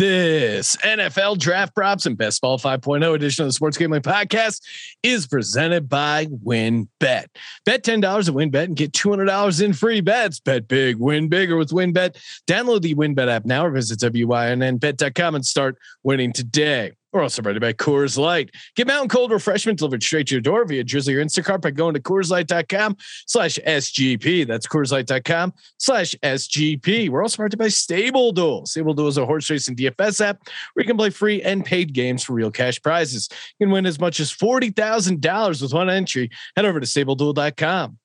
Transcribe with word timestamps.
This 0.00 0.76
NFL 0.76 1.36
draft 1.36 1.74
props 1.74 2.06
and 2.06 2.16
best 2.16 2.40
ball 2.40 2.58
5.0 2.58 3.14
edition 3.14 3.42
of 3.42 3.50
the 3.50 3.52
Sports 3.52 3.76
Gambling 3.76 4.00
Podcast 4.00 4.62
is 5.02 5.26
presented 5.26 5.90
by 5.90 6.24
WynnBet. 6.24 7.26
Bet 7.66 7.84
$10 7.84 8.02
at 8.02 8.34
WynnBet 8.34 8.64
and 8.64 8.76
get 8.76 8.92
$200 8.92 9.62
in 9.62 9.74
free 9.74 10.00
bets. 10.00 10.40
Bet 10.40 10.68
big, 10.68 10.96
win 10.96 11.28
bigger 11.28 11.58
with 11.58 11.68
WynnBet. 11.68 12.16
Download 12.46 12.80
the 12.80 12.94
WynnBet 12.94 13.28
app 13.28 13.44
now 13.44 13.66
or 13.66 13.70
visit 13.72 13.98
WYNNBet.com 13.98 15.34
and 15.34 15.44
start 15.44 15.76
winning 16.02 16.32
today. 16.32 16.92
We're 17.12 17.22
also 17.22 17.42
brought 17.42 17.60
by 17.60 17.72
Coors 17.72 18.16
Light. 18.16 18.50
Get 18.76 18.86
mountain 18.86 19.08
cold 19.08 19.32
refreshment 19.32 19.78
delivered 19.78 20.02
straight 20.02 20.28
to 20.28 20.34
your 20.34 20.40
door 20.40 20.64
via 20.64 20.84
Drizly 20.84 21.16
or 21.16 21.24
Instacart 21.24 21.60
by 21.60 21.72
going 21.72 21.94
to 21.94 22.00
CoorsLight.com 22.00 22.96
slash 23.26 23.58
SGP. 23.66 24.46
That's 24.46 24.66
CoorsLight.com 24.66 25.52
slash 25.78 26.14
SGP. 26.22 27.08
We're 27.08 27.22
also 27.22 27.38
brought 27.38 27.56
by 27.58 27.68
Stable 27.68 28.32
Duel. 28.32 28.66
Stable 28.66 28.94
Duel 28.94 29.08
is 29.08 29.18
a 29.18 29.26
horse 29.26 29.50
racing 29.50 29.76
DFS 29.76 30.20
app 30.20 30.38
where 30.74 30.84
you 30.84 30.86
can 30.86 30.96
play 30.96 31.10
free 31.10 31.42
and 31.42 31.64
paid 31.64 31.92
games 31.92 32.22
for 32.22 32.34
real 32.34 32.50
cash 32.50 32.80
prizes. 32.80 33.28
You 33.58 33.66
can 33.66 33.72
win 33.72 33.86
as 33.86 33.98
much 33.98 34.20
as 34.20 34.32
$40,000 34.32 35.62
with 35.62 35.72
one 35.72 35.90
entry. 35.90 36.30
Head 36.54 36.64
over 36.64 36.78
to 36.78 36.86
StableDuel.com. 36.86 37.99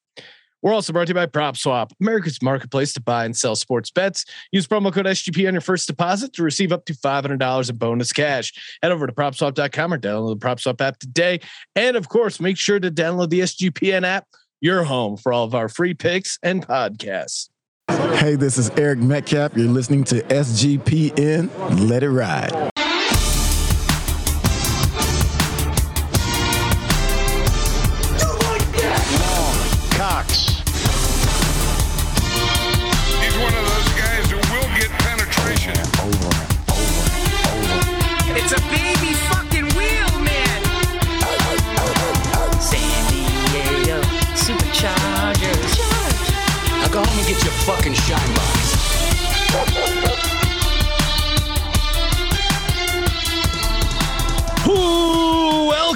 We're 0.65 0.73
also 0.73 0.91
brought 0.93 1.05
to 1.05 1.11
you 1.11 1.13
by 1.13 1.27
PropSwap, 1.27 1.91
America's 2.01 2.41
marketplace 2.41 2.91
to 2.93 2.99
buy 2.99 3.25
and 3.25 3.37
sell 3.37 3.55
sports 3.55 3.91
bets. 3.91 4.25
Use 4.51 4.65
promo 4.65 4.91
code 4.91 5.05
SGP 5.05 5.47
on 5.47 5.53
your 5.53 5.61
first 5.61 5.85
deposit 5.85 6.33
to 6.33 6.41
receive 6.41 6.71
up 6.71 6.85
to 6.85 6.93
$500 6.93 7.69
in 7.69 7.75
bonus 7.75 8.11
cash. 8.11 8.51
Head 8.81 8.91
over 8.91 9.05
to 9.05 9.13
PropSwap.com 9.13 9.93
or 9.93 9.99
download 9.99 10.39
the 10.39 10.43
PropSwap 10.43 10.81
app 10.81 10.97
today. 10.97 11.39
And 11.75 11.95
of 11.95 12.09
course, 12.09 12.39
make 12.39 12.57
sure 12.57 12.79
to 12.79 12.89
download 12.89 13.29
the 13.29 13.41
SGPN 13.41 14.05
app, 14.05 14.25
your 14.59 14.85
home 14.85 15.17
for 15.17 15.31
all 15.31 15.43
of 15.43 15.53
our 15.53 15.69
free 15.69 15.93
picks 15.93 16.39
and 16.41 16.65
podcasts. 16.65 17.49
Hey, 17.87 18.33
this 18.33 18.57
is 18.57 18.71
Eric 18.71 18.97
Metcalf. 18.97 19.55
You're 19.55 19.67
listening 19.67 20.03
to 20.05 20.23
SGPN. 20.23 21.87
Let 21.87 22.01
it 22.01 22.09
ride. 22.09 22.71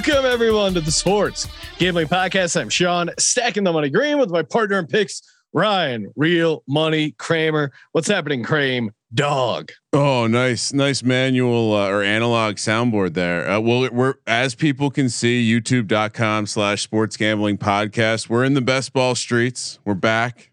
Welcome 0.06 0.24
everyone 0.24 0.72
to 0.72 0.80
the 0.80 0.90
Sports 0.90 1.46
Gambling 1.76 2.06
Podcast. 2.06 2.58
I'm 2.58 2.70
Sean, 2.70 3.10
stacking 3.18 3.64
the 3.64 3.72
money 3.72 3.90
green 3.90 4.16
with 4.16 4.30
my 4.30 4.42
partner 4.42 4.78
in 4.78 4.86
picks, 4.86 5.20
Ryan, 5.52 6.10
Real 6.16 6.62
Money 6.66 7.10
Kramer. 7.18 7.70
What's 7.92 8.08
happening, 8.08 8.42
Kramer? 8.42 8.94
Dog. 9.12 9.72
Oh, 9.92 10.26
nice, 10.26 10.72
nice 10.72 11.02
manual 11.02 11.74
uh, 11.74 11.90
or 11.90 12.02
analog 12.02 12.54
soundboard 12.54 13.12
there. 13.12 13.46
Uh, 13.46 13.60
well, 13.60 13.90
we're 13.92 14.14
as 14.26 14.54
people 14.54 14.90
can 14.90 15.10
see, 15.10 15.46
YouTube.com 15.46 16.46
slash 16.46 16.80
Sports 16.80 17.18
Gambling 17.18 17.58
Podcast. 17.58 18.30
We're 18.30 18.44
in 18.44 18.54
the 18.54 18.62
best 18.62 18.94
ball 18.94 19.14
streets. 19.14 19.80
We're 19.84 19.92
back 19.92 20.50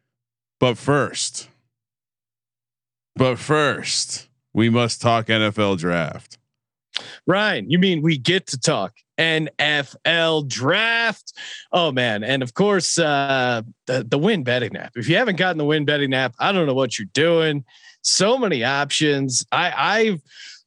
but 0.60 0.78
first, 0.78 1.48
but 3.16 3.40
first, 3.40 4.28
we 4.54 4.70
must 4.70 5.02
talk 5.02 5.28
NFL 5.28 5.78
draft. 5.78 6.38
Ryan, 7.26 7.70
you 7.70 7.80
mean 7.80 8.02
we 8.02 8.18
get 8.18 8.48
to 8.48 8.60
talk 8.60 8.94
NFL 9.18 10.48
draft? 10.48 11.34
Oh 11.72 11.92
man, 11.92 12.24
and 12.24 12.44
of 12.44 12.54
course, 12.54 12.98
uh, 12.98 13.62
the 13.86 14.04
the 14.04 14.18
win 14.18 14.44
betting 14.44 14.76
app. 14.76 14.94
If 14.96 15.10
you 15.10 15.16
haven't 15.16 15.38
gotten 15.38 15.58
the 15.58 15.66
win 15.66 15.86
betting 15.86 16.14
app, 16.14 16.36
I 16.40 16.52
don't 16.52 16.68
know 16.68 16.74
what 16.74 16.98
you're 16.98 17.10
doing. 17.14 17.66
So 18.02 18.38
many 18.38 18.64
options. 18.64 19.46
I 19.52 19.74
I've 19.76 20.22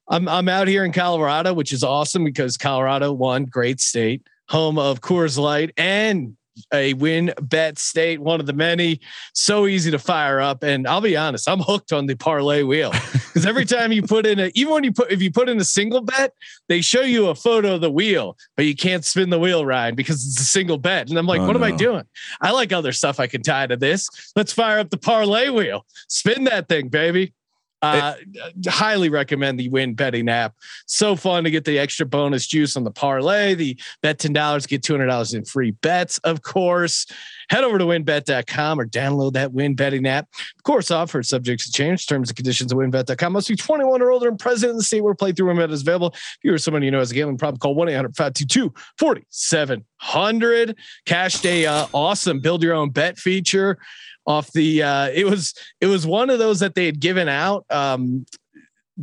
I'm 0.08 0.28
I'm 0.28 0.48
out 0.48 0.68
here 0.68 0.84
in 0.84 0.92
Colorado, 0.92 1.54
which 1.54 1.72
is 1.72 1.84
awesome 1.84 2.24
because 2.24 2.56
Colorado, 2.56 3.12
one 3.12 3.44
great 3.44 3.80
state, 3.80 4.22
home 4.48 4.78
of 4.78 5.00
Coors 5.00 5.38
Light 5.38 5.72
and 5.76 6.36
a 6.72 6.94
WynnBet 6.94 7.78
state, 7.78 8.20
one 8.20 8.40
of 8.40 8.46
the 8.46 8.52
many. 8.52 9.00
So 9.34 9.66
easy 9.66 9.90
to 9.90 9.98
fire 9.98 10.40
up. 10.40 10.62
And 10.62 10.86
I'll 10.86 11.00
be 11.00 11.16
honest, 11.16 11.48
I'm 11.48 11.60
hooked 11.60 11.92
on 11.92 12.06
the 12.06 12.14
parlay 12.14 12.62
wheel 12.62 12.90
because 13.12 13.46
every 13.46 13.64
time 13.64 13.92
you 13.92 14.02
put 14.02 14.26
in 14.26 14.38
a, 14.38 14.50
even 14.54 14.72
when 14.72 14.84
you 14.84 14.92
put, 14.92 15.10
if 15.10 15.22
you 15.22 15.30
put 15.30 15.48
in 15.48 15.60
a 15.60 15.64
single 15.64 16.00
bet, 16.00 16.32
they 16.68 16.80
show 16.80 17.02
you 17.02 17.28
a 17.28 17.34
photo 17.34 17.74
of 17.74 17.80
the 17.80 17.90
wheel, 17.90 18.36
but 18.56 18.66
you 18.66 18.74
can't 18.74 19.04
spin 19.04 19.30
the 19.30 19.38
wheel, 19.38 19.64
Ryan, 19.64 19.94
because 19.94 20.24
it's 20.24 20.40
a 20.40 20.44
single 20.44 20.78
bet. 20.78 21.08
And 21.08 21.18
I'm 21.18 21.26
like, 21.26 21.40
oh, 21.40 21.46
what 21.46 21.56
no. 21.56 21.64
am 21.64 21.72
I 21.72 21.76
doing? 21.76 22.04
I 22.40 22.50
like 22.52 22.72
other 22.72 22.92
stuff 22.92 23.20
I 23.20 23.26
can 23.26 23.42
tie 23.42 23.66
to 23.66 23.76
this. 23.76 24.08
Let's 24.36 24.52
fire 24.52 24.78
up 24.78 24.90
the 24.90 24.98
parlay 24.98 25.48
wheel, 25.48 25.84
spin 26.08 26.44
that 26.44 26.68
thing, 26.68 26.88
baby. 26.88 27.34
Uh, 27.82 28.14
it, 28.18 28.66
highly 28.66 29.08
recommend 29.08 29.58
the 29.58 29.68
win 29.70 29.94
betting 29.94 30.28
app. 30.28 30.54
So 30.86 31.16
fun 31.16 31.44
to 31.44 31.50
get 31.50 31.64
the 31.64 31.78
extra 31.78 32.06
bonus 32.06 32.46
juice 32.46 32.76
on 32.76 32.84
the 32.84 32.90
parlay. 32.90 33.54
The 33.54 33.78
bet 34.02 34.18
$10, 34.18 34.68
get 34.68 34.82
$200 34.82 35.34
in 35.34 35.44
free 35.44 35.70
bets, 35.70 36.18
of 36.18 36.42
course. 36.42 37.06
Head 37.48 37.64
over 37.64 37.78
to 37.78 37.84
WynnBet.com 37.84 38.80
or 38.80 38.86
download 38.86 39.32
that 39.32 39.52
win 39.52 39.74
betting 39.74 40.06
app. 40.06 40.28
Of 40.56 40.62
course, 40.62 40.90
offered 40.90 41.26
subjects 41.26 41.66
to 41.66 41.72
change. 41.72 42.06
Terms 42.06 42.28
and 42.30 42.36
conditions 42.36 42.70
at 42.70 42.78
WynnBet.com. 42.78 43.32
Must 43.32 43.48
be 43.48 43.56
21 43.56 44.02
or 44.02 44.10
older 44.10 44.28
and 44.28 44.38
present 44.38 44.70
in 44.70 44.76
the 44.76 44.82
state 44.82 45.02
where 45.02 45.14
playthrough 45.14 45.54
WynnBet 45.54 45.72
is 45.72 45.82
available. 45.82 46.12
If 46.14 46.38
you 46.42 46.52
or 46.52 46.58
someone 46.58 46.82
you 46.82 46.90
know 46.90 46.98
has 46.98 47.10
a 47.10 47.14
gambling 47.14 47.38
problem, 47.38 47.58
call 47.58 47.74
1 47.74 47.88
800 47.88 48.16
522 48.16 48.72
4700. 48.98 50.76
Cash 51.06 51.40
day, 51.40 51.66
uh, 51.66 51.86
awesome. 51.92 52.40
Build 52.40 52.62
your 52.62 52.74
own 52.74 52.90
bet 52.90 53.18
feature 53.18 53.78
off 54.26 54.52
the 54.52 54.82
uh 54.82 55.08
it 55.14 55.24
was 55.24 55.54
it 55.80 55.86
was 55.86 56.06
one 56.06 56.30
of 56.30 56.38
those 56.38 56.60
that 56.60 56.74
they 56.74 56.86
had 56.86 57.00
given 57.00 57.28
out 57.28 57.64
um 57.70 58.24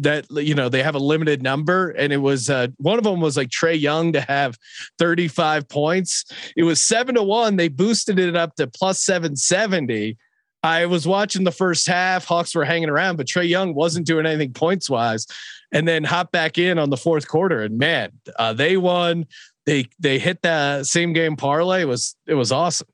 that 0.01 0.25
you 0.31 0.53
know 0.53 0.69
they 0.69 0.83
have 0.83 0.95
a 0.95 0.99
limited 0.99 1.41
number. 1.41 1.89
And 1.91 2.13
it 2.13 2.17
was 2.17 2.49
uh 2.49 2.67
one 2.77 2.97
of 2.97 3.03
them 3.03 3.21
was 3.21 3.37
like 3.37 3.49
Trae 3.49 3.79
Young 3.79 4.13
to 4.13 4.21
have 4.21 4.57
35 4.99 5.67
points. 5.67 6.25
It 6.55 6.63
was 6.63 6.81
7 6.81 7.15
to 7.15 7.23
1 7.23 7.55
they 7.55 7.67
boosted 7.67 8.19
it 8.19 8.35
up 8.35 8.55
to 8.55 8.67
plus 8.67 9.01
770 9.01 10.17
I 10.63 10.87
was 10.87 11.07
watching 11.07 11.43
the 11.43 11.51
first 11.51 11.87
half. 11.87 12.25
Hawks 12.25 12.55
were 12.55 12.65
hanging 12.65 12.89
around 12.89 13.17
but 13.17 13.27
Trae 13.27 13.47
Young 13.47 13.73
wasn't 13.73 14.07
doing 14.07 14.25
anything 14.25 14.53
points 14.53 14.89
wise 14.89 15.25
and 15.71 15.87
then 15.87 16.03
hop 16.03 16.31
back 16.31 16.57
in 16.57 16.79
on 16.79 16.89
the 16.89 16.97
fourth 16.97 17.27
quarter 17.27 17.63
and 17.63 17.77
man 17.77 18.11
uh, 18.37 18.53
they 18.53 18.77
won. 18.77 19.25
They 19.65 19.87
they 19.99 20.17
hit 20.17 20.43
that 20.43 20.85
same 20.85 21.11
game 21.11 21.35
parlay. 21.35 21.81
It 21.81 21.87
was 21.87 22.15
it 22.25 22.35
was 22.35 22.51
awesome 22.51 22.87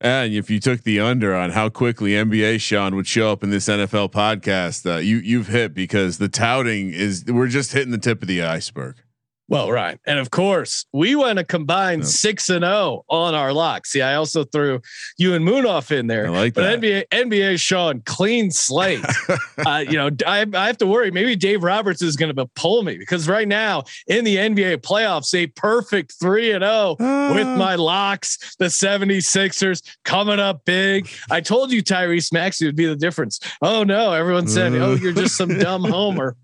and 0.00 0.34
if 0.34 0.50
you 0.50 0.60
took 0.60 0.82
the 0.82 1.00
under 1.00 1.34
on 1.34 1.50
how 1.50 1.68
quickly 1.68 2.10
NBA 2.10 2.60
Sean 2.60 2.94
would 2.96 3.06
show 3.06 3.32
up 3.32 3.42
in 3.42 3.50
this 3.50 3.66
NFL 3.66 4.12
podcast, 4.12 4.90
uh, 4.90 4.98
you 4.98 5.16
you've 5.18 5.48
hit 5.48 5.74
because 5.74 6.18
the 6.18 6.28
touting 6.28 6.90
is 6.90 7.24
we're 7.26 7.48
just 7.48 7.72
hitting 7.72 7.92
the 7.92 7.98
tip 7.98 8.22
of 8.22 8.28
the 8.28 8.42
iceberg. 8.42 8.96
Well, 9.48 9.70
right. 9.70 9.98
And 10.06 10.18
of 10.18 10.30
course, 10.30 10.86
we 10.92 11.14
went 11.14 11.38
a 11.38 11.44
combined 11.44 12.06
six 12.06 12.48
and 12.48 12.64
zero 12.64 13.04
oh 13.08 13.16
on 13.16 13.34
our 13.34 13.52
lock. 13.52 13.86
See, 13.86 14.02
I 14.02 14.16
also 14.16 14.44
threw 14.44 14.80
you 15.18 15.34
and 15.34 15.46
Munaf 15.46 15.96
in 15.96 16.08
there. 16.08 16.26
I 16.26 16.30
like 16.30 16.54
but 16.54 16.62
that. 16.62 16.80
NBA, 16.80 17.04
NBA 17.10 17.60
Sean, 17.60 18.02
clean 18.04 18.50
slate. 18.50 19.04
uh, 19.66 19.84
you 19.88 19.96
know, 19.96 20.10
I, 20.26 20.46
I 20.52 20.66
have 20.66 20.78
to 20.78 20.86
worry. 20.86 21.12
Maybe 21.12 21.36
Dave 21.36 21.62
Roberts 21.62 22.02
is 22.02 22.16
going 22.16 22.34
to 22.34 22.46
pull 22.56 22.82
me 22.82 22.98
because 22.98 23.28
right 23.28 23.46
now 23.46 23.84
in 24.08 24.24
the 24.24 24.36
NBA 24.36 24.78
playoffs, 24.78 25.32
a 25.34 25.46
perfect 25.46 26.14
three 26.20 26.50
and 26.50 26.62
zero 26.62 26.96
oh 26.98 27.34
with 27.34 27.46
my 27.46 27.76
locks, 27.76 28.56
the 28.58 28.66
76ers 28.66 29.82
coming 30.04 30.40
up 30.40 30.64
big. 30.64 31.08
I 31.30 31.40
told 31.40 31.70
you 31.70 31.82
Tyrese 31.82 32.32
Maxey 32.32 32.66
would 32.66 32.76
be 32.76 32.86
the 32.86 32.96
difference. 32.96 33.38
Oh, 33.62 33.84
no. 33.84 34.12
Everyone 34.12 34.48
said, 34.48 34.72
oh, 34.74 34.94
you're 34.94 35.12
just 35.12 35.36
some 35.36 35.56
dumb 35.58 35.84
homer. 35.84 36.36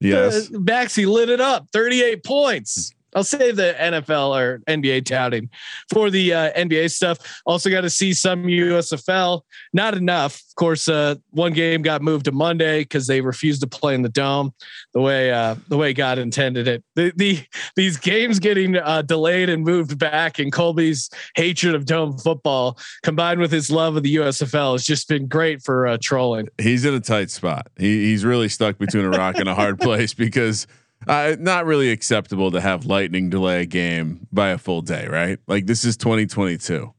Yes. 0.00 0.50
Uh, 0.52 0.58
Maxey 0.58 1.06
lit 1.06 1.28
it 1.28 1.40
up, 1.40 1.68
38 1.72 2.24
points. 2.24 2.92
I'll 3.14 3.24
save 3.24 3.56
the 3.56 3.74
NFL 3.78 4.36
or 4.36 4.58
NBA 4.68 5.06
touting 5.06 5.50
for 5.92 6.10
the 6.10 6.32
uh, 6.32 6.52
NBA 6.52 6.90
stuff. 6.90 7.42
Also 7.46 7.70
got 7.70 7.82
to 7.82 7.90
see 7.90 8.12
some 8.12 8.44
USFL. 8.44 9.42
Not 9.72 9.94
enough. 9.94 10.34
Of 10.36 10.54
course, 10.56 10.88
uh, 10.88 11.16
one 11.30 11.52
game 11.52 11.82
got 11.82 12.02
moved 12.02 12.26
to 12.26 12.32
Monday 12.32 12.80
because 12.80 13.06
they 13.06 13.20
refused 13.20 13.60
to 13.62 13.66
play 13.66 13.94
in 13.94 14.02
the 14.02 14.08
dome 14.08 14.52
the 14.92 15.00
way 15.00 15.32
uh, 15.32 15.56
the 15.68 15.76
way 15.76 15.92
God 15.92 16.18
intended 16.18 16.68
it. 16.68 16.84
The, 16.94 17.12
the 17.16 17.42
these 17.76 17.96
games 17.96 18.38
getting 18.38 18.76
uh, 18.76 19.02
delayed 19.02 19.48
and 19.48 19.64
moved 19.64 19.98
back, 19.98 20.38
and 20.38 20.52
Colby's 20.52 21.10
hatred 21.34 21.74
of 21.74 21.86
dome 21.86 22.18
football 22.18 22.78
combined 23.02 23.40
with 23.40 23.52
his 23.52 23.70
love 23.70 23.96
of 23.96 24.02
the 24.02 24.16
USFL 24.16 24.72
has 24.72 24.84
just 24.84 25.08
been 25.08 25.26
great 25.26 25.62
for 25.62 25.86
uh, 25.86 25.98
trolling. 26.00 26.48
He's 26.58 26.84
in 26.84 26.94
a 26.94 27.00
tight 27.00 27.30
spot. 27.30 27.68
He, 27.76 28.04
he's 28.04 28.24
really 28.24 28.48
stuck 28.48 28.78
between 28.78 29.04
a 29.04 29.10
rock 29.10 29.36
and 29.36 29.48
a 29.48 29.54
hard 29.54 29.78
place 29.80 30.14
because 30.14 30.66
uh, 31.06 31.36
not 31.38 31.66
really 31.66 31.90
acceptable 31.90 32.50
to 32.50 32.60
have 32.60 32.86
lightning 32.86 33.30
delay 33.30 33.62
a 33.62 33.66
game 33.66 34.26
by 34.32 34.50
a 34.50 34.58
full 34.58 34.82
day, 34.82 35.06
right? 35.08 35.38
Like 35.46 35.66
this 35.66 35.84
is 35.84 35.96
2022. 35.96 36.92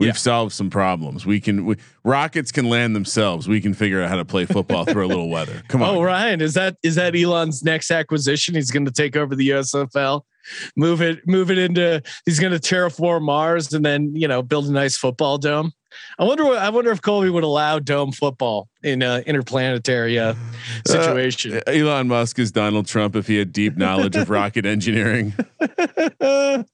We've 0.00 0.08
Yeah. 0.08 0.12
solved 0.14 0.52
some 0.52 0.70
problems. 0.70 1.24
We 1.24 1.38
can 1.40 1.66
we, 1.66 1.76
rockets 2.04 2.50
can 2.50 2.68
land 2.68 2.96
themselves. 2.96 3.46
We 3.46 3.60
can 3.60 3.74
figure 3.74 4.02
out 4.02 4.08
how 4.08 4.16
to 4.16 4.24
play 4.24 4.44
football 4.44 4.84
through 4.84 5.06
a 5.06 5.08
little 5.08 5.28
weather. 5.30 5.62
Come 5.68 5.82
on. 5.82 5.94
Oh, 5.94 6.02
Ryan, 6.02 6.40
is 6.40 6.54
that 6.54 6.76
is 6.82 6.96
that 6.96 7.14
Elon's 7.14 7.62
next 7.62 7.92
acquisition? 7.92 8.56
He's 8.56 8.72
going 8.72 8.86
to 8.86 8.92
take 8.92 9.14
over 9.16 9.36
the 9.36 9.50
USFL, 9.50 10.22
move 10.76 11.00
it, 11.00 11.20
move 11.28 11.48
it 11.52 11.58
into. 11.58 12.02
He's 12.26 12.40
going 12.40 12.52
to 12.52 12.58
terraform 12.58 13.22
Mars 13.22 13.72
and 13.72 13.84
then 13.84 14.10
you 14.16 14.26
know 14.26 14.42
build 14.42 14.66
a 14.66 14.72
nice 14.72 14.96
football 14.96 15.38
dome. 15.38 15.72
I 16.18 16.24
wonder. 16.24 16.44
What, 16.44 16.58
I 16.58 16.70
wonder 16.70 16.90
if 16.90 17.00
Colby 17.02 17.30
would 17.30 17.44
allow 17.44 17.78
dome 17.78 18.12
football 18.12 18.68
in 18.82 19.02
uh, 19.02 19.22
interplanetary 19.26 20.18
uh, 20.18 20.34
situation. 20.86 21.60
Elon 21.66 22.08
Musk 22.08 22.38
is 22.38 22.52
Donald 22.52 22.86
Trump 22.86 23.16
if 23.16 23.26
he 23.26 23.36
had 23.36 23.52
deep 23.52 23.76
knowledge 23.76 24.14
of 24.16 24.30
rocket 24.30 24.66
engineering. 24.66 25.32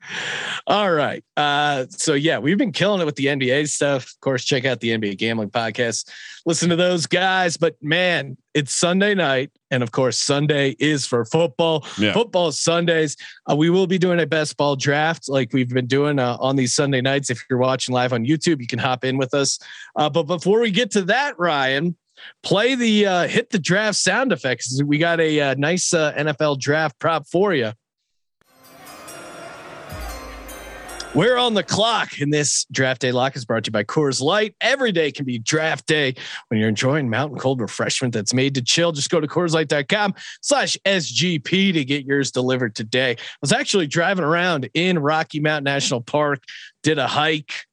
All 0.67 0.93
right. 0.93 1.25
Uh, 1.37 1.87
so 1.90 2.14
yeah, 2.14 2.38
we've 2.38 2.58
been 2.58 2.72
killing 2.72 3.00
it 3.00 3.05
with 3.05 3.17
the 3.17 3.26
NBA 3.26 3.69
stuff. 3.69 4.12
Of 4.12 4.20
course, 4.20 4.44
check 4.44 4.64
out 4.64 4.81
the 4.81 4.90
NBA 4.90 5.19
gambling 5.19 5.50
podcast. 5.50 6.11
Listen 6.46 6.70
to 6.70 6.76
those 6.76 7.06
guys. 7.06 7.56
But 7.56 7.76
man, 7.82 8.37
it's 8.54 8.75
Sunday 8.75 9.14
night, 9.14 9.50
and 9.70 9.82
of 9.82 9.92
course, 9.92 10.19
Sunday 10.19 10.76
is 10.78 11.06
for 11.06 11.25
football. 11.25 11.87
Yeah. 11.98 12.12
Football 12.12 12.48
is 12.48 12.58
Sundays. 12.58 13.16
Uh, 13.50 13.56
we 13.56 13.70
will 13.70 13.87
be 13.87 13.98
doing 13.98 14.20
a 14.20 14.26
best 14.26 14.56
ball 14.56 14.76
draft 14.76 15.28
like 15.28 15.52
we've 15.52 15.69
been 15.69 15.87
doing 15.87 16.19
uh, 16.19 16.37
on 16.40 16.56
these 16.56 16.75
Sunday 16.75 17.00
nights. 17.00 17.31
If 17.31 17.44
you're 17.48 17.58
watching 17.58 17.94
live 17.94 18.12
on 18.12 18.25
YouTube, 18.25 18.60
you 18.60 18.66
can 18.66 18.78
hop 18.78 19.04
in 19.04 19.19
with 19.19 19.34
us. 19.34 19.58
Uh, 19.96 20.08
but 20.08 20.25
before 20.25 20.60
we 20.60 20.70
get 20.70 20.90
to 20.92 21.02
that, 21.02 21.38
Ryan, 21.38 21.96
play 22.42 22.75
the 22.75 23.06
uh, 23.06 23.28
hit 23.28 23.50
the 23.50 23.58
draft 23.58 23.98
sound 23.98 24.32
effects. 24.32 24.82
We 24.82 24.98
got 24.98 25.20
a 25.20 25.40
uh, 25.40 25.54
nice 25.58 25.92
uh, 25.92 26.12
NFL 26.14 26.58
draft 26.58 26.98
prop 26.98 27.26
for 27.26 27.54
you. 27.54 27.72
We're 31.12 31.38
on 31.38 31.54
the 31.54 31.64
clock, 31.64 32.20
and 32.20 32.32
this 32.32 32.66
draft 32.70 33.00
day 33.00 33.10
lock 33.10 33.34
is 33.34 33.44
brought 33.44 33.64
to 33.64 33.68
you 33.68 33.72
by 33.72 33.82
Coors 33.82 34.20
Light. 34.20 34.54
Every 34.60 34.92
day 34.92 35.10
can 35.10 35.24
be 35.24 35.40
draft 35.40 35.86
day 35.86 36.14
when 36.46 36.60
you're 36.60 36.68
enjoying 36.68 37.10
mountain 37.10 37.36
cold 37.36 37.60
refreshment 37.60 38.14
that's 38.14 38.32
made 38.32 38.54
to 38.54 38.62
chill. 38.62 38.92
Just 38.92 39.10
go 39.10 39.18
to 39.18 39.26
CoorsLight.com 39.26 40.14
slash 40.40 40.76
SGP 40.84 41.72
to 41.72 41.84
get 41.84 42.04
yours 42.04 42.30
delivered 42.30 42.76
today. 42.76 43.10
I 43.10 43.16
was 43.40 43.50
actually 43.50 43.88
driving 43.88 44.24
around 44.24 44.70
in 44.72 45.00
Rocky 45.00 45.40
Mountain 45.40 45.64
National 45.64 46.00
Park, 46.00 46.44
did 46.84 46.98
a 46.98 47.08
hike 47.08 47.66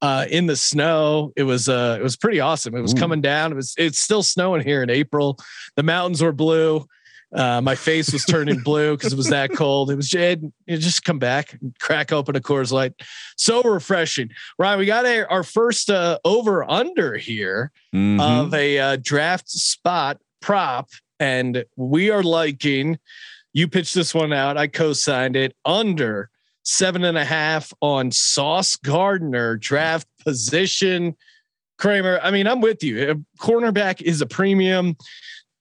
uh, 0.00 0.26
in 0.30 0.46
the 0.46 0.54
snow. 0.54 1.32
It 1.34 1.42
was 1.42 1.68
uh, 1.68 1.96
it 1.98 2.02
was 2.02 2.16
pretty 2.16 2.38
awesome. 2.38 2.76
It 2.76 2.80
was 2.80 2.94
Ooh. 2.94 2.98
coming 2.98 3.20
down. 3.20 3.50
It 3.50 3.56
was 3.56 3.74
it's 3.76 4.00
still 4.00 4.22
snowing 4.22 4.62
here 4.62 4.84
in 4.84 4.90
April. 4.90 5.36
The 5.74 5.82
mountains 5.82 6.22
were 6.22 6.32
blue. 6.32 6.86
Uh, 7.34 7.60
my 7.60 7.74
face 7.74 8.12
was 8.12 8.24
turning 8.24 8.60
blue 8.60 8.96
because 8.96 9.12
it 9.12 9.16
was 9.16 9.28
that 9.28 9.52
cold. 9.52 9.90
It 9.90 9.96
was 9.96 10.14
it 10.14 10.40
just 10.68 11.04
come 11.04 11.18
back, 11.18 11.52
and 11.60 11.74
crack 11.80 12.12
open 12.12 12.36
a 12.36 12.40
Coors 12.40 12.70
Light, 12.70 12.92
so 13.36 13.60
refreshing. 13.62 14.30
Ryan, 14.58 14.78
we 14.78 14.86
got 14.86 15.04
a, 15.04 15.28
our 15.28 15.42
first 15.42 15.90
uh, 15.90 16.18
over 16.24 16.68
under 16.70 17.16
here 17.16 17.72
Mhm. 17.94 18.20
of 18.20 18.54
a 18.54 18.78
uh, 18.78 18.96
draft 19.02 19.48
spot 19.48 20.18
prop, 20.40 20.90
and 21.18 21.64
we 21.76 22.10
are 22.10 22.22
liking. 22.22 22.98
You 23.52 23.68
pitched 23.68 23.94
this 23.94 24.14
one 24.14 24.32
out. 24.32 24.56
I 24.56 24.66
co-signed 24.68 25.36
it 25.36 25.56
under 25.64 26.30
seven 26.62 27.04
and 27.04 27.18
a 27.18 27.24
half 27.24 27.72
on 27.80 28.10
Sauce 28.10 28.76
Gardner 28.76 29.56
draft 29.56 30.06
position. 30.24 31.16
Kramer, 31.78 32.20
I 32.22 32.30
mean, 32.30 32.46
I'm 32.46 32.60
with 32.60 32.82
you. 32.84 33.10
A 33.10 33.14
cornerback 33.42 34.00
is 34.02 34.20
a 34.20 34.26
premium. 34.26 34.96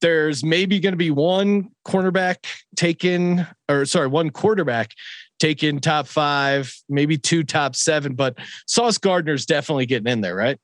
There's 0.03 0.44
maybe 0.44 0.81
going 0.81 0.91
to 0.91 0.97
be 0.97 1.11
one 1.11 1.69
cornerback 1.88 2.45
taken, 2.75 3.47
or 3.69 3.85
sorry, 3.85 4.07
one 4.07 4.31
quarterback 4.31 4.91
taken 5.39 5.79
top 5.79 6.07
five, 6.07 6.75
maybe 6.89 7.17
two 7.17 7.44
top 7.44 7.73
seven, 7.73 8.13
but 8.13 8.38
Sauce 8.67 8.97
Gardner's 8.97 9.45
definitely 9.45 9.85
getting 9.85 10.11
in 10.11 10.19
there, 10.19 10.35
right? 10.35 10.59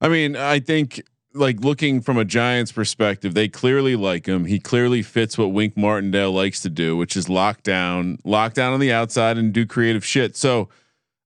I 0.00 0.08
mean, 0.08 0.34
I 0.34 0.60
think 0.60 1.02
like 1.34 1.60
looking 1.60 2.00
from 2.00 2.16
a 2.16 2.24
Giants 2.24 2.72
perspective, 2.72 3.34
they 3.34 3.48
clearly 3.48 3.96
like 3.96 4.24
him. 4.24 4.46
He 4.46 4.58
clearly 4.58 5.02
fits 5.02 5.36
what 5.36 5.52
Wink 5.52 5.76
Martindale 5.76 6.32
likes 6.32 6.62
to 6.62 6.70
do, 6.70 6.96
which 6.96 7.18
is 7.18 7.28
lock 7.28 7.62
down, 7.62 8.18
lock 8.24 8.54
down 8.54 8.72
on 8.72 8.80
the 8.80 8.92
outside 8.92 9.36
and 9.36 9.52
do 9.52 9.66
creative 9.66 10.06
shit. 10.06 10.36
So 10.36 10.70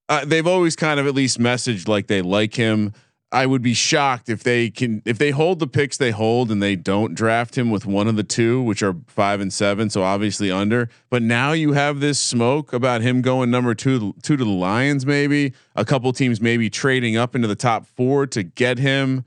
uh, 0.09 0.25
they've 0.25 0.47
always 0.47 0.75
kind 0.75 0.99
of 0.99 1.07
at 1.07 1.15
least 1.15 1.39
messaged 1.39 1.87
like 1.87 2.09
they 2.09 2.21
like 2.21 2.55
him. 2.55 2.93
I 3.33 3.47
would 3.47 3.63
be 3.63 3.73
shocked 3.73 4.29
if 4.29 4.43
they 4.43 4.69
can 4.69 5.01
if 5.07 5.17
they 5.17 5.31
hold 5.31 5.59
the 5.59 5.67
picks 5.67 5.97
they 5.97 6.11
hold 6.11 6.51
and 6.51 6.63
they 6.63 6.77
don't 6.77 7.15
draft 7.15 7.57
him 7.57 7.71
with 7.71 7.87
one 7.87 8.07
of 8.07 8.17
the 8.17 8.23
two, 8.23 8.63
which 8.63 8.83
are 8.83 8.95
five 9.07 9.41
and 9.41 9.51
seven, 9.51 9.89
so 9.89 10.03
obviously 10.03 10.51
under. 10.51 10.91
But 11.09 11.23
now 11.23 11.53
you 11.53 11.73
have 11.73 12.01
this 12.01 12.21
smoke 12.21 12.75
about 12.75 13.01
him 13.01 13.23
going 13.23 13.51
number 13.51 13.75
two 13.75 14.15
two 14.23 14.37
to 14.37 14.45
the 14.45 14.51
Lions, 14.51 15.07
maybe 15.07 15.55
a 15.75 15.85
couple 15.85 16.13
teams 16.13 16.43
maybe 16.43 16.69
trading 16.69 17.17
up 17.17 17.35
into 17.35 17.49
the 17.49 17.57
top 17.57 17.87
four 17.87 18.27
to 18.27 18.43
get 18.43 18.79
him. 18.79 19.25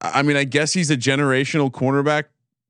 I 0.00 0.22
mean, 0.22 0.36
I 0.36 0.44
guess 0.44 0.72
he's 0.72 0.90
a 0.90 0.96
generational 0.96 1.70
cornerback 1.70 2.24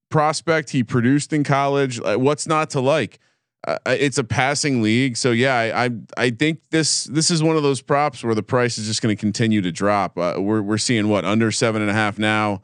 prospect. 0.09 0.71
He 0.71 0.83
produced 0.83 1.35
in 1.35 1.45
college. 1.45 2.01
What's 2.01 2.47
not 2.47 2.71
to 2.71 2.81
like? 2.81 3.19
Uh, 3.65 3.79
it's 3.87 4.19
a 4.19 4.25
passing 4.25 4.83
league, 4.83 5.17
so 5.17 5.31
yeah, 5.31 5.55
I, 5.55 5.85
I 5.85 5.91
I 6.17 6.31
think 6.31 6.61
this 6.71 7.05
this 7.05 7.31
is 7.31 7.45
one 7.45 7.57
of 7.57 7.63
those 7.63 7.81
props 7.81 8.25
where 8.25 8.35
the 8.35 8.43
price 8.43 8.77
is 8.77 8.89
just 8.89 9.03
going 9.03 9.15
to 9.15 9.21
continue 9.21 9.61
to 9.61 9.71
drop. 9.71 10.19
Uh, 10.19 10.35
we're 10.39 10.63
we're 10.63 10.79
seeing 10.79 11.09
what 11.09 11.25
under 11.25 11.53
seven 11.53 11.81
and 11.81 11.91
a 11.91 11.95
half 11.95 12.19
now. 12.19 12.63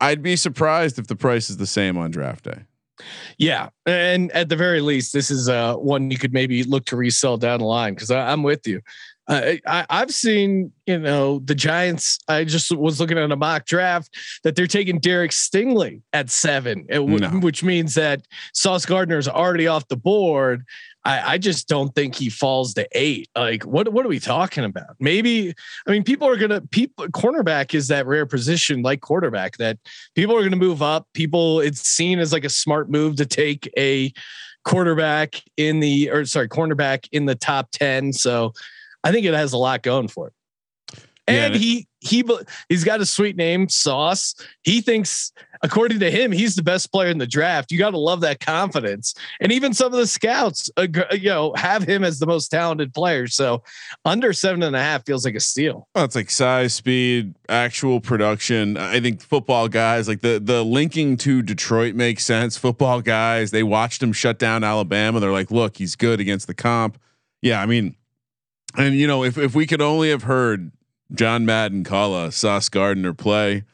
I'd 0.00 0.20
be 0.22 0.34
surprised 0.34 0.98
if 0.98 1.06
the 1.06 1.14
price 1.14 1.48
is 1.48 1.58
the 1.58 1.66
same 1.66 1.96
on 1.96 2.10
draft 2.10 2.44
day. 2.44 2.64
Yeah, 3.38 3.68
and 3.86 4.32
at 4.32 4.48
the 4.48 4.56
very 4.56 4.80
least, 4.80 5.12
this 5.12 5.30
is 5.30 5.48
uh, 5.48 5.74
one 5.76 6.10
you 6.10 6.18
could 6.18 6.32
maybe 6.32 6.64
look 6.64 6.86
to 6.86 6.96
resell 6.96 7.36
down 7.36 7.60
the 7.60 7.66
line 7.66 7.94
because 7.94 8.10
I'm 8.10 8.42
with 8.42 8.66
you. 8.66 8.80
Uh, 9.30 9.52
I, 9.66 9.86
I've 9.88 10.10
seen, 10.12 10.72
you 10.86 10.98
know, 10.98 11.38
the 11.44 11.54
Giants. 11.54 12.18
I 12.26 12.42
just 12.42 12.74
was 12.74 12.98
looking 12.98 13.16
at 13.16 13.30
a 13.30 13.36
mock 13.36 13.64
draft 13.64 14.14
that 14.42 14.56
they're 14.56 14.66
taking 14.66 14.98
Derek 14.98 15.30
Stingley 15.30 16.02
at 16.12 16.30
seven, 16.30 16.84
it 16.88 16.94
w- 16.96 17.18
No. 17.20 17.28
which 17.38 17.62
means 17.62 17.94
that 17.94 18.26
Sauce 18.54 18.84
Gardner 18.84 19.18
is 19.18 19.28
already 19.28 19.68
off 19.68 19.86
the 19.86 19.96
board. 19.96 20.64
I, 21.04 21.34
I 21.34 21.38
just 21.38 21.68
don't 21.68 21.94
think 21.94 22.16
he 22.16 22.28
falls 22.28 22.74
to 22.74 22.86
eight. 22.92 23.30
Like, 23.36 23.62
what 23.64 23.90
what 23.92 24.04
are 24.04 24.08
we 24.08 24.18
talking 24.18 24.64
about? 24.64 24.96
Maybe 24.98 25.54
I 25.86 25.90
mean, 25.92 26.02
people 26.02 26.28
are 26.28 26.36
gonna 26.36 26.60
people 26.62 27.06
cornerback 27.08 27.72
is 27.72 27.88
that 27.88 28.06
rare 28.06 28.26
position 28.26 28.82
like 28.82 29.00
quarterback 29.00 29.56
that 29.58 29.78
people 30.14 30.36
are 30.36 30.42
gonna 30.42 30.56
move 30.56 30.82
up. 30.82 31.06
People, 31.14 31.60
it's 31.60 31.80
seen 31.80 32.18
as 32.18 32.32
like 32.32 32.44
a 32.44 32.50
smart 32.50 32.90
move 32.90 33.16
to 33.16 33.24
take 33.26 33.72
a 33.78 34.12
quarterback 34.64 35.40
in 35.56 35.80
the 35.80 36.10
or 36.10 36.24
sorry, 36.26 36.48
cornerback 36.48 37.08
in 37.12 37.24
the 37.26 37.34
top 37.34 37.70
10. 37.72 38.12
So 38.12 38.52
I 39.04 39.12
think 39.12 39.26
it 39.26 39.34
has 39.34 39.52
a 39.52 39.58
lot 39.58 39.82
going 39.82 40.08
for 40.08 40.28
it. 40.28 40.32
And 41.26 41.54
and- 41.54 41.56
he 41.56 41.86
he 42.00 42.24
he's 42.68 42.82
got 42.82 43.00
a 43.00 43.06
sweet 43.06 43.36
name, 43.36 43.68
Sauce. 43.68 44.34
He 44.62 44.80
thinks, 44.80 45.32
according 45.62 46.00
to 46.00 46.10
him, 46.10 46.32
he's 46.32 46.56
the 46.56 46.62
best 46.62 46.90
player 46.90 47.10
in 47.10 47.18
the 47.18 47.26
draft. 47.26 47.70
You 47.70 47.78
got 47.78 47.90
to 47.90 47.98
love 47.98 48.22
that 48.22 48.40
confidence. 48.40 49.14
And 49.38 49.52
even 49.52 49.74
some 49.74 49.92
of 49.92 49.98
the 49.98 50.06
scouts, 50.06 50.70
uh, 50.78 50.82
ag- 50.82 51.22
you 51.22 51.28
know, 51.28 51.52
have 51.56 51.82
him 51.82 52.02
as 52.02 52.18
the 52.18 52.26
most 52.26 52.48
talented 52.48 52.94
player. 52.94 53.26
So 53.26 53.62
under 54.06 54.32
seven 54.32 54.62
and 54.62 54.74
a 54.74 54.80
half 54.80 55.04
feels 55.04 55.26
like 55.26 55.34
a 55.34 55.40
steal. 55.40 55.86
Well, 55.94 56.06
it's 56.06 56.16
like 56.16 56.30
size, 56.30 56.72
speed, 56.72 57.34
actual 57.50 58.00
production. 58.00 58.78
I 58.78 58.98
think 59.00 59.20
football 59.20 59.68
guys 59.68 60.08
like 60.08 60.22
the 60.22 60.40
the 60.42 60.64
linking 60.64 61.18
to 61.18 61.42
Detroit 61.42 61.94
makes 61.94 62.24
sense. 62.24 62.56
Football 62.56 63.02
guys, 63.02 63.50
they 63.50 63.62
watched 63.62 64.02
him 64.02 64.14
shut 64.14 64.38
down 64.38 64.64
Alabama. 64.64 65.20
They're 65.20 65.32
like, 65.32 65.50
look, 65.50 65.76
he's 65.76 65.96
good 65.96 66.18
against 66.18 66.46
the 66.46 66.54
comp. 66.54 66.98
Yeah, 67.42 67.60
I 67.60 67.66
mean, 67.66 67.94
and 68.76 68.94
you 68.94 69.06
know, 69.06 69.24
if 69.24 69.38
if 69.38 69.54
we 69.54 69.66
could 69.66 69.80
only 69.80 70.10
have 70.10 70.24
heard 70.24 70.72
John 71.12 71.44
Madden 71.44 71.84
call 71.84 72.16
a 72.16 72.32
Sauce 72.32 72.68
Gardner 72.68 73.14
play. 73.14 73.64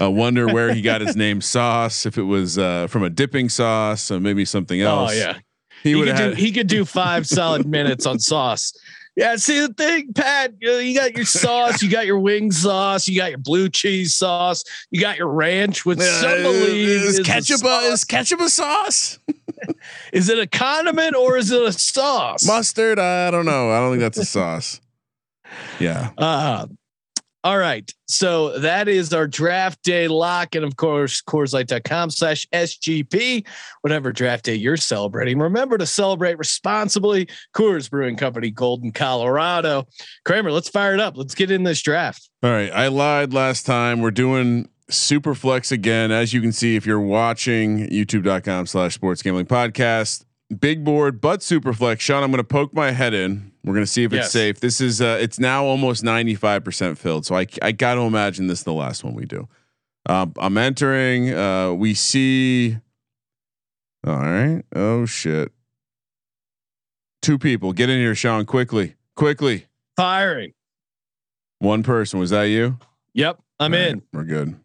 I 0.00 0.06
wonder 0.06 0.46
where 0.46 0.72
he 0.72 0.80
got 0.80 1.00
his 1.00 1.16
name 1.24 1.40
Sauce. 1.40 2.06
If 2.06 2.18
it 2.18 2.22
was 2.22 2.56
uh, 2.56 2.86
from 2.86 3.02
a 3.02 3.10
dipping 3.10 3.48
sauce, 3.48 4.10
or 4.10 4.20
maybe 4.20 4.44
something 4.44 4.80
else. 4.80 5.12
Oh 5.12 5.14
yeah, 5.14 5.38
he, 5.82 5.90
he, 5.90 5.94
would 5.96 6.14
do 6.16 6.32
he 6.32 6.52
could 6.52 6.68
do 6.68 6.84
five 6.84 7.26
solid 7.26 7.66
minutes 7.66 8.06
on 8.06 8.18
Sauce. 8.18 8.72
Yeah, 9.18 9.34
see 9.34 9.58
the 9.58 9.74
thing, 9.74 10.12
Pat. 10.12 10.52
You, 10.60 10.94
got 10.94 11.16
your 11.16 11.24
sauce, 11.24 11.82
you 11.82 11.90
got 11.90 12.06
your 12.06 12.20
wing 12.20 12.52
sauce, 12.52 13.08
you 13.08 13.18
got 13.18 13.30
your 13.30 13.40
blue 13.40 13.68
cheese 13.68 14.14
sauce, 14.14 14.62
you 14.92 15.00
got 15.00 15.18
your 15.18 15.26
ranch, 15.26 15.84
which 15.84 15.98
some 15.98 16.40
believe 16.42 16.88
is 16.88 17.18
is 17.18 17.26
ketchup 17.26 17.64
a, 17.64 17.68
is 17.78 17.90
sauce. 17.90 18.04
ketchup 18.04 18.40
a 18.40 18.48
sauce? 18.48 19.18
Is 20.12 20.28
it 20.28 20.38
a 20.38 20.46
condiment 20.46 21.16
or 21.16 21.36
is 21.36 21.50
it 21.50 21.60
a 21.60 21.72
sauce? 21.72 22.46
Mustard? 22.46 22.98
I 23.00 23.30
don't 23.32 23.44
know. 23.44 23.70
I 23.72 23.80
don't 23.80 23.90
think 23.90 24.00
that's 24.00 24.18
a 24.18 24.24
sauce. 24.24 24.80
Yeah. 25.80 26.10
Uh, 26.16 26.68
all 27.48 27.56
right. 27.56 27.90
So 28.08 28.58
that 28.58 28.88
is 28.88 29.14
our 29.14 29.26
draft 29.26 29.82
day 29.82 30.06
lock. 30.06 30.54
And 30.54 30.66
of 30.66 30.76
course, 30.76 31.22
CoorsLight.com 31.22 32.10
slash 32.10 32.46
SGP, 32.52 33.46
whatever 33.80 34.12
draft 34.12 34.44
day 34.44 34.54
you're 34.54 34.76
celebrating. 34.76 35.38
Remember 35.38 35.78
to 35.78 35.86
celebrate 35.86 36.36
responsibly. 36.36 37.26
Coors 37.56 37.88
Brewing 37.88 38.16
Company, 38.16 38.50
Golden, 38.50 38.92
Colorado. 38.92 39.86
Kramer, 40.26 40.52
let's 40.52 40.68
fire 40.68 40.92
it 40.92 41.00
up. 41.00 41.16
Let's 41.16 41.34
get 41.34 41.50
in 41.50 41.62
this 41.62 41.80
draft. 41.80 42.28
All 42.42 42.50
right. 42.50 42.70
I 42.70 42.88
lied 42.88 43.32
last 43.32 43.64
time. 43.64 44.02
We're 44.02 44.10
doing 44.10 44.68
super 44.90 45.34
flex 45.34 45.72
again. 45.72 46.12
As 46.12 46.34
you 46.34 46.42
can 46.42 46.52
see, 46.52 46.76
if 46.76 46.84
you're 46.84 47.00
watching 47.00 47.88
youtube.com 47.88 48.66
slash 48.66 48.92
sports 48.92 49.22
gambling 49.22 49.46
podcast, 49.46 50.26
big 50.60 50.84
board, 50.84 51.18
but 51.18 51.42
super 51.42 51.72
flex. 51.72 52.04
Sean, 52.04 52.22
I'm 52.22 52.30
going 52.30 52.38
to 52.40 52.44
poke 52.44 52.74
my 52.74 52.90
head 52.90 53.14
in 53.14 53.52
We're 53.68 53.74
gonna 53.74 53.86
see 53.86 54.04
if 54.04 54.14
it's 54.14 54.24
Yes. 54.24 54.32
safe. 54.32 54.60
This 54.60 54.80
is 54.80 55.02
uh, 55.02 55.18
it's 55.20 55.38
now 55.38 55.62
almost 55.66 56.02
ninety 56.02 56.34
five 56.34 56.64
percent 56.64 56.96
filled. 56.96 57.26
So 57.26 57.34
I 57.34 57.46
I 57.60 57.72
got 57.72 57.96
to 57.96 58.00
imagine 58.00 58.46
this 58.46 58.60
is 58.60 58.64
the 58.64 58.72
last 58.72 59.04
one 59.04 59.12
we 59.12 59.26
do. 59.26 59.46
Um, 60.08 60.32
I'm 60.38 60.56
entering. 60.56 61.34
Uh, 61.34 61.74
we 61.74 61.92
see. 61.92 62.78
All 64.06 64.16
right. 64.16 64.62
Oh 64.74 65.04
shit. 65.04 65.52
Two 67.20 67.36
people. 67.38 67.74
Get 67.74 67.90
in 67.90 67.98
here, 67.98 68.14
Sean. 68.14 68.46
Quickly. 68.46 68.94
Quickly. 69.16 69.66
Firing. 69.98 70.54
One 71.58 71.82
person. 71.82 72.18
Was 72.18 72.30
that 72.30 72.44
you? 72.44 72.78
Yep, 73.12 73.38
I'm 73.60 73.72
right, 73.72 73.80
in. 73.88 74.02
We're 74.14 74.24
good. 74.24 74.58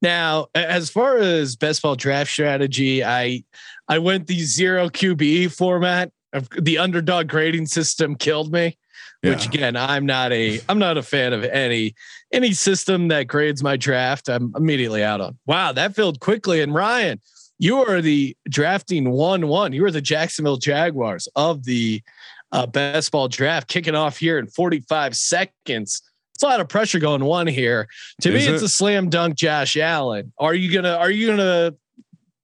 Now, 0.00 0.46
as 0.54 0.88
far 0.88 1.18
as 1.18 1.54
best 1.56 1.82
ball 1.82 1.96
draft 1.96 2.30
strategy, 2.30 3.04
I 3.04 3.44
I 3.88 3.98
went 3.98 4.26
the 4.26 4.40
zero 4.40 4.88
QBE 4.88 5.52
format. 5.54 6.12
The 6.58 6.78
underdog 6.78 7.28
grading 7.28 7.66
system 7.66 8.16
killed 8.16 8.52
me. 8.52 8.78
Which 9.22 9.46
again, 9.46 9.76
I'm 9.76 10.04
not 10.04 10.32
a 10.32 10.60
I'm 10.68 10.80
not 10.80 10.98
a 10.98 11.02
fan 11.02 11.32
of 11.32 11.44
any 11.44 11.94
any 12.32 12.52
system 12.52 13.06
that 13.08 13.28
grades 13.28 13.62
my 13.62 13.76
draft. 13.76 14.28
I'm 14.28 14.52
immediately 14.56 15.04
out 15.04 15.20
on. 15.20 15.38
Wow, 15.46 15.70
that 15.72 15.94
filled 15.94 16.18
quickly. 16.18 16.60
And 16.60 16.74
Ryan, 16.74 17.20
you 17.56 17.78
are 17.78 18.00
the 18.00 18.36
drafting 18.48 19.12
one 19.12 19.46
one. 19.46 19.72
You 19.72 19.84
are 19.84 19.92
the 19.92 20.00
Jacksonville 20.00 20.56
Jaguars 20.56 21.28
of 21.36 21.64
the 21.64 22.02
uh, 22.50 22.66
best 22.66 23.12
ball 23.12 23.28
draft, 23.28 23.68
kicking 23.68 23.94
off 23.94 24.18
here 24.18 24.38
in 24.38 24.48
45 24.48 25.16
seconds. 25.16 26.02
It's 26.34 26.42
a 26.42 26.46
lot 26.46 26.60
of 26.60 26.68
pressure 26.68 26.98
going 26.98 27.24
one 27.24 27.46
here. 27.46 27.86
To 28.22 28.34
Is 28.34 28.48
me, 28.48 28.52
it's 28.52 28.62
a 28.64 28.68
slam 28.68 29.08
dunk. 29.08 29.36
Josh 29.36 29.76
Allen. 29.76 30.32
Are 30.38 30.54
you 30.54 30.72
gonna? 30.72 30.96
Are 30.96 31.10
you 31.10 31.28
gonna? 31.28 31.74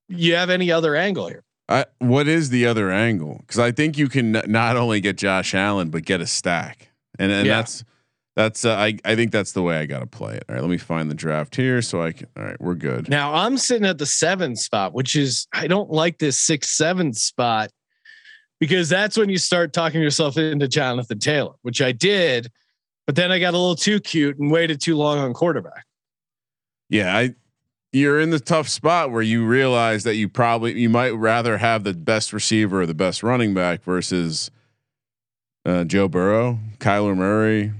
You 0.06 0.36
have 0.36 0.50
any 0.50 0.70
other 0.70 0.94
angle 0.94 1.26
here? 1.26 1.42
I, 1.68 1.84
what 1.98 2.28
is 2.28 2.50
the 2.50 2.66
other 2.66 2.90
angle? 2.90 3.38
Because 3.40 3.58
I 3.58 3.72
think 3.72 3.98
you 3.98 4.08
can 4.08 4.34
n- 4.34 4.50
not 4.50 4.76
only 4.76 5.00
get 5.00 5.16
Josh 5.18 5.54
Allen 5.54 5.90
but 5.90 6.04
get 6.04 6.20
a 6.20 6.26
stack, 6.26 6.90
and 7.18 7.30
and 7.30 7.46
Yeah. 7.46 7.56
that's 7.56 7.84
that's 8.36 8.64
uh, 8.64 8.74
I 8.74 8.96
I 9.04 9.16
think 9.16 9.32
that's 9.32 9.52
the 9.52 9.62
way 9.62 9.76
I 9.78 9.86
got 9.86 9.98
to 10.00 10.06
play 10.06 10.36
it. 10.36 10.44
All 10.48 10.54
right, 10.54 10.60
let 10.62 10.70
me 10.70 10.78
find 10.78 11.10
the 11.10 11.14
draft 11.14 11.56
here 11.56 11.82
so 11.82 12.02
I 12.02 12.12
can. 12.12 12.28
All 12.36 12.44
right, 12.44 12.60
we're 12.60 12.74
good. 12.74 13.08
Now 13.08 13.34
I'm 13.34 13.58
sitting 13.58 13.86
at 13.86 13.98
the 13.98 14.06
seven 14.06 14.56
spot, 14.56 14.94
which 14.94 15.14
is 15.16 15.46
I 15.52 15.66
don't 15.66 15.90
like 15.90 16.18
this 16.18 16.38
six 16.38 16.70
seven 16.76 17.12
spot 17.12 17.70
because 18.60 18.88
that's 18.88 19.16
when 19.16 19.28
you 19.28 19.38
start 19.38 19.72
talking 19.72 20.00
yourself 20.00 20.36
into 20.38 20.68
Jonathan 20.68 21.18
Taylor, 21.18 21.54
which 21.62 21.82
I 21.82 21.92
did, 21.92 22.50
but 23.06 23.14
then 23.14 23.30
I 23.30 23.38
got 23.38 23.54
a 23.54 23.58
little 23.58 23.76
too 23.76 24.00
cute 24.00 24.38
and 24.38 24.50
waited 24.50 24.80
too 24.80 24.96
long 24.96 25.18
on 25.18 25.34
quarterback. 25.34 25.84
Yeah, 26.88 27.14
I 27.16 27.34
you're 27.92 28.20
in 28.20 28.30
the 28.30 28.40
tough 28.40 28.68
spot 28.68 29.10
where 29.10 29.22
you 29.22 29.46
realize 29.46 30.04
that 30.04 30.16
you 30.16 30.28
probably 30.28 30.78
you 30.78 30.88
might 30.88 31.10
rather 31.10 31.58
have 31.58 31.84
the 31.84 31.94
best 31.94 32.32
receiver 32.32 32.82
or 32.82 32.86
the 32.86 32.94
best 32.94 33.22
running 33.22 33.54
back 33.54 33.82
versus 33.82 34.50
uh, 35.64 35.84
Joe 35.84 36.08
Burrow, 36.08 36.58
Kyler 36.78 37.16
Murray, 37.16 37.72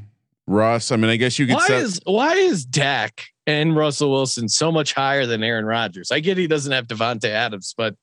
Russ. 0.46 0.90
I 0.92 0.96
mean, 0.96 1.10
I 1.10 1.16
guess 1.16 1.38
you 1.38 1.46
could 1.46 1.56
Why 1.56 1.66
set. 1.66 1.82
is 1.82 2.00
why 2.04 2.34
is 2.34 2.64
Dak 2.64 3.24
and 3.46 3.76
Russell 3.76 4.10
Wilson 4.10 4.48
so 4.48 4.70
much 4.72 4.92
higher 4.94 5.26
than 5.26 5.42
Aaron 5.42 5.64
Rodgers? 5.64 6.10
I 6.10 6.20
get 6.20 6.36
he 6.38 6.46
doesn't 6.46 6.72
have 6.72 6.86
Davante 6.86 7.28
Adams, 7.28 7.74
but 7.76 7.94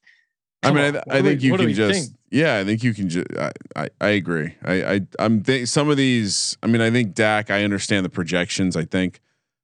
I 0.64 0.72
mean, 0.72 0.84
I, 0.86 0.92
th- 0.92 1.04
I 1.10 1.22
think 1.22 1.42
we- 1.42 1.48
you 1.48 1.58
can 1.58 1.74
just. 1.74 2.00
think? 2.10 2.18
Yeah, 2.32 2.58
I 2.58 2.64
think 2.66 2.84
you 2.84 2.94
can 2.94 3.08
just. 3.10 3.28
I, 3.38 3.52
I 3.76 3.90
I 4.02 4.08
agree. 4.10 4.56
I 4.64 4.94
I 4.96 5.02
I'm 5.20 5.42
think 5.44 5.68
some 5.68 5.90
of 5.90 5.98
these. 5.98 6.58
I 6.64 6.68
mean, 6.68 6.82
I 6.82 6.90
think 6.92 7.14
Dak. 7.14 7.50
I 7.52 7.64
understand 7.64 8.06
the 8.06 8.10
projections. 8.10 8.76
I 8.76 8.84
think. 8.86 9.22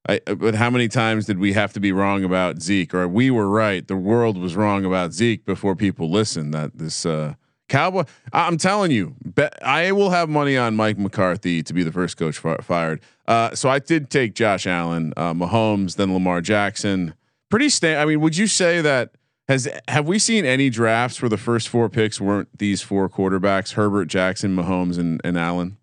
I 0.07 0.19
but 0.19 0.55
how 0.55 0.69
many 0.69 0.87
times 0.87 1.25
did 1.25 1.37
we 1.37 1.53
have 1.53 1.73
to 1.73 1.79
be 1.79 1.91
wrong 1.91 2.23
about 2.23 2.61
Zeke, 2.61 2.93
or 2.93 3.07
we 3.07 3.29
were 3.29 3.47
right? 3.49 3.87
The 3.87 3.95
world 3.95 4.37
was 4.37 4.55
wrong 4.55 4.83
about 4.83 5.13
Zeke 5.13 5.45
before 5.45 5.75
people 5.75 6.09
listened. 6.09 6.53
That 6.53 6.77
this 6.77 7.05
uh, 7.05 7.35
cowboy. 7.69 8.03
I'm 8.33 8.57
telling 8.57 8.91
you, 8.91 9.15
bet 9.23 9.57
I 9.63 9.91
will 9.91 10.09
have 10.09 10.27
money 10.29 10.57
on 10.57 10.75
Mike 10.75 10.97
McCarthy 10.97 11.63
to 11.63 11.73
be 11.73 11.83
the 11.83 11.91
first 11.91 12.17
coach 12.17 12.37
fi- 12.37 12.57
fired. 12.57 13.01
Uh, 13.27 13.53
so 13.55 13.69
I 13.69 13.79
did 13.79 14.09
take 14.09 14.33
Josh 14.33 14.67
Allen, 14.67 15.13
uh, 15.15 15.33
Mahomes, 15.33 15.95
then 15.95 16.13
Lamar 16.13 16.41
Jackson. 16.41 17.13
Pretty 17.49 17.69
stand. 17.69 17.99
I 17.99 18.05
mean, 18.05 18.21
would 18.21 18.37
you 18.37 18.47
say 18.47 18.81
that? 18.81 19.11
Has 19.47 19.67
have 19.89 20.07
we 20.07 20.17
seen 20.17 20.45
any 20.45 20.69
drafts 20.69 21.21
where 21.21 21.27
the 21.27 21.37
first 21.37 21.67
four 21.67 21.89
picks 21.89 22.21
weren't 22.21 22.47
these 22.57 22.81
four 22.81 23.09
quarterbacks: 23.09 23.73
Herbert, 23.73 24.05
Jackson, 24.05 24.55
Mahomes, 24.55 24.97
and 24.97 25.19
and 25.23 25.37
Allen? 25.37 25.77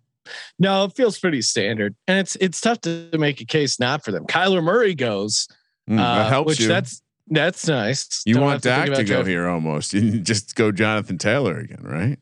No, 0.59 0.85
it 0.85 0.95
feels 0.95 1.19
pretty 1.19 1.41
standard, 1.41 1.95
and 2.07 2.19
it's 2.19 2.35
it's 2.37 2.59
tough 2.61 2.81
to 2.81 3.09
make 3.17 3.41
a 3.41 3.45
case 3.45 3.79
not 3.79 4.03
for 4.03 4.11
them. 4.11 4.25
Kyler 4.25 4.63
Murray 4.63 4.95
goes, 4.95 5.47
Mm, 5.89 5.99
uh, 5.99 6.29
helps 6.29 6.47
which 6.49 6.59
you. 6.59 6.67
that's 6.67 7.01
that's 7.27 7.67
nice. 7.67 8.21
you 8.25 8.35
Don't 8.35 8.43
want 8.43 8.63
have 8.63 8.85
to 8.85 8.89
Dak 8.91 8.97
to 8.99 9.03
go 9.03 9.23
here 9.23 9.47
almost. 9.47 9.93
You 9.93 10.19
just 10.21 10.55
go 10.55 10.71
Jonathan 10.71 11.17
Taylor 11.17 11.57
again, 11.57 11.81
right? 11.81 12.19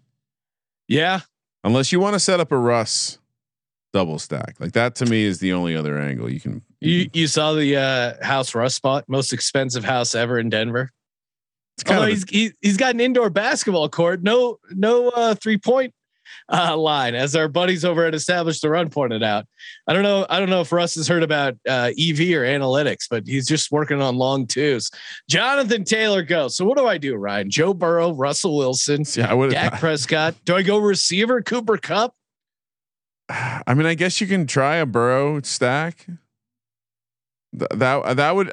Yeah, 0.88 1.22
Unless 1.64 1.92
you 1.92 2.00
want 2.00 2.14
to 2.14 2.20
set 2.20 2.40
up 2.40 2.52
a 2.54 2.58
Russ 2.58 3.20
double 3.92 4.20
stack, 4.20 4.56
like 4.60 4.72
that 4.74 4.96
to 4.96 5.06
me 5.06 5.24
is 5.24 5.40
the 5.40 5.52
only 5.54 5.76
other 5.76 5.98
angle 6.00 6.32
you 6.32 6.40
can. 6.40 6.62
you 6.80 7.10
you 7.14 7.28
saw 7.28 7.54
the 7.54 7.76
uh, 7.76 8.26
house 8.26 8.56
Russ 8.56 8.76
spot, 8.76 9.04
most 9.10 9.34
expensive 9.34 9.84
house 9.84 10.16
ever 10.16 10.40
in 10.40 10.50
Denver. 10.50 10.90
Although 11.88 12.04
of 12.04 12.10
he's 12.10 12.30
he, 12.30 12.52
he's 12.62 12.78
got 12.78 12.94
an 12.94 13.02
indoor 13.02 13.30
basketball 13.30 13.90
court, 13.90 14.24
no 14.24 14.60
no 14.72 15.10
uh, 15.10 15.36
three 15.36 15.58
point 15.58 15.94
uh, 16.52 16.76
line, 16.78 17.16
as 17.16 17.36
our 17.36 17.48
buddies 17.48 17.84
over 17.86 18.06
at 18.06 18.16
Establish 18.16 18.60
the 18.62 18.70
Run 18.70 18.90
pointed 18.90 19.24
out. 19.24 19.46
I 19.88 19.94
don't 19.94 20.04
know. 20.04 20.26
I 20.30 20.40
don't 20.40 20.50
know 20.50 20.62
if 20.62 20.72
Russ 20.72 20.96
has 20.96 21.08
heard 21.08 21.24
about 21.24 21.54
uh, 21.68 21.92
EV 21.98 22.20
or 22.32 22.44
analytics, 22.46 23.08
but 23.10 23.26
he's 23.28 23.48
just 23.48 23.72
working 23.72 24.02
on 24.02 24.16
long 24.18 24.48
twos. 24.48 24.90
Jonathan 25.30 25.84
Taylor 25.84 26.24
goes. 26.24 26.56
So 26.56 26.66
what 26.66 26.78
do 26.78 26.86
I 26.88 26.98
do, 26.98 27.16
Ryan? 27.16 27.50
Joe 27.50 27.74
Burrow, 27.74 28.14
Russell 28.14 28.58
Wilson, 28.58 29.04
yeah, 29.16 29.30
I 29.30 29.34
would. 29.34 29.52
Dak 29.52 29.74
Prescott. 29.80 30.36
Do 30.46 30.56
I 30.56 30.62
go 30.64 30.78
receiver 30.78 31.42
Cooper 31.42 31.78
Kupp? 31.78 32.14
I 33.30 33.74
mean, 33.74 33.86
I 33.86 33.94
guess 33.94 34.22
you 34.22 34.28
can 34.28 34.48
try 34.48 34.78
a 34.78 34.86
Burrow 34.86 35.42
stack. 35.42 36.06
Th- 37.58 37.70
That 37.74 38.16
that 38.18 38.36
would 38.36 38.52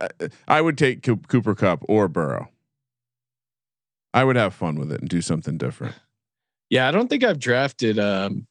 I 0.49 0.61
would 0.61 0.77
take 0.77 1.03
Cooper 1.03 1.55
Kupp 1.55 1.85
or 1.89 2.09
Burrow. 2.09 2.49
I 4.13 4.23
would 4.25 4.37
have 4.37 4.55
fun 4.55 4.77
with 4.79 4.93
it 4.93 5.01
and 5.01 5.09
do 5.09 5.21
something 5.21 5.59
different. 5.59 5.95
Yeah, 6.75 6.89
I 6.89 6.91
don't 6.91 7.07
think 7.07 7.23
I've 7.23 7.39
drafted. 7.39 8.01
Um, 8.01 8.49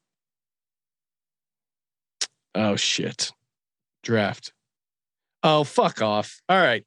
oh 2.56 2.78
shit, 2.78 3.34
draft. 4.02 4.54
Oh 5.44 5.66
fuck 5.66 6.02
off! 6.02 6.42
All 6.48 6.58
right, 6.58 6.86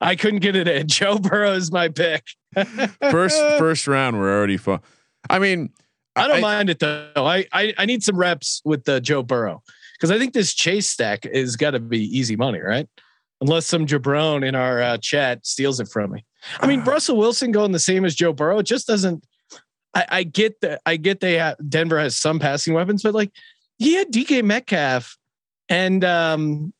I 0.00 0.14
couldn't 0.14 0.38
get 0.38 0.54
it 0.54 0.68
in. 0.68 0.86
Joe 0.86 1.18
Burrow 1.18 1.54
is 1.54 1.72
my 1.72 1.88
pick. 1.88 2.22
First 3.10 3.36
first 3.58 3.88
round, 3.88 4.20
we're 4.20 4.32
already 4.32 4.56
fun. 4.56 4.78
I 5.28 5.40
mean, 5.40 5.70
I 6.14 6.28
don't 6.28 6.36
I- 6.36 6.40
mind 6.42 6.70
it 6.70 6.78
though. 6.78 7.10
I 7.16 7.44
I, 7.52 7.74
I 7.76 7.84
need 7.84 8.04
some 8.04 8.16
reps 8.16 8.62
with 8.64 8.84
the 8.84 9.00
Joe 9.00 9.24
Burrow 9.24 9.64
because 9.94 10.12
I 10.12 10.18
think 10.20 10.32
this 10.32 10.54
chase 10.54 10.88
stack 10.88 11.26
is 11.26 11.56
got 11.56 11.72
to 11.72 11.80
be 11.80 12.04
easy 12.04 12.36
money, 12.36 12.60
right? 12.60 12.88
Unless 13.40 13.66
some 13.66 13.84
jabron 13.84 14.46
in 14.46 14.54
our 14.54 14.80
uh, 14.80 14.98
chat 14.98 15.44
steals 15.44 15.80
it 15.80 15.88
from 15.88 16.12
me. 16.12 16.24
I 16.60 16.68
mean, 16.68 16.82
Russell 16.84 17.16
Wilson 17.16 17.50
going 17.50 17.72
the 17.72 17.80
same 17.80 18.04
as 18.04 18.14
Joe 18.14 18.32
Burrow, 18.32 18.60
it 18.60 18.66
just 18.66 18.86
doesn't. 18.86 19.24
I, 19.94 20.06
I 20.08 20.22
get 20.22 20.60
that. 20.60 20.80
I 20.86 20.96
get 20.96 21.20
they 21.20 21.34
have, 21.34 21.56
Denver 21.68 21.98
has 21.98 22.16
some 22.16 22.38
passing 22.38 22.74
weapons, 22.74 23.02
but 23.02 23.14
like 23.14 23.32
he 23.78 23.94
had 23.94 24.12
DK 24.12 24.44
Metcalf 24.44 25.16
and 25.68 26.04
um, 26.04 26.72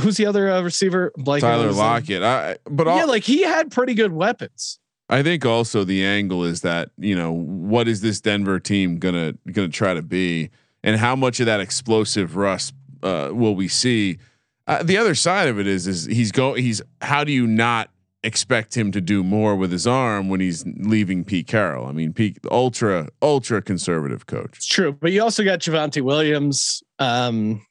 who's 0.00 0.16
the 0.16 0.26
other 0.26 0.50
uh, 0.50 0.62
receiver? 0.62 1.12
Blake 1.16 1.42
Tyler 1.42 1.72
Lockett. 1.72 2.22
I, 2.22 2.56
but 2.64 2.88
all, 2.88 2.98
Yeah, 2.98 3.04
like 3.04 3.24
he 3.24 3.42
had 3.42 3.70
pretty 3.70 3.94
good 3.94 4.12
weapons. 4.12 4.78
I 5.08 5.22
think 5.22 5.46
also 5.46 5.84
the 5.84 6.04
angle 6.04 6.44
is 6.44 6.62
that 6.62 6.90
you 6.98 7.14
know 7.14 7.32
what 7.32 7.86
is 7.86 8.00
this 8.00 8.20
Denver 8.20 8.58
team 8.58 8.98
gonna 8.98 9.34
gonna 9.52 9.68
try 9.68 9.94
to 9.94 10.02
be, 10.02 10.50
and 10.82 10.98
how 10.98 11.14
much 11.14 11.40
of 11.40 11.46
that 11.46 11.60
explosive 11.60 12.36
Russ 12.36 12.72
uh, 13.02 13.30
will 13.32 13.54
we 13.54 13.68
see? 13.68 14.18
Uh, 14.66 14.82
the 14.82 14.96
other 14.96 15.14
side 15.14 15.48
of 15.48 15.60
it 15.60 15.66
is 15.66 15.86
is 15.86 16.06
he's 16.06 16.32
go 16.32 16.54
he's 16.54 16.82
how 17.00 17.22
do 17.22 17.30
you 17.30 17.46
not 17.46 17.90
expect 18.22 18.76
him 18.76 18.90
to 18.92 19.00
do 19.00 19.22
more 19.22 19.54
with 19.56 19.70
his 19.72 19.86
arm 19.86 20.28
when 20.28 20.40
he's 20.40 20.64
leaving 20.66 21.24
Pete 21.24 21.46
Carroll? 21.46 21.86
I 21.86 21.92
mean, 21.92 22.12
Pete 22.12 22.38
ultra 22.50 23.08
ultra 23.22 23.62
conservative 23.62 24.26
coach. 24.26 24.56
It's 24.56 24.66
true, 24.66 24.92
but 24.92 25.12
you 25.12 25.22
also 25.22 25.44
got 25.44 25.60
Javonte 25.60 26.02
Williams. 26.02 26.82
Um, 26.98 27.64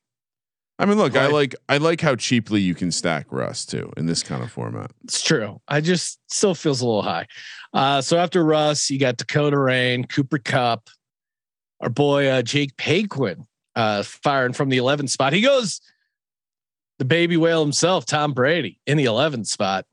I 0.78 0.86
mean, 0.86 0.98
look, 0.98 1.16
I 1.16 1.26
Right. 1.26 1.34
like 1.34 1.56
I 1.70 1.78
like 1.78 2.02
how 2.02 2.16
cheaply 2.16 2.62
you 2.62 2.76
can 2.76 2.92
stack 2.92 3.28
Russ 3.32 3.66
too 3.66 3.92
in 3.98 4.06
this 4.08 4.24
kind 4.24 4.44
of 4.44 4.52
format. 4.52 4.92
It's 5.06 5.22
true. 5.22 5.62
I 5.68 5.80
just 5.82 6.20
still 6.28 6.54
feels 6.56 6.82
a 6.82 6.86
little 6.86 7.02
high. 7.02 7.28
Uh, 7.74 8.02
so 8.02 8.18
after 8.18 8.44
Russ, 8.44 8.90
you 8.90 9.00
got 9.00 9.18
Dakota 9.18 9.58
Rain, 9.58 10.04
Cooper 10.06 10.38
Kupp, 10.38 10.90
our 11.80 11.90
boy 11.90 12.28
uh, 12.28 12.42
Jake 12.42 12.76
Paquin 12.78 13.46
uh, 13.76 14.04
firing 14.04 14.54
from 14.54 14.70
the 14.70 14.78
11th 14.78 15.10
spot. 15.10 15.32
He 15.34 15.42
goes 15.42 15.80
the 17.00 17.06
baby 17.06 17.36
whale 17.38 17.62
himself, 17.62 18.06
Tom 18.06 18.34
Brady, 18.34 18.80
in 18.86 18.98
the 18.98 19.06
11th 19.06 19.48
spot. 19.48 19.86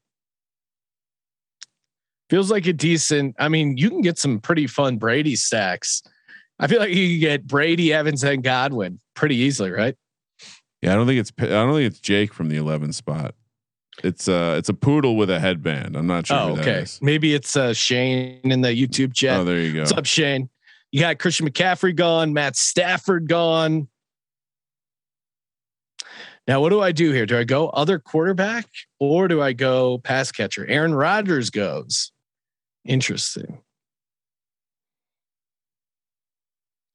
Feels 2.33 2.51
like 2.51 2.67
a 2.67 2.73
decent. 2.73 3.37
I 3.39 3.51
mean, 3.51 3.77
you 3.77 3.91
can 3.91 4.01
get 4.01 4.17
some 4.17 4.39
pretty 4.39 4.67
fun 4.67 4.97
Brady 4.97 5.37
stacks. 5.37 6.03
I 6.59 6.67
feel 6.67 6.79
like 6.79 6.89
you 6.89 7.11
can 7.11 7.21
get 7.21 7.47
Brady, 7.47 7.93
Evans, 7.93 8.25
and 8.25 8.43
Godwin 8.43 9.01
pretty 9.13 9.37
easily, 9.37 9.71
right? 9.71 9.95
Yeah, 10.81 10.93
I 10.93 10.95
don't 10.95 11.07
think 11.07 11.21
it's 11.21 11.31
I 11.39 11.45
don't 11.45 11.75
think 11.75 11.93
it's 11.93 12.01
Jake 12.01 12.33
from 12.33 12.49
the 12.49 12.57
11 12.57 12.95
spot. 12.95 13.35
It's 14.03 14.29
uh 14.29 14.55
it's 14.57 14.71
a 14.71 14.73
poodle 14.73 15.19
with 15.19 15.29
a 15.29 15.41
headband. 15.41 15.95
I'm 15.95 16.07
not 16.07 16.27
sure. 16.27 16.39
Oh, 16.39 16.57
okay. 16.57 16.87
Maybe 17.03 17.35
it's 17.35 17.55
uh, 17.55 17.75
Shane 17.75 18.41
in 18.45 18.63
the 18.63 18.69
YouTube 18.69 19.13
chat. 19.13 19.41
Oh, 19.41 19.45
there 19.45 19.61
you 19.61 19.75
go. 19.75 19.81
What's 19.81 19.93
up, 19.93 20.07
Shane? 20.07 20.49
You 20.91 21.01
got 21.01 21.19
Christian 21.19 21.47
McCaffrey 21.47 21.95
gone, 21.95 22.33
Matt 22.33 22.57
Stafford 22.57 23.29
gone. 23.29 23.89
Now, 26.49 26.63
what 26.63 26.71
do 26.71 26.81
I 26.81 26.93
do 26.93 27.13
here? 27.13 27.27
Do 27.27 27.37
I 27.37 27.45
go 27.45 27.69
other 27.69 27.99
quarterback 27.99 28.69
or 28.99 29.29
do 29.29 29.43
I 29.43 29.53
go 29.53 29.99
pass 29.99 30.33
catcher? 30.33 30.65
Aaron 30.67 30.95
Rodgers 30.95 31.51
goes. 31.51 32.12
Interesting. 32.85 33.61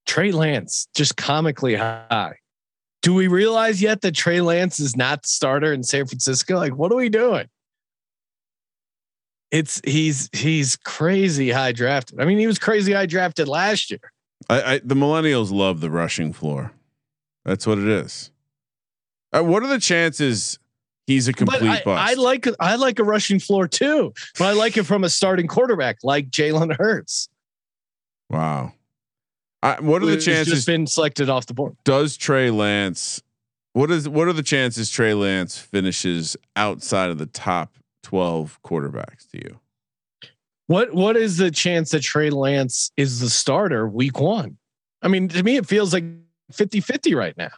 Trey 0.06 0.32
Lance, 0.32 0.88
just 0.96 1.17
comically 1.17 1.75
high. 1.75 2.38
Do 3.01 3.13
we 3.13 3.27
realize 3.27 3.82
yet 3.82 4.01
that 4.01 4.15
Trey 4.15 4.41
Lance 4.41 4.79
is 4.79 4.96
not 4.96 5.24
the 5.24 5.27
starter 5.27 5.72
in 5.74 5.84
San 5.84 6.08
Francisco? 6.08 6.56
Like, 6.56 6.75
what 6.75 6.91
are 6.91 6.96
we 6.96 7.10
doing? 7.10 7.48
It's 9.51 9.79
he's 9.86 10.29
he's 10.34 10.75
crazy 10.77 11.51
high 11.51 11.72
drafted. 11.72 12.20
I 12.20 12.25
mean, 12.25 12.38
he 12.38 12.48
was 12.48 12.60
crazy 12.60 12.94
high 12.94 13.06
drafted 13.06 13.48
last 13.48 13.91
year. 13.91 14.12
I, 14.50 14.62
I 14.62 14.82
the 14.84 14.96
millennials 14.96 15.51
love 15.51 15.79
the 15.79 15.89
rushing 15.89 16.34
floor. 16.34 16.74
That's 17.46 17.65
what 17.65 17.77
it 17.77 17.88
is. 17.88 18.32
Uh, 19.32 19.44
what 19.44 19.63
are 19.63 19.67
the 19.67 19.79
chances 19.79 20.60
he's 21.08 21.28
a 21.28 21.34
complete 21.34 21.62
but 21.62 21.70
I, 21.70 21.84
bust? 21.84 22.12
I 22.12 22.14
like 22.14 22.48
I 22.60 22.76
like 22.76 23.00
a 23.00 23.04
rushing 23.04 23.40
floor 23.40 23.68
too, 23.68 24.14
but 24.38 24.46
I 24.46 24.52
like 24.52 24.78
it 24.78 24.84
from 24.84 25.04
a 25.04 25.10
starting 25.10 25.48
quarterback 25.48 25.98
like 26.04 26.30
Jalen 26.30 26.78
Hurts. 26.78 27.30
Wow. 28.30 28.74
I, 29.64 29.80
what 29.80 30.04
are 30.04 30.06
the 30.06 30.18
chances? 30.18 30.54
Just 30.54 30.68
been 30.68 30.86
selected 30.86 31.30
off 31.30 31.48
the 31.48 31.54
board. 31.54 31.76
does 31.84 32.16
Trey 32.16 32.52
Lance? 32.52 33.24
What 33.74 33.90
is 33.90 34.08
what 34.08 34.28
are 34.28 34.34
the 34.34 34.44
chances 34.44 34.90
Trey 34.90 35.14
Lance 35.14 35.58
finishes 35.58 36.38
outside 36.56 37.10
of 37.10 37.18
the 37.18 37.26
top 37.26 37.78
twelve 38.04 38.60
quarterbacks 38.64 39.30
to 39.32 39.38
you? 39.38 39.60
What 40.68 40.94
what 40.94 41.16
is 41.16 41.38
the 41.38 41.50
chance 41.50 41.92
that 41.92 42.02
Trey 42.02 42.30
Lance 42.30 42.92
is 42.98 43.20
the 43.20 43.30
starter 43.30 43.88
week 43.88 44.20
one? 44.20 44.58
I 45.02 45.08
mean, 45.08 45.28
to 45.30 45.44
me, 45.44 45.58
it 45.58 45.66
feels 45.66 45.94
like 45.94 46.04
50-50 46.54 47.16
right 47.16 47.38
now. 47.38 47.52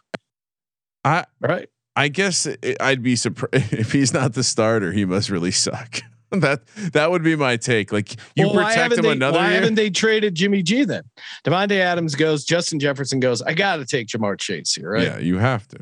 I 1.04 1.24
Right. 1.40 1.68
I 1.96 2.08
guess 2.08 2.46
it, 2.46 2.76
I'd 2.80 3.02
be 3.02 3.16
surprised 3.16 3.72
if 3.72 3.92
he's 3.92 4.12
not 4.12 4.34
the 4.34 4.44
starter. 4.44 4.92
He 4.92 5.04
must 5.04 5.30
really 5.30 5.50
suck. 5.50 6.00
that 6.30 6.60
that 6.92 7.10
would 7.10 7.22
be 7.24 7.34
my 7.34 7.56
take. 7.56 7.92
Like 7.92 8.12
you 8.36 8.46
Well, 8.46 8.64
protect 8.64 8.94
him 8.94 9.02
they, 9.02 9.10
another 9.10 9.38
Why 9.38 9.48
year. 9.50 9.54
haven't 9.60 9.74
they 9.74 9.90
traded 9.90 10.34
Jimmy 10.36 10.62
G 10.62 10.84
then? 10.84 11.02
Davante 11.44 11.72
Adams 11.78 12.14
goes, 12.14 12.44
Justin 12.44 12.78
Jefferson 12.78 13.18
goes. 13.18 13.42
I 13.42 13.54
got 13.54 13.76
to 13.76 13.84
take 13.84 14.06
Ja'Marr 14.06 14.38
Chase 14.38 14.74
here, 14.74 14.92
right? 14.92 15.02
Yeah, 15.02 15.18
you 15.18 15.38
have 15.38 15.66
to. 15.68 15.78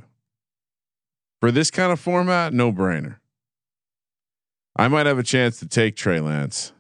For 1.40 1.50
this 1.52 1.70
kind 1.70 1.92
of 1.92 2.00
format, 2.00 2.52
no 2.52 2.72
brainer. 2.72 3.16
I 4.74 4.88
might 4.88 5.06
have 5.06 5.18
a 5.18 5.22
chance 5.22 5.58
to 5.58 5.66
take 5.68 5.96
Trey 5.96 6.20
Lance. 6.20 6.72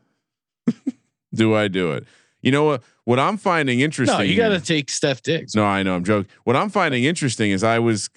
do 1.34 1.54
I 1.54 1.68
do 1.68 1.92
it? 1.92 2.06
You 2.40 2.52
know 2.52 2.64
what? 2.64 2.82
What 3.04 3.18
I'm 3.18 3.36
finding 3.36 3.80
interesting. 3.80 4.18
No, 4.18 4.22
you 4.22 4.36
got 4.36 4.50
to 4.50 4.60
take 4.60 4.90
Steph 4.90 5.22
Diggs. 5.22 5.54
No, 5.54 5.64
I 5.64 5.82
know. 5.82 5.94
I'm 5.96 6.04
joking. 6.04 6.30
What 6.44 6.56
I'm 6.56 6.70
finding 6.70 7.04
interesting 7.04 7.50
is 7.50 7.64
I 7.64 7.78
was, 7.78 8.08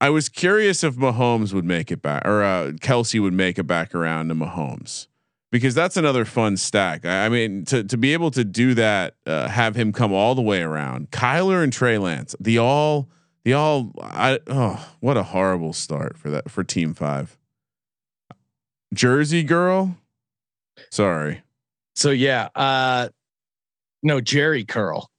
I 0.00 0.10
was 0.10 0.28
curious 0.28 0.84
if 0.84 0.96
Mahomes 0.96 1.52
would 1.52 1.64
make 1.64 1.90
it 1.90 2.02
back 2.02 2.26
or 2.26 2.42
uh, 2.42 2.72
Kelce 2.80 3.20
would 3.20 3.32
make 3.32 3.58
it 3.58 3.64
back 3.64 3.94
around 3.94 4.28
to 4.28 4.34
Mahomes 4.34 5.06
because 5.50 5.74
that's 5.74 5.96
another 5.96 6.24
fun 6.24 6.56
stack. 6.56 7.06
I, 7.06 7.26
I 7.26 7.28
mean, 7.28 7.64
to 7.66 7.82
to 7.84 7.96
be 7.96 8.12
able 8.12 8.30
to 8.32 8.44
do 8.44 8.74
that, 8.74 9.14
uh, 9.26 9.48
have 9.48 9.74
him 9.74 9.92
come 9.92 10.12
all 10.12 10.34
the 10.34 10.42
way 10.42 10.60
around. 10.62 11.10
Kyler 11.10 11.62
and 11.62 11.72
Trey 11.72 11.98
Lance, 11.98 12.36
the 12.38 12.58
all, 12.58 13.08
the 13.44 13.54
all. 13.54 13.92
I 14.02 14.38
oh, 14.48 14.94
what 15.00 15.16
a 15.16 15.22
horrible 15.22 15.72
start 15.72 16.18
for 16.18 16.30
that 16.30 16.50
for 16.50 16.62
Team 16.62 16.92
Five. 16.92 17.38
Jersey 18.92 19.42
girl, 19.42 19.96
sorry. 20.90 21.42
So 21.94 22.10
yeah, 22.10 22.50
uh, 22.54 23.08
no 24.02 24.20
Jerry 24.20 24.64
Curl. 24.64 25.10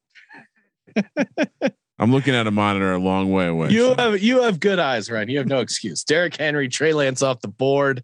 I'm 2.00 2.12
looking 2.12 2.36
at 2.36 2.46
a 2.46 2.52
monitor 2.52 2.94
a 2.94 3.00
long 3.00 3.32
way 3.32 3.48
away. 3.48 3.70
You 3.70 3.90
so- 3.90 3.96
have 3.96 4.22
you 4.22 4.44
have 4.44 4.60
good 4.60 4.80
eyes, 4.80 5.10
Ryan. 5.10 5.30
You 5.30 5.38
have 5.40 5.48
no 5.48 5.60
excuse. 5.60 6.04
Derrick 6.04 6.36
Henry, 6.36 6.70
Trey 6.70 6.94
Lance 6.94 7.22
off 7.22 7.42
the 7.42 7.48
board. 7.48 8.04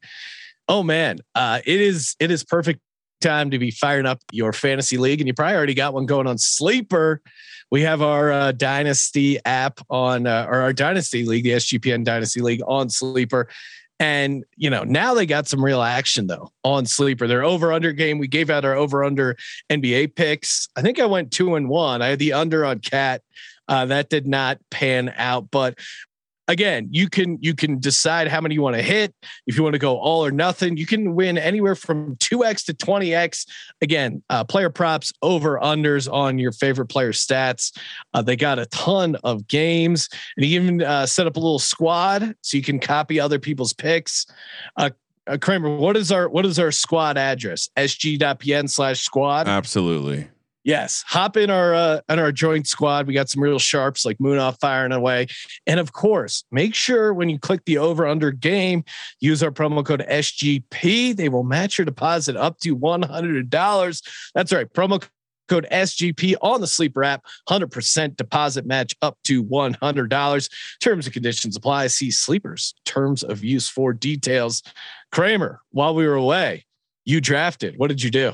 Oh 0.68 0.84
man, 0.84 1.20
uh, 1.36 1.60
it 1.66 1.82
is 1.82 2.16
it 2.20 2.32
is 2.32 2.44
perfect 2.44 2.80
time 3.22 3.52
to 3.52 3.60
be 3.60 3.72
firing 3.72 4.06
up 4.06 4.20
your 4.32 4.54
fantasy 4.54 4.98
league, 4.98 5.22
and 5.22 5.28
you 5.28 5.34
probably 5.34 5.56
already 5.56 5.74
got 5.74 5.94
one 5.94 6.06
going 6.06 6.28
on 6.28 6.38
Sleeper. 6.38 7.22
We 7.72 7.82
have 7.82 8.02
our 8.02 8.32
uh, 8.32 8.52
Dynasty 8.52 9.40
app 9.46 9.80
on, 9.90 10.28
uh, 10.28 10.46
or 10.48 10.62
our 10.62 10.74
Dynasty 10.74 11.26
League, 11.26 11.44
the 11.44 11.52
SGPN 11.52 12.04
Dynasty 12.04 12.40
League 12.42 12.62
on 12.68 12.90
Sleeper. 12.90 13.50
And 14.00 14.44
you 14.58 14.70
know 14.70 14.84
now 14.84 15.14
they 15.14 15.26
got 15.26 15.48
some 15.48 15.64
real 15.64 15.82
action 15.82 16.28
though 16.28 16.52
on 16.64 16.86
Sleeper. 16.86 17.28
Their 17.28 17.44
over 17.44 17.72
under 17.72 17.92
game. 17.94 18.18
We 18.18 18.28
gave 18.28 18.50
out 18.50 18.66
our 18.66 18.74
over 18.74 19.04
under 19.04 19.38
NBA 19.70 20.16
picks. 20.16 20.68
I 20.76 20.82
think 20.82 21.00
I 21.00 21.06
went 21.06 21.32
two 21.32 21.56
and 21.56 21.70
one. 21.70 22.02
I 22.02 22.08
had 22.08 22.20
the 22.20 22.34
under 22.34 22.66
on 22.66 22.80
Cat. 22.80 23.22
Uh, 23.68 23.86
that 23.86 24.10
did 24.10 24.28
not 24.28 24.60
pan 24.70 25.14
out, 25.18 25.50
but 25.52 25.78
again, 26.48 26.88
you 26.92 27.10
can 27.10 27.38
you 27.42 27.56
can 27.56 27.80
decide 27.80 28.28
how 28.28 28.42
many 28.42 28.56
you 28.56 28.62
want 28.62 28.76
to 28.76 28.82
hit. 28.82 29.14
If 29.48 29.58
you 29.58 29.64
want 29.64 29.74
to 29.74 29.80
go 29.80 29.98
all 29.98 30.26
or 30.26 30.32
nothing, 30.32 30.78
you 30.78 30.86
can 30.86 31.16
win 31.16 31.38
anywhere 31.38 31.76
from 31.76 32.16
two 32.18 32.44
x 32.44 32.64
to 32.66 32.74
twenty 32.74 33.14
x. 33.14 33.46
Again, 33.82 34.24
uh, 34.30 34.44
player 34.44 34.70
props, 34.70 35.12
over 35.22 35.60
unders 35.60 36.12
on 36.12 36.38
your 36.38 36.52
favorite 36.52 36.88
player 36.88 37.12
stats. 37.12 37.78
Uh, 38.14 38.22
they 38.22 38.36
got 38.36 38.60
a 38.60 38.66
ton 38.68 39.16
of 39.24 39.48
games, 39.48 40.10
and 40.38 40.46
you 40.46 40.60
even 40.60 40.82
uh, 40.82 41.06
set 41.06 41.28
up 41.28 41.38
a 41.38 41.40
little 41.40 41.60
squad 41.60 42.36
so 42.42 42.58
you 42.58 42.64
can 42.64 42.80
copy 42.80 43.20
other 43.20 43.40
people's 43.40 43.74
picks. 43.74 44.26
Uh, 44.78 44.90
uh, 45.26 45.38
Kramer, 45.38 45.76
what 45.78 45.96
is 45.96 46.12
our 46.12 46.28
what 46.28 46.46
is 46.46 46.60
our 46.60 46.72
squad 46.72 47.18
address? 47.18 47.70
sg.pn 47.78 48.70
slash 48.70 49.02
squad. 49.02 49.48
absolutely. 49.48 50.28
Yes, 50.64 51.04
hop 51.06 51.36
in 51.36 51.50
our 51.50 51.74
uh, 51.74 52.00
in 52.08 52.20
our 52.20 52.32
joint 52.32 52.68
squad. 52.68 53.06
We 53.06 53.14
got 53.14 53.30
some 53.30 53.44
real 53.44 53.60
sharps 53.60 54.06
like 54.06 54.18
Munaf 54.20 54.60
firing 54.62 54.94
away, 54.94 55.28
and 55.68 55.78
of 55.78 55.92
course, 55.92 56.46
make 56.52 56.74
sure 56.74 57.14
when 57.14 57.28
you 57.28 57.38
click 57.38 57.66
the 57.66 57.78
over 57.78 58.08
under 58.08 58.32
game, 58.32 58.86
use 59.20 59.44
our 59.44 59.52
promo 59.52 59.86
code 59.86 60.06
SGP. 60.10 61.18
They 61.18 61.28
will 61.28 61.44
match 61.44 61.78
your 61.78 61.86
deposit 61.86 62.38
up 62.38 62.60
to 62.60 62.76
one 62.76 63.02
hundred 63.02 63.50
dollars. 63.50 64.02
That's 64.36 64.54
right, 64.54 64.72
promo 64.72 65.06
code 65.50 65.68
SGP 65.70 66.36
on 66.42 66.62
the 66.62 66.68
Sleeper 66.68 67.04
app. 67.04 67.26
Hundred 67.50 67.70
percent 67.72 68.16
deposit 68.16 68.66
match 68.66 68.96
up 69.02 69.18
to 69.26 69.44
one 69.44 69.74
hundred 69.74 70.10
dollars. 70.10 70.50
Terms 70.80 71.06
and 71.06 71.14
conditions 71.14 71.58
apply. 71.58 71.88
See 71.88 72.10
Sleepers 72.10 72.74
terms 72.86 73.22
of 73.24 73.44
use 73.44 73.68
for 73.68 73.92
details. 73.92 74.64
Kramer, 75.12 75.60
while 75.72 75.94
we 75.94 76.08
were 76.08 76.16
away, 76.16 76.66
you 77.04 77.20
drafted. 77.20 77.78
What 77.78 77.90
did 77.90 78.02
you 78.02 78.12
do? 78.12 78.34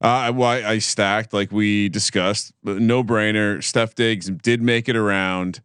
Uh, 0.00 0.32
well, 0.34 0.48
I, 0.48 0.62
I 0.72 0.78
stacked 0.78 1.32
like 1.32 1.50
we 1.50 1.88
discussed, 1.88 2.52
no 2.62 3.02
brainer. 3.02 3.62
Steph 3.62 3.94
Diggs 3.94 4.30
did 4.30 4.62
make 4.62 4.88
it 4.88 4.96
around. 4.96 5.60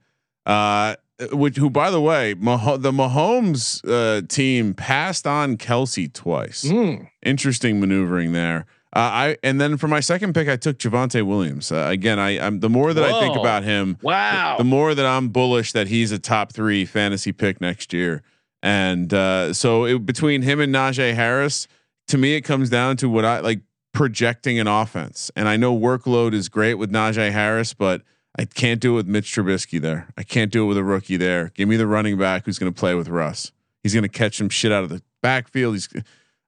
Uh, 0.45 0.95
which, 1.31 1.55
who, 1.57 1.69
by 1.69 1.91
the 1.91 2.01
way, 2.01 2.33
Mah- 2.33 2.77
the 2.77 2.91
Mahomes 2.91 3.81
uh, 3.87 4.25
team 4.27 4.73
passed 4.73 5.27
on 5.27 5.57
Kelce 5.57 6.11
twice. 6.11 6.63
Mm. 6.65 7.07
Interesting 7.23 7.79
maneuvering 7.79 8.33
there. 8.33 8.65
Uh, 8.95 8.99
I 8.99 9.37
and 9.43 9.59
then 9.61 9.77
for 9.77 9.87
my 9.87 9.99
second 10.01 10.33
pick, 10.33 10.47
I 10.49 10.55
took 10.55 10.77
Javonte 10.77 11.25
Williams. 11.25 11.71
Uh, 11.71 11.87
again, 11.89 12.19
I, 12.19 12.39
I'm 12.45 12.59
the 12.59 12.69
more 12.69 12.93
that 12.93 13.03
I 13.03 13.19
think 13.19 13.35
about 13.37 13.63
him, 13.63 13.97
Wow. 14.01 14.55
the 14.57 14.63
more 14.63 14.93
that 14.93 15.05
I'm 15.05 15.29
bullish 15.29 15.71
that 15.71 15.87
he's 15.87 16.11
a 16.11 16.19
top 16.19 16.51
three 16.53 16.85
fantasy 16.85 17.31
pick 17.31 17.59
next 17.61 17.91
year. 17.93 18.21
And 18.61 19.11
uh, 19.13 19.53
so 19.53 19.85
it, 19.85 20.05
between 20.05 20.41
him 20.43 20.59
and 20.59 20.73
Najee 20.73 21.13
Harris, 21.15 21.67
to 22.09 22.17
me, 22.17 22.35
it 22.35 22.41
comes 22.41 22.69
down 22.69 22.97
to 22.97 23.09
what 23.09 23.25
I 23.25 23.39
like 23.39 23.61
projecting 23.93 24.59
an 24.59 24.67
offense. 24.67 25.31
And 25.35 25.47
I 25.47 25.55
know 25.57 25.77
workload 25.77 26.33
is 26.33 26.49
great 26.49 26.75
with 26.75 26.91
Najee 26.91 27.31
Harris, 27.31 27.73
but 27.73 28.01
I 28.37 28.45
can't 28.45 28.79
do 28.81 28.93
it 28.93 28.95
with 28.95 29.07
Mitch 29.07 29.31
Trubisky 29.33 29.79
there. 29.79 30.09
I 30.17 30.23
can't 30.23 30.51
do 30.51 30.63
it 30.65 30.67
with 30.67 30.77
a 30.77 30.83
rookie 30.83 31.17
there. 31.17 31.51
Give 31.55 31.69
me 31.69 31.75
the 31.77 31.87
running 31.87 32.17
back 32.17 32.45
who's 32.45 32.57
going 32.59 32.73
to 32.73 32.77
play 32.79 32.95
with 32.95 33.07
Russ. 33.07 33.51
He's 33.83 33.93
going 33.93 34.03
to 34.03 34.09
catch 34.09 34.37
some 34.37 34.49
shit 34.49 34.71
out 34.71 34.83
of 34.83 34.89
the 34.89 35.01
backfield. 35.21 35.75
He's. 35.75 35.87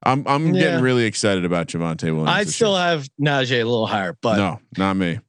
I'm 0.02 0.24
I'm 0.26 0.54
Yeah. 0.54 0.60
getting 0.62 0.80
really 0.82 1.04
excited 1.04 1.44
about 1.44 1.68
Javonte 1.68 2.04
Williams. 2.04 2.28
I'd 2.28 2.48
still 2.48 2.72
year. 2.72 2.80
have 2.80 3.08
Najee 3.20 3.60
a 3.60 3.64
little 3.64 3.86
higher, 3.86 4.16
but 4.20 4.36
no, 4.36 4.60
not 4.76 4.94
me. 4.96 5.20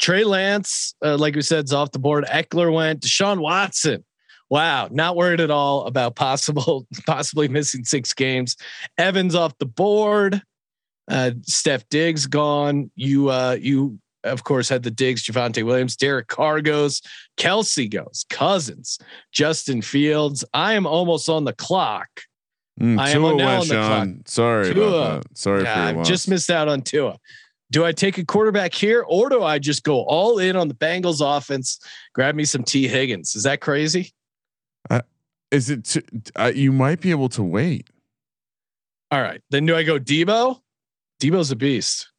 Trey 0.00 0.24
Lance, 0.24 0.94
uh, 1.04 1.16
like 1.16 1.34
we 1.34 1.42
said, 1.42 1.64
is 1.64 1.72
off 1.72 1.92
the 1.92 1.98
board. 1.98 2.24
Ekeler 2.26 2.72
went. 2.72 3.02
Deshaun 3.02 3.38
Watson. 3.40 4.04
Wow, 4.50 4.88
not 4.90 5.14
worried 5.16 5.40
at 5.40 5.50
all 5.50 5.86
about 5.86 6.14
possible 6.16 6.86
possibly 7.06 7.48
missing 7.48 7.84
six 7.84 8.12
games. 8.14 8.56
Evans 8.96 9.34
off 9.34 9.56
the 9.58 9.66
board. 9.66 10.42
Uh, 11.08 11.32
Steph 11.42 11.88
Diggs 11.88 12.26
gone. 12.26 12.90
You 12.94 13.30
uh, 13.30 13.56
you 13.60 13.98
of 14.24 14.44
course 14.44 14.68
had 14.68 14.82
the 14.82 14.90
Diggs, 14.90 15.24
Javonte 15.24 15.64
Williams, 15.64 15.96
Derek 15.96 16.28
Carr 16.28 16.60
goes, 16.60 17.00
Kelce 17.36 17.90
goes, 17.90 18.26
Cousins, 18.28 18.98
Justin 19.32 19.80
Fields. 19.80 20.44
I 20.52 20.74
am 20.74 20.86
almost 20.86 21.28
on 21.28 21.44
the 21.44 21.52
clock. 21.52 22.08
Mm, 22.80 22.98
I 22.98 23.10
am 23.10 23.22
now 23.36 23.60
on 23.60 23.68
the 23.68 23.74
Sean. 23.74 24.22
Sorry 24.26 24.74
Tua. 24.74 25.22
Sorry 25.34 25.62
Yeah, 25.64 25.86
I've 25.86 26.04
just 26.04 26.28
missed 26.28 26.50
out 26.50 26.68
on 26.68 26.82
Tua. 26.82 27.18
Do 27.70 27.84
I 27.84 27.92
take 27.92 28.16
a 28.18 28.24
quarterback 28.24 28.72
here 28.72 29.04
or 29.06 29.28
do 29.28 29.42
I 29.42 29.58
just 29.58 29.82
go 29.82 30.02
all 30.04 30.38
in 30.38 30.56
on 30.56 30.68
the 30.68 30.74
Bengals 30.74 31.20
offense? 31.20 31.78
Grab 32.14 32.34
me 32.34 32.44
some 32.44 32.62
Tee 32.62 32.88
Higgins. 32.88 33.34
Is 33.34 33.42
that 33.42 33.60
crazy? 33.60 34.12
Is 35.50 35.70
it? 35.70 35.84
T- 35.84 36.02
uh, 36.36 36.52
you 36.54 36.72
might 36.72 37.00
be 37.00 37.10
able 37.10 37.28
to 37.30 37.42
wait. 37.42 37.88
All 39.10 39.20
right. 39.20 39.40
Then 39.50 39.66
do 39.66 39.74
I 39.76 39.82
go 39.82 39.98
Deebo? 39.98 40.60
Deebo's 41.20 41.50
a 41.50 41.56
beast. 41.56 42.10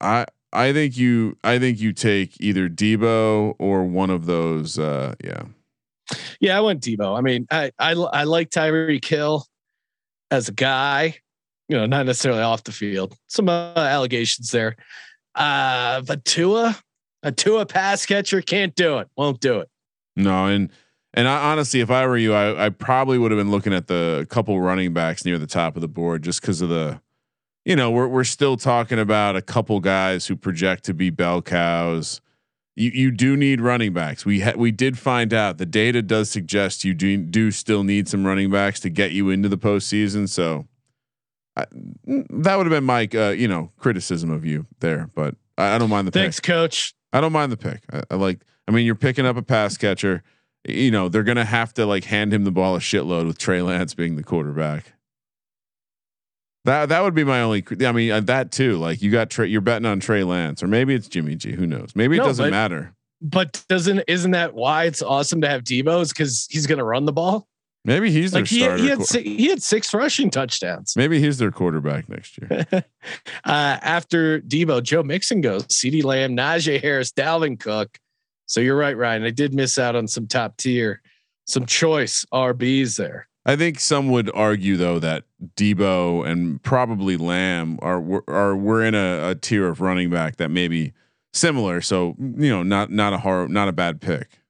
I 0.00 0.26
I 0.52 0.72
think 0.72 0.96
you 0.96 1.36
I 1.44 1.58
think 1.58 1.80
you 1.80 1.92
take 1.92 2.40
either 2.40 2.68
Deebo 2.68 3.54
or 3.58 3.84
one 3.84 4.10
of 4.10 4.26
those. 4.26 4.78
Uh, 4.78 5.14
yeah. 5.22 5.42
Yeah, 6.40 6.56
I 6.56 6.60
went 6.60 6.82
Debo. 6.82 7.18
I 7.18 7.20
mean, 7.20 7.46
I 7.50 7.72
I 7.78 7.92
I 7.92 8.24
like 8.24 8.50
Tyreek 8.50 9.04
Hill 9.04 9.46
as 10.30 10.48
a 10.48 10.52
guy, 10.52 11.16
you 11.68 11.76
know, 11.76 11.86
not 11.86 12.06
necessarily 12.06 12.42
off 12.42 12.64
the 12.64 12.72
field. 12.72 13.16
Some 13.26 13.48
uh, 13.48 13.74
allegations 13.76 14.50
there. 14.50 14.76
Uh, 15.34 16.00
but 16.02 16.24
Tua, 16.24 16.76
a 17.22 17.32
Tua 17.32 17.66
pass 17.66 18.06
catcher 18.06 18.40
can't 18.40 18.74
do 18.74 18.98
it. 18.98 19.08
Won't 19.16 19.40
do 19.40 19.60
it. 19.60 19.68
No, 20.14 20.46
and 20.46 20.70
and 21.12 21.28
I, 21.28 21.50
honestly, 21.50 21.80
if 21.80 21.90
I 21.90 22.06
were 22.06 22.16
you, 22.16 22.34
I, 22.34 22.66
I 22.66 22.68
probably 22.68 23.18
would 23.18 23.30
have 23.30 23.38
been 23.38 23.50
looking 23.50 23.72
at 23.72 23.86
the 23.86 24.26
couple 24.30 24.60
running 24.60 24.92
backs 24.92 25.24
near 25.24 25.38
the 25.38 25.46
top 25.46 25.74
of 25.74 25.82
the 25.82 25.88
board 25.88 26.22
just 26.22 26.40
because 26.40 26.60
of 26.60 26.68
the, 26.68 27.00
you 27.66 27.74
know, 27.74 27.90
we're 27.90 28.06
we're 28.06 28.24
still 28.24 28.56
talking 28.56 29.00
about 29.00 29.34
a 29.34 29.42
couple 29.42 29.80
guys 29.80 30.26
who 30.26 30.36
project 30.36 30.84
to 30.84 30.94
be 30.94 31.10
bell 31.10 31.42
cows. 31.42 32.20
You 32.76 32.90
you 32.94 33.10
do 33.10 33.36
need 33.36 33.60
running 33.60 33.92
backs. 33.92 34.24
We 34.24 34.40
ha- 34.40 34.54
we 34.56 34.70
did 34.70 34.96
find 34.96 35.34
out 35.34 35.58
the 35.58 35.66
data 35.66 36.00
does 36.00 36.30
suggest 36.30 36.84
you 36.84 36.94
do 36.94 37.16
do 37.16 37.50
still 37.50 37.82
need 37.82 38.06
some 38.06 38.24
running 38.24 38.52
backs 38.52 38.78
to 38.80 38.88
get 38.88 39.10
you 39.10 39.30
into 39.30 39.48
the 39.48 39.58
postseason. 39.58 40.28
So 40.28 40.68
I, 41.56 41.66
that 42.04 42.56
would 42.56 42.66
have 42.66 42.70
been 42.70 42.84
my 42.84 43.08
uh, 43.12 43.30
you 43.30 43.48
know 43.48 43.72
criticism 43.78 44.30
of 44.30 44.44
you 44.44 44.66
there, 44.78 45.10
but 45.16 45.34
I, 45.58 45.74
I 45.74 45.78
don't 45.78 45.90
mind 45.90 46.06
the 46.06 46.12
pick. 46.12 46.22
thanks, 46.22 46.38
pick. 46.38 46.46
coach. 46.46 46.94
I 47.12 47.20
don't 47.20 47.32
mind 47.32 47.50
the 47.50 47.56
pick. 47.56 47.82
I, 47.92 48.02
I 48.12 48.14
like. 48.14 48.42
I 48.68 48.70
mean, 48.70 48.86
you're 48.86 48.94
picking 48.94 49.26
up 49.26 49.36
a 49.36 49.42
pass 49.42 49.76
catcher. 49.76 50.22
You 50.68 50.92
know 50.92 51.08
they're 51.08 51.24
gonna 51.24 51.44
have 51.44 51.74
to 51.74 51.84
like 51.84 52.04
hand 52.04 52.32
him 52.32 52.44
the 52.44 52.52
ball 52.52 52.76
a 52.76 52.78
shitload 52.78 53.26
with 53.26 53.38
Trey 53.38 53.60
Lance 53.60 53.92
being 53.92 54.14
the 54.14 54.22
quarterback. 54.22 54.92
That 56.66 56.88
that 56.90 57.02
would 57.02 57.14
be 57.14 57.24
my 57.24 57.40
only. 57.42 57.64
I 57.84 57.92
mean 57.92 58.10
uh, 58.12 58.20
that 58.20 58.52
too. 58.52 58.76
Like 58.76 59.00
you 59.00 59.10
got 59.10 59.30
Trey, 59.30 59.46
you're 59.46 59.60
betting 59.60 59.86
on 59.86 60.00
Trey 60.00 60.22
Lance, 60.24 60.62
or 60.62 60.66
maybe 60.68 60.94
it's 60.94 61.08
Jimmy 61.08 61.34
G. 61.36 61.52
Who 61.52 61.66
knows? 61.66 61.92
Maybe 61.94 62.16
it 62.16 62.18
No, 62.18 62.26
doesn't 62.26 62.44
but- 62.46 62.50
matter. 62.50 62.92
But 63.22 63.64
doesn't 63.70 64.04
isn't 64.08 64.32
that 64.32 64.52
why 64.52 64.84
it's 64.84 65.00
awesome 65.00 65.40
to 65.40 65.48
have 65.48 65.64
Deebo? 65.64 66.02
Is 66.02 66.12
because 66.12 66.46
he's 66.50 66.66
going 66.66 66.78
to 66.78 66.84
run 66.84 67.06
the 67.06 67.12
ball. 67.14 67.48
Maybe 67.84 68.10
he's 68.10 68.32
their 68.32 68.42
Like 68.42 68.50
he, 68.50 68.58
he 68.58 68.88
had 68.88 68.98
qu- 68.98 69.20
he 69.20 69.46
had 69.48 69.62
six 69.62 69.94
rushing 69.94 70.28
touchdowns. 70.28 70.94
maybe 70.96 71.18
he's 71.20 71.38
their 71.38 71.50
quarterback 71.52 72.08
next 72.10 72.36
year. 72.36 72.66
uh, 72.72 72.82
after 73.44 74.40
Deebo, 74.40 74.82
Joe 74.82 75.02
Mixon 75.04 75.40
goes, 75.40 75.64
CeeDee 75.68 76.04
Lamb, 76.04 76.36
Najee 76.36 76.82
Harris, 76.82 77.10
Dalvin 77.12 77.58
Cook. 77.58 77.96
So 78.46 78.60
you're 78.60 78.76
right, 78.76 78.96
Ryan. 78.96 79.22
I 79.24 79.30
did 79.30 79.54
miss 79.54 79.78
out 79.78 79.96
on 79.96 80.08
some 80.08 80.26
top 80.26 80.56
tier, 80.56 81.00
some 81.46 81.64
choice 81.64 82.26
RBs 82.34 82.96
there. 82.96 83.28
I 83.46 83.54
think 83.54 83.78
some 83.78 84.10
would 84.10 84.28
argue 84.34 84.76
though 84.76 84.98
that 84.98 85.22
Deebo 85.56 86.26
and 86.26 86.60
probably 86.62 87.16
Lamb 87.16 87.78
are 87.80 88.02
are 88.28 88.56
we're 88.56 88.84
in 88.84 88.96
a, 88.96 89.30
a 89.30 89.34
tier 89.36 89.68
of 89.68 89.80
running 89.80 90.10
back 90.10 90.36
that 90.36 90.50
maybe 90.50 90.92
similar. 91.32 91.80
So 91.80 92.16
you 92.18 92.50
know, 92.50 92.64
not 92.64 92.90
not 92.90 93.12
a 93.12 93.18
hard, 93.18 93.50
not 93.50 93.68
a 93.68 93.72
bad 93.72 94.00
pick. 94.00 94.40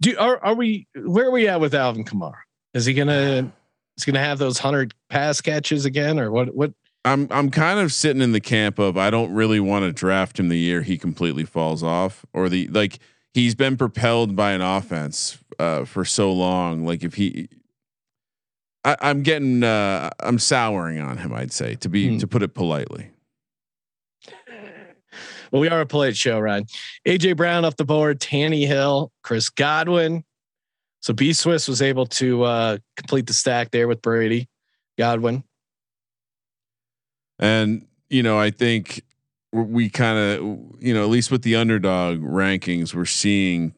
Do 0.00 0.16
are 0.16 0.42
are 0.44 0.54
we 0.54 0.86
where 0.94 1.26
are 1.26 1.32
we 1.32 1.48
at 1.48 1.60
with 1.60 1.74
Alvin 1.74 2.04
Kamara? 2.04 2.36
Is 2.72 2.86
he 2.86 2.94
gonna 2.94 3.52
is 3.98 4.04
he 4.04 4.12
gonna 4.12 4.24
have 4.24 4.38
those 4.38 4.58
hundred 4.58 4.94
pass 5.10 5.40
catches 5.40 5.84
again, 5.84 6.20
or 6.20 6.30
what? 6.30 6.54
What? 6.54 6.72
I'm 7.04 7.26
I'm 7.32 7.50
kind 7.50 7.80
of 7.80 7.92
sitting 7.92 8.22
in 8.22 8.30
the 8.30 8.40
camp 8.40 8.78
of 8.78 8.96
I 8.96 9.10
don't 9.10 9.34
really 9.34 9.58
want 9.58 9.86
to 9.86 9.92
draft 9.92 10.38
him 10.38 10.48
the 10.48 10.58
year 10.58 10.82
he 10.82 10.98
completely 10.98 11.44
falls 11.44 11.82
off 11.82 12.24
or 12.32 12.48
the 12.48 12.68
like 12.68 13.00
he's 13.34 13.56
been 13.56 13.76
propelled 13.76 14.36
by 14.36 14.52
an 14.52 14.60
offense 14.60 15.38
uh, 15.58 15.84
for 15.84 16.04
so 16.04 16.32
long. 16.32 16.86
Like 16.86 17.02
if 17.02 17.14
he, 17.14 17.48
I, 18.84 18.96
I'm 19.00 19.22
getting 19.22 19.62
uh, 19.62 20.10
I'm 20.20 20.38
souring 20.38 21.00
on 21.00 21.18
him. 21.18 21.32
I'd 21.32 21.52
say 21.52 21.74
to 21.76 21.88
be 21.88 22.10
Hmm. 22.10 22.18
to 22.18 22.26
put 22.26 22.42
it 22.42 22.54
politely. 22.54 23.10
Well, 25.50 25.60
we 25.60 25.68
are 25.68 25.80
a 25.80 25.86
polite 25.86 26.16
show, 26.16 26.40
Ryan. 26.40 26.66
AJ 27.06 27.36
Brown 27.36 27.64
off 27.64 27.76
the 27.76 27.84
board, 27.84 28.20
Tanny 28.20 28.66
Hill, 28.66 29.12
Chris 29.22 29.48
Godwin. 29.50 30.24
So 31.00 31.12
B 31.14 31.32
Swiss 31.32 31.68
was 31.68 31.80
able 31.80 32.06
to 32.06 32.42
uh, 32.42 32.78
complete 32.96 33.26
the 33.26 33.34
stack 33.34 33.70
there 33.70 33.86
with 33.86 34.02
Brady, 34.02 34.48
Godwin. 34.98 35.44
And 37.38 37.86
you 38.10 38.22
know, 38.22 38.38
I 38.38 38.50
think 38.50 39.02
we 39.52 39.88
kind 39.88 40.18
of, 40.18 40.40
you 40.80 40.92
know, 40.94 41.04
at 41.04 41.10
least 41.10 41.30
with 41.30 41.42
the 41.42 41.56
underdog 41.56 42.20
rankings, 42.20 42.94
we're 42.94 43.04
seeing. 43.04 43.74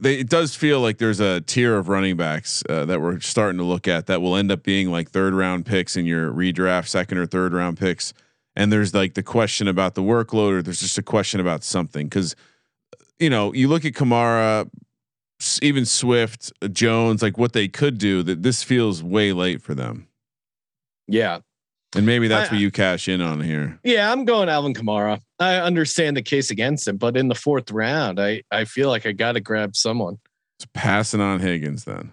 They, 0.00 0.20
it 0.20 0.30
does 0.30 0.54
feel 0.54 0.80
like 0.80 0.98
there's 0.98 1.20
a 1.20 1.42
tier 1.42 1.76
of 1.76 1.88
running 1.88 2.16
backs 2.16 2.62
uh, 2.68 2.86
that 2.86 3.00
we're 3.02 3.20
starting 3.20 3.58
to 3.58 3.64
look 3.64 3.86
at 3.86 4.06
that 4.06 4.22
will 4.22 4.34
end 4.34 4.50
up 4.50 4.62
being 4.62 4.90
like 4.90 5.10
third 5.10 5.34
round 5.34 5.66
picks 5.66 5.96
in 5.96 6.06
your 6.06 6.32
redraft, 6.32 6.88
second 6.88 7.18
or 7.18 7.26
third 7.26 7.52
round 7.52 7.78
picks. 7.78 8.14
And 8.56 8.72
there's 8.72 8.94
like 8.94 9.14
the 9.14 9.22
question 9.22 9.68
about 9.68 9.94
the 9.94 10.02
workload, 10.02 10.52
or 10.52 10.62
there's 10.62 10.80
just 10.80 10.96
a 10.96 11.02
question 11.02 11.40
about 11.40 11.64
something 11.64 12.06
because, 12.06 12.34
you 13.18 13.28
know, 13.28 13.52
you 13.52 13.68
look 13.68 13.84
at 13.84 13.92
Kamara, 13.92 14.70
even 15.60 15.84
Swift, 15.84 16.52
uh, 16.62 16.68
Jones, 16.68 17.20
like 17.20 17.36
what 17.36 17.52
they 17.52 17.68
could 17.68 17.98
do. 17.98 18.22
That 18.22 18.42
this 18.42 18.62
feels 18.62 19.02
way 19.02 19.32
late 19.32 19.60
for 19.60 19.74
them. 19.74 20.08
Yeah. 21.06 21.40
And 21.94 22.04
maybe 22.06 22.28
that's 22.28 22.50
I- 22.50 22.54
what 22.54 22.60
you 22.60 22.70
cash 22.70 23.08
in 23.08 23.20
on 23.20 23.40
here. 23.40 23.78
Yeah, 23.84 24.10
I'm 24.10 24.24
going 24.24 24.48
Alvin 24.48 24.74
Kamara. 24.74 25.20
I 25.38 25.56
understand 25.56 26.16
the 26.16 26.22
case 26.22 26.50
against 26.50 26.88
him, 26.88 26.96
but 26.96 27.16
in 27.16 27.28
the 27.28 27.34
fourth 27.34 27.70
round, 27.70 28.20
I, 28.20 28.42
I 28.50 28.64
feel 28.64 28.88
like 28.88 29.06
I 29.06 29.12
got 29.12 29.32
to 29.32 29.40
grab 29.40 29.76
someone. 29.76 30.18
It's 30.58 30.66
passing 30.72 31.20
on 31.20 31.40
Higgins 31.40 31.84
then. 31.84 32.12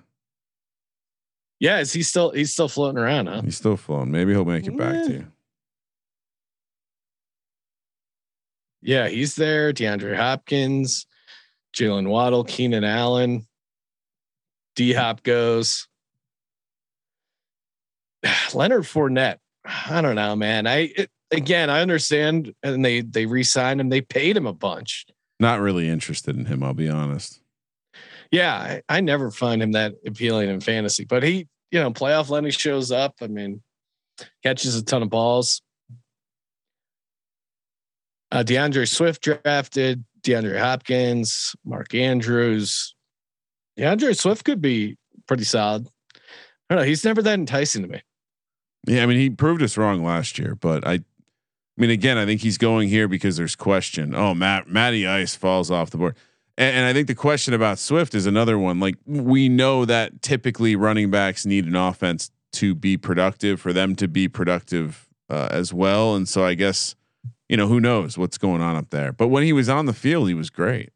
Yeah, 1.60 1.80
is 1.80 1.94
he 1.94 2.02
still 2.02 2.32
he's 2.32 2.52
still 2.52 2.68
floating 2.68 2.98
around, 2.98 3.28
huh? 3.28 3.42
He's 3.44 3.58
still 3.58 3.78
floating. 3.78 4.12
Maybe 4.12 4.32
he'll 4.34 4.46
make 4.46 4.66
it 4.66 4.76
back 4.76 5.06
to 5.06 5.12
you. 5.12 5.28
Yeah, 8.82 9.08
he's 9.10 9.36
there. 9.36 9.72
DeAndre 9.72 10.16
Hopkins, 10.16 11.06
Jaylen 11.76 12.08
Waddle, 12.10 12.44
Keenan 12.44 12.84
Allen, 12.84 13.46
D 14.76 14.94
Hop 14.94 15.22
goes. 15.22 15.88
Leonard 18.56 18.84
Fournette. 18.84 19.38
I 19.66 20.02
don't 20.02 20.16
know, 20.16 20.36
man. 20.36 20.68
I 20.68 20.92
it, 20.96 21.10
again, 21.32 21.70
I 21.70 21.82
understand, 21.82 22.54
and 22.64 22.84
they 22.84 23.02
they 23.02 23.26
re-signed 23.26 23.80
him. 23.80 23.90
They 23.90 24.02
paid 24.02 24.38
him 24.38 24.48
a 24.48 24.54
bunch. 24.54 25.06
Not 25.40 25.60
really 25.60 25.90
interested 25.90 26.36
in 26.36 26.46
him, 26.46 26.64
I'll 26.64 26.74
be 26.74 26.90
honest. 26.90 27.42
Yeah, 28.32 28.54
I, 28.54 28.82
I 28.88 29.02
never 29.02 29.30
find 29.32 29.62
him 29.62 29.74
that 29.74 29.96
appealing 30.06 30.50
in 30.50 30.62
fantasy, 30.62 31.04
but 31.04 31.24
he, 31.24 31.48
you 31.72 31.80
know, 31.80 31.92
playoff 31.92 32.30
Lenny 32.30 32.52
shows 32.52 32.92
up. 32.92 33.16
I 33.22 33.28
mean, 33.28 33.62
catches 34.44 34.76
a 34.76 34.84
ton 34.84 35.04
of 35.04 35.10
balls. 35.10 35.62
Uh, 38.32 38.44
DeAndre 38.44 38.88
Swift 38.88 39.22
drafted, 39.22 40.06
DeAndre 40.22 40.58
Hopkins, 40.58 41.56
Mark 41.66 41.94
Andrews. 41.94 42.96
DeAndre 43.78 44.18
Swift 44.18 44.46
could 44.46 44.62
be 44.62 44.98
pretty 45.28 45.44
solid. 45.44 45.88
I 46.70 46.76
don't 46.76 46.84
know. 46.84 46.88
He's 46.88 47.04
never 47.04 47.22
that 47.22 47.34
enticing 47.34 47.82
to 47.82 47.90
me. 47.90 48.02
Yeah, 48.88 49.04
I 49.04 49.06
mean, 49.06 49.18
he 49.18 49.30
proved 49.30 49.62
us 49.62 49.78
wrong 49.78 50.04
last 50.04 50.40
year, 50.40 50.56
but 50.56 50.86
I, 50.88 50.94
I 50.94 51.04
mean, 51.78 51.92
again, 51.92 52.18
I 52.18 52.26
think 52.26 52.42
he's 52.42 52.58
going 52.58 52.90
here 52.90 53.08
because 53.08 53.38
there's 53.38 53.56
question. 53.56 54.16
Oh, 54.16 54.34
Matt, 54.34 54.68
Matty 54.68 55.06
Ice 55.08 55.36
falls 55.36 55.70
off 55.70 55.92
the 55.92 55.98
board. 55.98 56.16
And, 56.58 56.78
and 56.78 56.86
I 56.86 56.94
think 56.94 57.08
the 57.08 57.16
question 57.16 57.54
about 57.54 57.80
Swift 57.80 58.16
is 58.16 58.26
another 58.26 58.58
one. 58.58 58.80
Like 58.80 58.96
we 59.06 59.50
know 59.50 59.86
that 59.86 60.22
typically 60.22 60.76
running 60.76 61.12
backs 61.12 61.46
need 61.46 61.66
an 61.66 61.76
offense 61.76 62.32
to 62.54 62.76
be 62.76 62.98
productive 62.98 63.62
for 63.62 63.72
them 63.72 63.96
to 63.96 64.08
be 64.08 64.28
productive 64.28 65.08
uh, 65.30 65.48
as 65.52 65.74
well. 65.74 66.16
And 66.16 66.28
so 66.28 66.44
I 66.44 66.56
guess, 66.56 66.96
you 67.48 67.58
know, 67.58 67.68
who 67.68 67.80
knows 67.80 68.18
what's 68.18 68.38
going 68.38 68.62
on 68.62 68.76
up 68.76 68.90
there. 68.90 69.14
But 69.14 69.28
when 69.28 69.44
he 69.44 69.54
was 69.54 69.70
on 69.70 69.86
the 69.86 69.94
field, 69.94 70.28
he 70.28 70.34
was 70.34 70.50
great. 70.50 70.92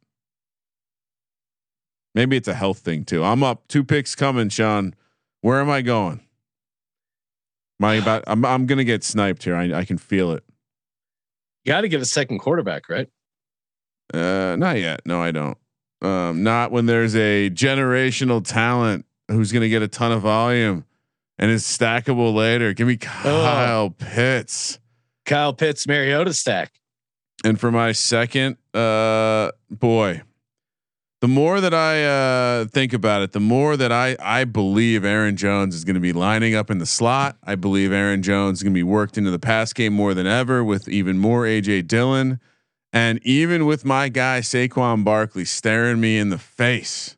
Maybe 2.14 2.38
it's 2.38 2.48
a 2.48 2.54
health 2.54 2.80
thing 2.80 3.06
too. 3.06 3.24
I'm 3.24 3.44
up 3.44 3.68
two 3.68 3.84
picks 3.84 4.16
coming, 4.16 4.50
Sean. 4.50 4.96
Where 5.42 5.60
am 5.60 5.70
I 5.70 5.82
going? 5.82 6.22
My 7.80 7.96
about 7.96 8.24
I'm 8.28 8.46
I'm 8.46 8.66
gonna 8.66 8.84
get 8.84 9.04
sniped 9.04 9.44
here. 9.44 9.56
I, 9.56 9.74
I 9.74 9.86
can 9.86 9.98
feel 9.98 10.32
it. 10.32 10.44
You 11.64 11.72
got 11.72 11.82
to 11.82 11.90
get 11.90 12.00
a 12.00 12.06
second 12.06 12.40
quarterback, 12.40 12.90
right? 12.90 13.10
Uh, 14.14 14.56
not 14.58 14.78
yet. 14.80 15.02
No, 15.06 15.22
I 15.22 15.32
don't. 15.32 15.58
Um, 16.02 16.44
not 16.44 16.72
when 16.72 16.86
there's 16.86 17.16
a 17.16 17.50
generational 17.50 18.46
talent 18.46 19.06
who's 19.30 19.52
gonna 19.52 19.70
get 19.70 19.82
a 19.82 19.88
ton 19.88 20.12
of 20.12 20.22
volume 20.22 20.86
and 21.40 21.52
is 21.52 21.64
stackable 21.64 22.34
later. 22.34 22.74
Give 22.74 22.88
me 22.88 22.98
Kyle 22.98 23.90
Pitts. 23.90 24.80
Kyle 25.26 25.54
Pitts, 25.54 25.88
Mariota 25.88 26.34
stack. 26.34 26.74
And 27.44 27.60
for 27.60 27.72
my 27.72 27.92
second, 27.92 28.58
uh, 28.74 29.52
boy, 29.70 30.22
the 31.22 31.28
more 31.28 31.60
that 31.62 31.74
I 31.74 32.04
uh, 32.04 32.66
think 32.66 32.94
about 32.94 33.22
it, 33.22 33.32
the 33.32 33.40
more 33.40 33.78
that 33.78 33.92
I 33.92 34.16
I 34.20 34.44
believe 34.44 35.04
Aaron 35.06 35.38
Jones 35.38 35.74
is 35.76 35.84
going 35.84 35.96
to 35.96 36.00
be 36.02 36.14
lining 36.14 36.56
up 36.56 36.70
in 36.70 36.78
the 36.78 36.86
slot. 36.86 37.38
I 37.44 37.56
believe 37.56 37.92
Aaron 37.92 38.22
Jones 38.22 38.60
is 38.60 38.64
going 38.64 38.74
to 38.74 38.78
be 38.78 38.84
worked 38.84 39.18
into 39.18 39.32
the 39.32 39.40
pass 39.40 39.74
game 39.74 39.94
more 39.94 40.14
than 40.14 40.28
ever 40.28 40.64
with 40.64 40.88
even 40.88 41.18
more 41.18 41.44
AJ 41.44 41.88
Dillon, 41.88 42.40
and 42.94 43.20
even 43.24 43.66
with 43.66 43.86
my 43.86 44.10
guy 44.10 44.42
Saquon 44.42 45.04
Barkley 45.04 45.46
staring 45.46 46.00
me 46.00 46.18
in 46.18 46.30
the 46.30 46.38
face. 46.38 47.16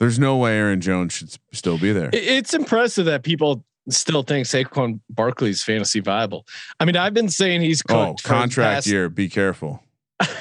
There's 0.00 0.18
no 0.18 0.36
way 0.38 0.56
Aaron 0.56 0.80
Jones 0.80 1.12
should 1.12 1.30
still 1.52 1.78
be 1.78 1.92
there. 1.92 2.10
It's 2.12 2.52
impressive 2.52 3.04
that 3.06 3.22
people 3.22 3.64
still 3.88 4.22
think 4.22 4.46
Saquon 4.46 4.98
Barkley's 5.08 5.62
fantasy 5.62 6.00
viable. 6.00 6.46
I 6.80 6.84
mean, 6.84 6.96
I've 6.96 7.14
been 7.14 7.28
saying 7.28 7.60
he's 7.60 7.80
Oh, 7.88 8.06
cooked 8.08 8.22
the 8.24 8.28
contract 8.28 8.74
past- 8.76 8.86
year. 8.88 9.08
Be 9.08 9.28
careful. 9.28 9.83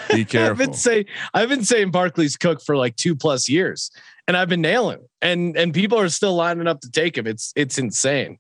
Be 0.10 0.26
I've 0.40 0.58
been 0.58 0.74
saying 0.74 1.06
I've 1.34 1.50
been 1.50 1.64
saying 1.64 1.92
Barkley's 1.92 2.38
cooked 2.38 2.64
for 2.66 2.76
like 2.78 2.96
two 2.96 3.16
plus 3.16 3.50
years, 3.50 3.92
and 4.28 4.38
I've 4.38 4.50
been 4.50 4.62
nailing, 4.62 5.08
and 5.22 5.56
and 5.58 5.74
people 5.74 6.00
are 6.00 6.10
still 6.10 6.36
lining 6.36 6.68
up 6.68 6.82
to 6.82 6.92
take 6.92 7.18
him. 7.18 7.28
It's 7.28 7.52
it's 7.56 7.78
insane. 7.78 8.38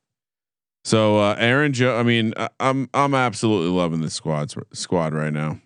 So 0.86 1.17
uh, 1.19 1.36
Aaron 1.39 1.71
Joe, 1.73 1.97
I 1.97 2.03
mean, 2.03 2.34
I- 2.38 2.49
I'm 2.60 2.89
I'm 2.93 3.13
absolutely 3.13 3.69
loving 3.75 4.01
this 4.01 4.13
squad 4.13 4.53
squad 4.73 5.13
right 5.13 5.34
now. 5.34 5.60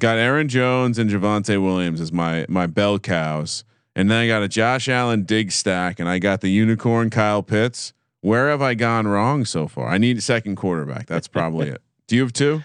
Got 0.00 0.18
Aaron 0.18 0.48
Jones 0.48 0.98
and 0.98 1.08
Javonte 1.08 1.62
Williams 1.62 2.00
as 2.00 2.12
my 2.12 2.44
my 2.48 2.66
bell 2.66 2.98
cows, 2.98 3.64
and 3.94 4.10
then 4.10 4.18
I 4.22 4.26
got 4.26 4.42
a 4.42 4.48
Josh 4.48 4.88
Allen 4.88 5.22
dig 5.22 5.52
stack, 5.52 6.00
and 6.00 6.08
I 6.08 6.18
got 6.18 6.40
the 6.40 6.48
unicorn 6.50 7.10
Kyle 7.10 7.42
Pitts. 7.42 7.92
Where 8.20 8.48
have 8.48 8.62
I 8.62 8.74
gone 8.74 9.06
wrong 9.06 9.44
so 9.44 9.68
far? 9.68 9.88
I 9.88 9.98
need 9.98 10.16
a 10.16 10.20
second 10.22 10.56
quarterback. 10.56 11.06
That's 11.06 11.28
probably 11.28 11.68
it. 11.70 11.82
Do 12.08 12.16
you 12.16 12.22
have 12.22 12.32
two? 12.32 12.62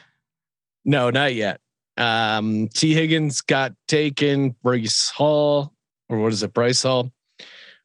No, 0.86 1.10
not 1.10 1.36
yet. 1.36 1.60
Um, 2.00 2.70
Tee 2.70 2.94
Higgins 2.94 3.42
got 3.42 3.74
taken. 3.88 4.56
Breece 4.64 5.12
Hall, 5.12 5.74
or 6.08 6.20
what 6.20 6.32
is 6.32 6.42
it? 6.42 6.54
Breece 6.54 6.84
Hall, 6.84 7.12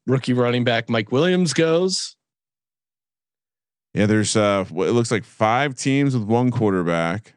rookie 0.07 0.33
running 0.33 0.63
back. 0.63 0.89
Mike 0.89 1.11
Williams 1.11 1.53
goes. 1.53 2.15
Yeah, 3.93 4.05
there's 4.05 4.35
uh, 4.35 4.65
it 4.69 4.91
looks 4.91 5.11
like 5.11 5.23
five 5.23 5.75
teams 5.75 6.15
with 6.15 6.25
one 6.25 6.49
quarterback. 6.49 7.33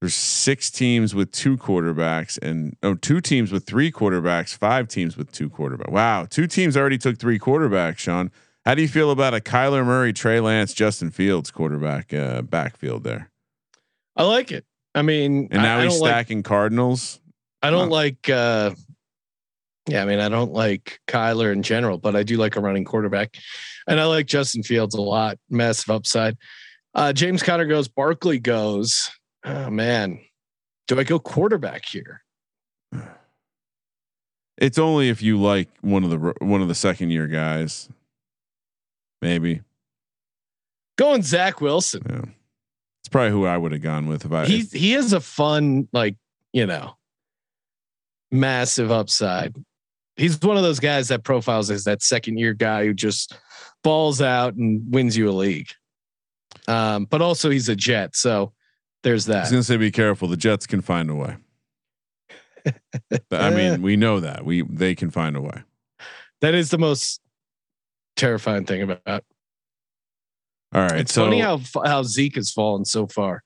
There's 0.00 0.14
six 0.14 0.70
teams 0.70 1.14
with 1.14 1.32
two 1.32 1.56
quarterbacks, 1.56 2.38
and 2.42 2.76
oh, 2.82 2.94
two 2.94 3.22
teams 3.22 3.50
with 3.50 3.64
three 3.64 3.90
quarterbacks, 3.90 4.54
five 4.54 4.88
teams 4.88 5.16
with 5.16 5.32
two 5.32 5.48
quarterbacks. 5.48 5.90
Wow, 5.90 6.26
two 6.28 6.46
teams 6.46 6.76
already 6.76 6.98
took 6.98 7.18
three 7.18 7.38
quarterbacks. 7.38 7.98
Sean, 7.98 8.30
how 8.66 8.74
do 8.74 8.82
you 8.82 8.88
feel 8.88 9.10
about 9.10 9.32
a 9.32 9.40
Kyler 9.40 9.86
Murray, 9.86 10.12
Trey 10.12 10.38
Lance, 10.38 10.74
Justin 10.74 11.10
Fields 11.10 11.50
quarterback 11.50 12.12
uh, 12.12 12.42
backfield 12.42 13.04
there? 13.04 13.30
I 14.16 14.24
like 14.24 14.52
it. 14.52 14.65
I 14.96 15.02
mean, 15.02 15.48
And 15.52 15.62
now 15.62 15.78
I, 15.78 15.84
he's 15.84 15.92
don't 15.92 16.00
like 16.02 16.10
stacking 16.10 16.42
Cardinals. 16.42 17.20
I 17.62 17.70
don't 17.70 17.90
Wow. 17.90 17.96
like. 17.96 18.28
uh 18.28 18.74
Yeah, 19.86 20.02
I 20.02 20.06
mean, 20.06 20.18
I 20.18 20.28
don't 20.28 20.52
like 20.52 20.98
Kyler 21.06 21.52
in 21.52 21.62
general, 21.62 21.98
but 21.98 22.16
I 22.16 22.22
do 22.24 22.36
like 22.38 22.56
a 22.56 22.60
running 22.60 22.84
quarterback, 22.84 23.36
and 23.86 24.00
I 24.00 24.04
like 24.06 24.26
Justin 24.26 24.62
Fields 24.64 24.94
a 24.96 25.00
lot. 25.02 25.38
Massive 25.50 25.90
upside. 25.90 26.36
Uh 26.94 27.12
James 27.12 27.42
Conner 27.42 27.66
goes. 27.66 27.86
Barkley 27.88 28.38
goes. 28.40 29.10
Oh 29.44 29.70
man, 29.70 30.18
do 30.88 30.98
I 30.98 31.04
go 31.04 31.18
quarterback 31.20 31.84
here? 31.84 32.22
It's 34.58 34.78
only 34.78 35.10
if 35.10 35.20
you 35.22 35.38
like 35.40 35.68
one 35.82 36.02
of 36.04 36.10
the 36.10 36.34
one 36.40 36.62
of 36.62 36.68
the 36.68 36.74
second 36.74 37.10
year 37.10 37.26
guys, 37.26 37.88
maybe. 39.20 39.60
Going 40.96 41.22
Zach 41.22 41.60
Wilson. 41.60 42.02
Yeah, 42.08 42.22
it's 43.06 43.12
probably 43.12 43.30
who 43.30 43.46
I 43.46 43.56
would 43.56 43.70
have 43.70 43.82
gone 43.82 44.08
with 44.08 44.24
if 44.24 44.32
I. 44.32 44.46
He 44.46 44.62
he 44.62 44.94
is 44.94 45.12
a 45.12 45.20
fun 45.20 45.86
like 45.92 46.16
you 46.52 46.66
know 46.66 46.96
massive 48.32 48.90
upside. 48.90 49.54
He's 50.16 50.40
one 50.40 50.56
of 50.56 50.64
those 50.64 50.80
guys 50.80 51.06
that 51.08 51.22
profiles 51.22 51.70
as 51.70 51.84
that 51.84 52.02
second 52.02 52.38
year 52.38 52.52
guy 52.52 52.84
who 52.84 52.92
just 52.92 53.38
balls 53.84 54.20
out 54.20 54.54
and 54.54 54.82
wins 54.92 55.16
you 55.16 55.28
a 55.28 55.30
league. 55.30 55.68
Um, 56.66 57.04
but 57.04 57.22
also 57.22 57.48
he's 57.48 57.68
a 57.68 57.76
Jet, 57.76 58.16
so 58.16 58.52
there's 59.04 59.28
I 59.28 59.34
that. 59.34 59.40
was 59.42 59.50
gonna 59.50 59.62
say, 59.62 59.76
be 59.76 59.92
careful. 59.92 60.26
The 60.26 60.36
Jets 60.36 60.66
can 60.66 60.80
find 60.80 61.08
a 61.08 61.14
way. 61.14 61.36
I 63.30 63.50
mean, 63.50 63.82
we 63.82 63.94
know 63.94 64.18
that 64.18 64.44
we 64.44 64.62
they 64.62 64.96
can 64.96 65.12
find 65.12 65.36
a 65.36 65.40
way. 65.40 65.62
That 66.40 66.54
is 66.54 66.70
the 66.70 66.78
most 66.78 67.20
terrifying 68.16 68.64
thing 68.64 68.82
about. 68.82 69.22
All 70.76 70.82
right, 70.82 71.00
It's 71.00 71.14
so 71.14 71.24
funny 71.24 71.40
how 71.40 71.58
how 71.86 72.02
Zeke 72.02 72.34
has 72.34 72.50
fallen 72.50 72.84
so 72.84 73.06
far. 73.06 73.42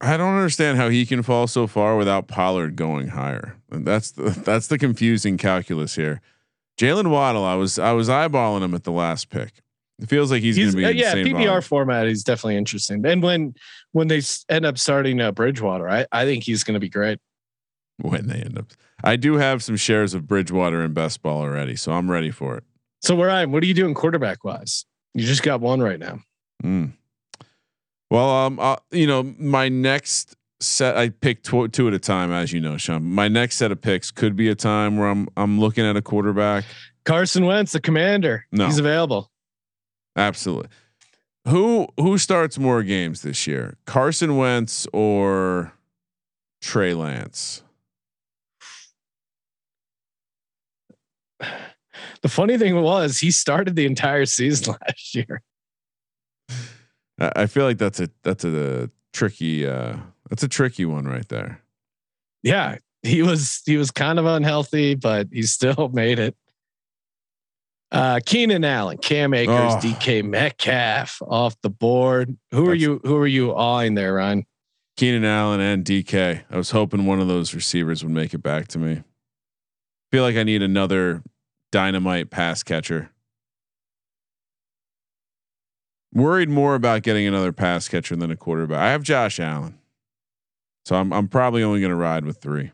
I 0.00 0.16
don't 0.16 0.34
understand 0.34 0.78
how 0.78 0.88
he 0.88 1.04
can 1.04 1.24
fall 1.24 1.48
so 1.48 1.66
far 1.66 1.96
without 1.96 2.28
Pollard 2.28 2.76
going 2.76 3.08
higher. 3.08 3.56
And 3.72 3.84
that's 3.84 4.12
the 4.12 4.30
that's 4.30 4.68
the 4.68 4.78
confusing 4.78 5.36
calculus 5.36 5.96
here. 5.96 6.20
Jaylen 6.78 7.10
Waddle, 7.10 7.44
I 7.44 7.56
was 7.56 7.76
I 7.76 7.90
was 7.90 8.08
eyeballing 8.08 8.62
him 8.62 8.72
at 8.72 8.84
the 8.84 8.92
last 8.92 9.30
pick. 9.30 9.62
It 9.98 10.08
feels 10.08 10.30
like 10.30 10.42
he's, 10.42 10.56
He's, 10.56 10.74
going 10.74 10.84
to 10.84 10.90
uh, 10.90 10.92
be 11.14 11.20
in 11.20 11.26
yeah, 11.26 11.32
PPR 11.32 11.46
volume. 11.46 11.62
format. 11.62 12.06
He's 12.06 12.24
definitely 12.24 12.56
interesting. 12.56 13.04
And 13.04 13.20
when 13.20 13.54
when 13.90 14.06
they 14.06 14.22
end 14.48 14.64
up 14.64 14.78
starting 14.78 15.20
uh, 15.20 15.32
Bridgewater, 15.32 15.88
I 15.88 16.06
I 16.12 16.24
think 16.24 16.44
he's 16.44 16.62
going 16.62 16.74
to 16.74 16.80
be 16.80 16.88
great. 16.88 17.18
when 17.98 18.28
they 18.28 18.42
end 18.42 18.58
up. 18.58 18.66
I 19.02 19.16
do 19.16 19.38
have 19.38 19.64
some 19.64 19.76
shares 19.76 20.14
of 20.14 20.28
Bridgewater 20.28 20.84
in 20.84 20.92
best 20.92 21.20
ball 21.20 21.40
already, 21.40 21.74
so 21.74 21.92
I'm 21.92 22.08
ready 22.08 22.30
for 22.30 22.58
it. 22.58 22.64
So 23.00 23.16
where 23.16 23.30
I 23.30 23.42
am, 23.42 23.50
what 23.50 23.64
are 23.64 23.66
you 23.66 23.74
doing 23.74 23.94
quarterback 23.94 24.44
wise? 24.44 24.86
You 25.14 25.26
just 25.26 25.42
got 25.42 25.60
one 25.60 25.80
right 25.80 25.98
now. 25.98 26.20
Mm. 26.64 26.92
Well, 28.10 28.28
um, 28.28 28.58
uh, 28.58 28.76
you 28.90 29.06
know, 29.06 29.22
my 29.38 29.68
next 29.68 30.36
set, 30.60 30.96
I 30.96 31.10
picked 31.10 31.46
tw- 31.46 31.72
two 31.72 31.88
at 31.88 31.94
a 31.94 31.98
time, 31.98 32.32
as 32.32 32.52
you 32.52 32.60
know, 32.60 32.76
Sean. 32.76 33.04
My 33.04 33.28
next 33.28 33.56
set 33.56 33.72
of 33.72 33.80
picks 33.80 34.10
could 34.10 34.36
be 34.36 34.48
a 34.48 34.54
time 34.54 34.96
where 34.96 35.08
I'm 35.08 35.28
I'm 35.36 35.60
looking 35.60 35.84
at 35.84 35.96
a 35.96 36.02
quarterback. 36.02 36.64
Carson 37.04 37.46
Wentz, 37.46 37.72
the 37.72 37.80
commander. 37.80 38.46
No. 38.52 38.66
He's 38.66 38.78
available. 38.78 39.30
Absolutely. 40.16 40.68
Who 41.48 41.88
who 41.96 42.18
starts 42.18 42.58
more 42.58 42.82
games 42.82 43.22
this 43.22 43.46
year, 43.46 43.76
Carson 43.86 44.36
Wentz 44.36 44.86
or 44.92 45.72
Trey 46.60 46.94
Lance? 46.94 47.62
The 52.22 52.28
funny 52.28 52.56
thing 52.56 52.80
was 52.80 53.18
he 53.18 53.30
started 53.30 53.76
the 53.76 53.84
entire 53.84 54.26
season 54.26 54.74
last 54.86 55.14
year. 55.14 55.42
I, 57.18 57.46
feel 57.46 57.64
like 57.64 57.78
that's 57.78 58.00
a 58.00 58.08
that's 58.24 58.44
a, 58.44 58.90
tricky 59.12 59.66
uh 59.66 59.96
that's 60.30 60.42
a 60.42 60.48
tricky 60.48 60.84
one 60.86 61.04
right 61.04 61.28
there. 61.28 61.60
Yeah, 62.42 62.78
he 63.02 63.22
was 63.22 63.62
he 63.66 63.76
was 63.76 63.90
kind 63.90 64.18
of 64.18 64.24
unhealthy, 64.26 64.94
but 64.94 65.28
he 65.30 65.42
still 65.42 65.88
made 65.92 66.18
it. 66.18 66.34
Uh 67.90 68.20
Keenan 68.24 68.64
Allen, 68.64 68.98
Cam 68.98 69.34
Akers, 69.34 69.74
Oh. 69.74 69.80
DK 69.82 70.24
Metcalf 70.24 71.20
off 71.28 71.60
the 71.62 71.70
board. 71.70 72.36
Who 72.52 72.68
are 72.68 72.74
you 72.74 73.00
who 73.04 73.16
are 73.16 73.26
you 73.26 73.54
awing 73.54 73.94
there, 73.94 74.14
Ryan? 74.14 74.46
Keenan 74.96 75.24
Allen 75.24 75.60
and 75.60 75.84
DK. 75.84 76.42
I 76.50 76.56
was 76.56 76.70
hoping 76.70 77.06
one 77.06 77.20
of 77.20 77.28
those 77.28 77.54
receivers 77.54 78.02
would 78.02 78.12
make 78.12 78.34
it 78.34 78.42
back 78.42 78.68
to 78.68 78.78
me. 78.78 79.02
Feel 80.10 80.22
like 80.22 80.36
I 80.36 80.42
need 80.42 80.62
another 80.62 81.22
dynamite 81.72 82.30
pass 82.30 82.62
catcher. 82.62 83.10
Worried 86.14 86.50
more 86.50 86.74
about 86.74 87.02
getting 87.02 87.26
another 87.26 87.52
pass 87.52 87.88
catcher 87.88 88.14
than 88.14 88.30
a 88.30 88.36
quarterback. 88.36 88.78
I 88.78 88.90
have 88.90 89.02
Josh 89.02 89.40
Allen. 89.40 89.78
So 90.84 90.96
I'm 90.96 91.12
I'm 91.12 91.26
probably 91.26 91.62
only 91.62 91.80
going 91.80 91.90
to 91.90 91.96
ride 91.96 92.24
with 92.24 92.38
3. 92.38 92.70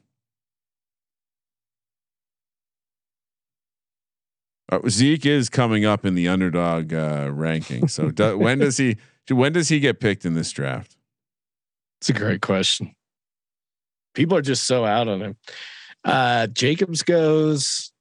Uh, 4.70 4.80
Zeke 4.88 5.24
is 5.24 5.48
coming 5.48 5.86
up 5.86 6.04
in 6.04 6.14
the 6.14 6.28
underdog 6.28 6.92
uh, 6.92 7.30
ranking. 7.32 7.88
So 7.88 8.10
do, 8.10 8.36
when 8.38 8.58
does 8.58 8.76
he 8.76 8.98
when 9.30 9.52
does 9.52 9.68
he 9.68 9.78
get 9.78 10.00
picked 10.00 10.24
in 10.24 10.34
this 10.34 10.50
draft? 10.50 10.96
It's 12.00 12.10
a 12.10 12.12
great 12.12 12.42
question. 12.42 12.94
People 14.14 14.36
are 14.36 14.42
just 14.42 14.66
so 14.66 14.84
out 14.84 15.06
on 15.08 15.20
him. 15.20 15.36
Uh 16.04 16.48
Jacobs 16.48 17.02
goes, 17.02 17.92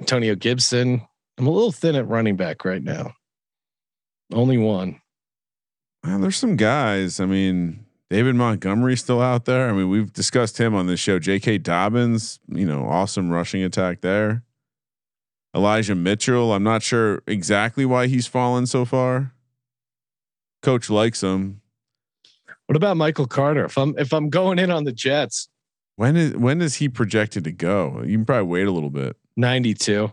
Antonio 0.00 0.34
Gibson. 0.34 1.02
I'm 1.38 1.46
a 1.46 1.50
little 1.50 1.72
thin 1.72 1.94
at 1.94 2.08
running 2.08 2.36
back 2.36 2.64
right 2.64 2.82
now. 2.82 3.12
Only 4.32 4.58
one. 4.58 5.00
Well, 6.04 6.18
there's 6.20 6.36
some 6.36 6.56
guys. 6.56 7.20
I 7.20 7.26
mean, 7.26 7.84
David 8.10 8.34
Montgomery's 8.34 9.00
still 9.00 9.20
out 9.20 9.44
there. 9.44 9.68
I 9.68 9.72
mean, 9.72 9.88
we've 9.88 10.12
discussed 10.12 10.58
him 10.58 10.74
on 10.74 10.86
this 10.86 11.00
show. 11.00 11.18
J.K. 11.18 11.58
Dobbins, 11.58 12.38
you 12.48 12.66
know, 12.66 12.86
awesome 12.86 13.30
rushing 13.30 13.62
attack 13.62 14.00
there. 14.00 14.42
Elijah 15.54 15.94
Mitchell. 15.94 16.52
I'm 16.52 16.62
not 16.62 16.82
sure 16.82 17.22
exactly 17.26 17.84
why 17.84 18.06
he's 18.06 18.26
fallen 18.26 18.66
so 18.66 18.84
far. 18.84 19.32
Coach 20.62 20.90
likes 20.90 21.22
him. 21.22 21.62
What 22.66 22.76
about 22.76 22.96
Michael 22.96 23.26
Carter? 23.26 23.64
If 23.64 23.78
I'm 23.78 23.94
if 23.98 24.12
I'm 24.12 24.28
going 24.28 24.58
in 24.58 24.70
on 24.70 24.84
the 24.84 24.92
Jets, 24.92 25.48
When 25.96 26.16
is 26.16 26.36
when 26.36 26.60
is 26.60 26.76
he 26.76 26.88
projected 26.88 27.44
to 27.44 27.52
go? 27.52 28.02
You 28.04 28.18
can 28.18 28.26
probably 28.26 28.46
wait 28.46 28.66
a 28.66 28.70
little 28.70 28.90
bit. 28.90 29.16
92. 29.38 30.12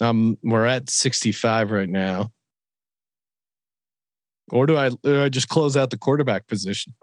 Um, 0.00 0.38
we're 0.42 0.66
at 0.66 0.90
65 0.90 1.70
right 1.70 1.88
now. 1.88 2.30
Or 4.52 4.66
do 4.66 4.76
I, 4.76 4.90
do 4.90 5.22
I 5.22 5.28
just 5.30 5.48
close 5.48 5.76
out 5.76 5.90
the 5.90 5.96
quarterback 5.96 6.46
position? 6.46 6.94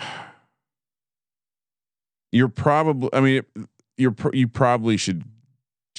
You're 2.32 2.48
probably. 2.48 3.10
I 3.12 3.20
mean, 3.20 3.42
you're 3.96 4.14
you 4.32 4.46
probably 4.46 4.96
should 4.96 5.24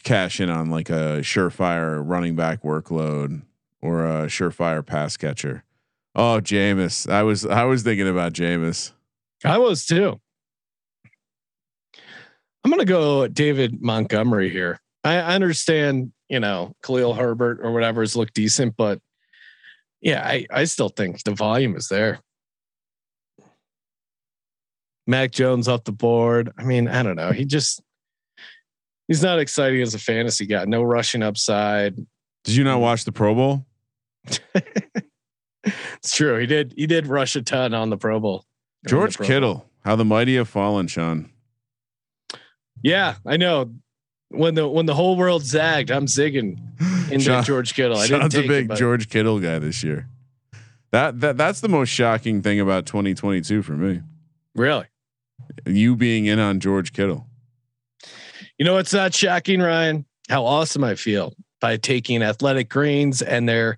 cash 0.04 0.40
in 0.40 0.50
on 0.50 0.70
like 0.70 0.90
a 0.90 1.20
surefire 1.20 2.02
running 2.02 2.38
back 2.38 2.64
workload 2.64 3.42
or 3.82 4.06
a 4.06 4.28
surefire 4.28 4.86
pass 4.86 5.18
catcher. 5.18 5.66
Oh, 6.16 6.40
Jameis. 6.42 7.12
I 7.12 7.24
was 7.24 7.46
I 7.46 7.66
was 7.66 7.84
thinking 7.84 8.08
about 8.08 8.32
Jameis. 8.32 8.94
I 9.44 9.58
was 9.58 9.86
too. 9.86 10.22
I'm 12.64 12.72
gonna 12.72 12.86
go 12.86 13.28
David 13.28 13.82
Montgomery 13.82 14.50
here. 14.50 14.80
I, 15.04 15.16
I 15.18 15.36
understand, 15.36 16.12
you 16.30 16.40
know, 16.40 16.76
Khalil 16.84 17.14
Herbert 17.14 17.60
or 17.64 17.72
whatever 17.72 18.02
has 18.02 18.16
looked 18.16 18.34
decent, 18.36 18.76
but 18.78 19.00
Yeah, 20.02 20.26
I, 20.26 20.46
I 20.52 20.64
still 20.66 20.90
think 20.90 21.24
the 21.24 21.34
volume 21.34 21.76
is 21.76 21.88
there. 21.88 22.20
Mac 25.08 25.32
Jones 25.32 25.68
off 25.68 25.84
the 25.84 25.92
board. 25.92 26.52
I 26.58 26.64
mean, 26.64 26.88
I 26.88 27.04
don't 27.04 27.16
know. 27.16 27.32
He 27.32 27.46
just 27.46 27.82
he's 29.08 29.24
not 29.24 29.40
exciting 29.40 29.82
as 29.82 29.94
a 29.94 30.00
fantasy 30.00 30.46
guy. 30.46 30.66
No 30.66 30.84
rushing 30.84 31.24
upside. 31.24 31.96
Did 32.44 32.56
you 32.56 32.64
not 32.64 32.78
mm. 32.78 32.82
watch 32.82 33.06
the 33.06 33.12
Pro 33.12 33.36
Bowl? 33.36 33.66
it's 35.64 36.16
true. 36.16 36.38
He 36.38 36.46
did. 36.46 36.74
He 36.78 36.88
did 36.88 37.08
rush 37.08 37.36
a 37.36 37.42
ton 37.42 37.74
on 37.74 37.90
the 37.90 37.98
Pro 37.98 38.20
Bowl. 38.20 38.46
George 38.88 39.18
Pro 39.18 39.26
Kittle, 39.26 39.54
Bowl. 39.56 39.70
how 39.84 39.96
the 39.96 40.06
mighty 40.06 40.36
have 40.36 40.50
fallen, 40.50 40.88
Sean. 40.88 41.31
Yeah, 42.84 43.16
I 43.26 43.38
know. 43.38 43.74
When 44.30 44.56
the 44.56 44.68
when 44.68 44.86
the 44.86 44.94
whole 44.96 45.18
world 45.18 45.44
zagged, 45.44 45.92
I'm 45.92 46.06
zigging 46.06 46.58
into 47.12 47.26
Sean- 47.26 47.44
George 47.44 47.74
Kittle. 47.74 47.98
I 47.98 48.08
Sean's 48.08 48.34
didn't 48.34 48.44
take 48.44 48.46
a 48.46 48.48
big 48.48 48.72
it, 48.72 48.76
George 48.78 49.10
Kittle 49.10 49.40
guy 49.40 49.60
this 49.60 49.84
year. 49.84 50.08
That 50.92 51.20
that 51.20 51.38
that's 51.38 51.60
the 51.62 51.70
most 51.70 51.90
shocking 51.90 52.42
thing 52.42 52.60
about 52.60 52.86
2022 52.86 53.62
for 53.62 53.74
me. 53.74 54.02
really. 54.56 54.86
You 55.66 55.96
being 55.96 56.28
in 56.28 56.40
on 56.40 56.60
George 56.60 56.94
Kittle. 56.94 57.28
You 58.58 58.66
know 58.66 58.76
what's 58.76 58.94
not 58.94 59.14
shocking, 59.14 59.60
Ryan? 59.60 60.06
How 60.30 60.46
awesome 60.46 60.84
I 60.84 60.96
feel 60.96 61.34
by 61.60 61.78
taking 61.78 62.22
Athletic 62.22 62.70
Greens 62.70 63.22
and 63.22 63.50
their 63.50 63.78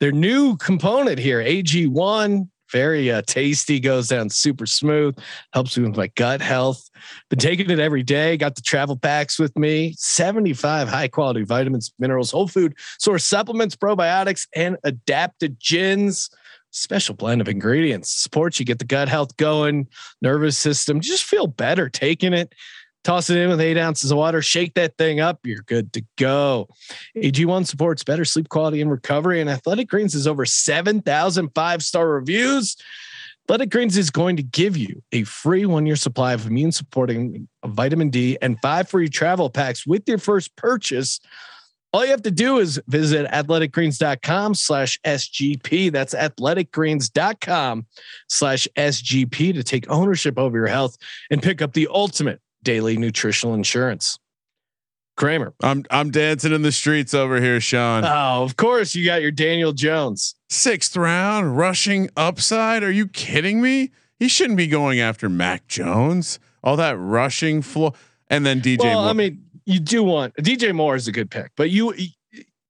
their 0.00 0.12
new 0.12 0.56
component 0.56 1.18
here, 1.18 1.38
AG1. 1.42 2.48
Very 2.74 3.08
uh, 3.08 3.22
tasty, 3.24 3.78
goes 3.78 4.08
down 4.08 4.28
super 4.30 4.66
smooth, 4.66 5.16
helps 5.52 5.78
me 5.78 5.86
with 5.86 5.96
my 5.96 6.08
gut 6.16 6.40
health. 6.40 6.90
Been 7.30 7.38
taking 7.38 7.70
it 7.70 7.78
every 7.78 8.02
day. 8.02 8.36
Got 8.36 8.56
the 8.56 8.62
travel 8.62 8.96
packs 8.96 9.38
with 9.38 9.56
me. 9.56 9.94
75 9.96 10.88
high 10.88 11.06
quality 11.06 11.44
vitamins, 11.44 11.92
minerals, 12.00 12.32
whole 12.32 12.48
food 12.48 12.74
source 12.98 13.24
supplements, 13.24 13.76
probiotics, 13.76 14.48
and 14.56 14.76
adaptogens. 14.84 16.30
Special 16.72 17.14
blend 17.14 17.40
of 17.40 17.48
ingredients 17.48 18.10
supports 18.10 18.58
you, 18.58 18.66
get 18.66 18.80
the 18.80 18.84
gut 18.84 19.08
health 19.08 19.36
going, 19.36 19.86
nervous 20.20 20.58
system. 20.58 20.98
Just 20.98 21.22
feel 21.22 21.46
better 21.46 21.88
taking 21.88 22.32
it 22.32 22.52
toss 23.04 23.30
it 23.30 23.36
in 23.36 23.48
with 23.48 23.60
eight 23.60 23.78
ounces 23.78 24.10
of 24.10 24.18
water, 24.18 24.42
shake 24.42 24.74
that 24.74 24.96
thing 24.96 25.20
up, 25.20 25.40
you're 25.44 25.62
good 25.62 25.92
to 25.92 26.02
go. 26.16 26.68
AG1 27.16 27.66
supports 27.66 28.02
better 28.02 28.24
sleep 28.24 28.48
quality 28.48 28.80
and 28.80 28.90
recovery, 28.90 29.40
and 29.40 29.48
Athletic 29.48 29.88
Greens 29.88 30.14
is 30.14 30.26
over 30.26 30.44
7,000 30.44 31.50
five 31.54 31.82
star 31.82 32.08
reviews. 32.08 32.76
Athletic 33.46 33.70
Greens 33.70 33.98
is 33.98 34.10
going 34.10 34.36
to 34.36 34.42
give 34.42 34.74
you 34.74 35.02
a 35.12 35.22
free 35.24 35.66
one 35.66 35.84
year 35.84 35.96
supply 35.96 36.32
of 36.32 36.46
immune 36.46 36.72
supporting 36.72 37.46
vitamin 37.64 38.08
D 38.08 38.38
and 38.40 38.58
five 38.60 38.88
free 38.88 39.08
travel 39.08 39.50
packs 39.50 39.86
with 39.86 40.08
your 40.08 40.16
first 40.18 40.56
purchase. 40.56 41.20
All 41.92 42.04
you 42.04 42.10
have 42.10 42.22
to 42.22 42.30
do 42.30 42.58
is 42.58 42.80
visit 42.88 43.30
athleticgreens.com 43.30 44.54
slash 44.54 44.98
SGP. 45.04 45.92
That's 45.92 46.14
athleticgreens.com 46.14 47.86
slash 48.28 48.66
SGP 48.76 49.54
to 49.54 49.62
take 49.62 49.88
ownership 49.88 50.36
over 50.38 50.56
your 50.56 50.66
health 50.66 50.96
and 51.30 51.40
pick 51.40 51.62
up 51.62 51.74
the 51.74 51.86
ultimate 51.88 52.40
daily 52.64 52.96
nutritional 52.96 53.54
insurance. 53.54 54.18
Kramer. 55.16 55.54
I'm 55.62 55.84
I'm 55.90 56.10
dancing 56.10 56.52
in 56.52 56.62
the 56.62 56.72
streets 56.72 57.14
over 57.14 57.40
here, 57.40 57.60
Sean. 57.60 58.04
Oh, 58.04 58.42
of 58.42 58.56
course 58.56 58.94
you 58.94 59.04
got 59.04 59.22
your 59.22 59.30
Daniel 59.30 59.72
Jones. 59.72 60.34
Sixth 60.48 60.96
round 60.96 61.56
rushing 61.56 62.10
upside. 62.16 62.82
Are 62.82 62.90
you 62.90 63.06
kidding 63.06 63.62
me? 63.62 63.92
He 64.18 64.28
shouldn't 64.28 64.56
be 64.56 64.66
going 64.66 65.00
after 65.00 65.28
Mac 65.28 65.68
Jones. 65.68 66.40
All 66.64 66.76
that 66.76 66.98
rushing 66.98 67.62
floor, 67.62 67.92
and 68.28 68.44
then 68.44 68.60
DJ. 68.60 68.78
well, 68.80 69.02
Moore. 69.02 69.10
I 69.10 69.12
mean, 69.12 69.44
you 69.66 69.78
do 69.78 70.02
want 70.02 70.34
DJ 70.36 70.74
Moore 70.74 70.96
is 70.96 71.06
a 71.06 71.12
good 71.12 71.30
pick, 71.30 71.52
but 71.56 71.70
you 71.70 71.94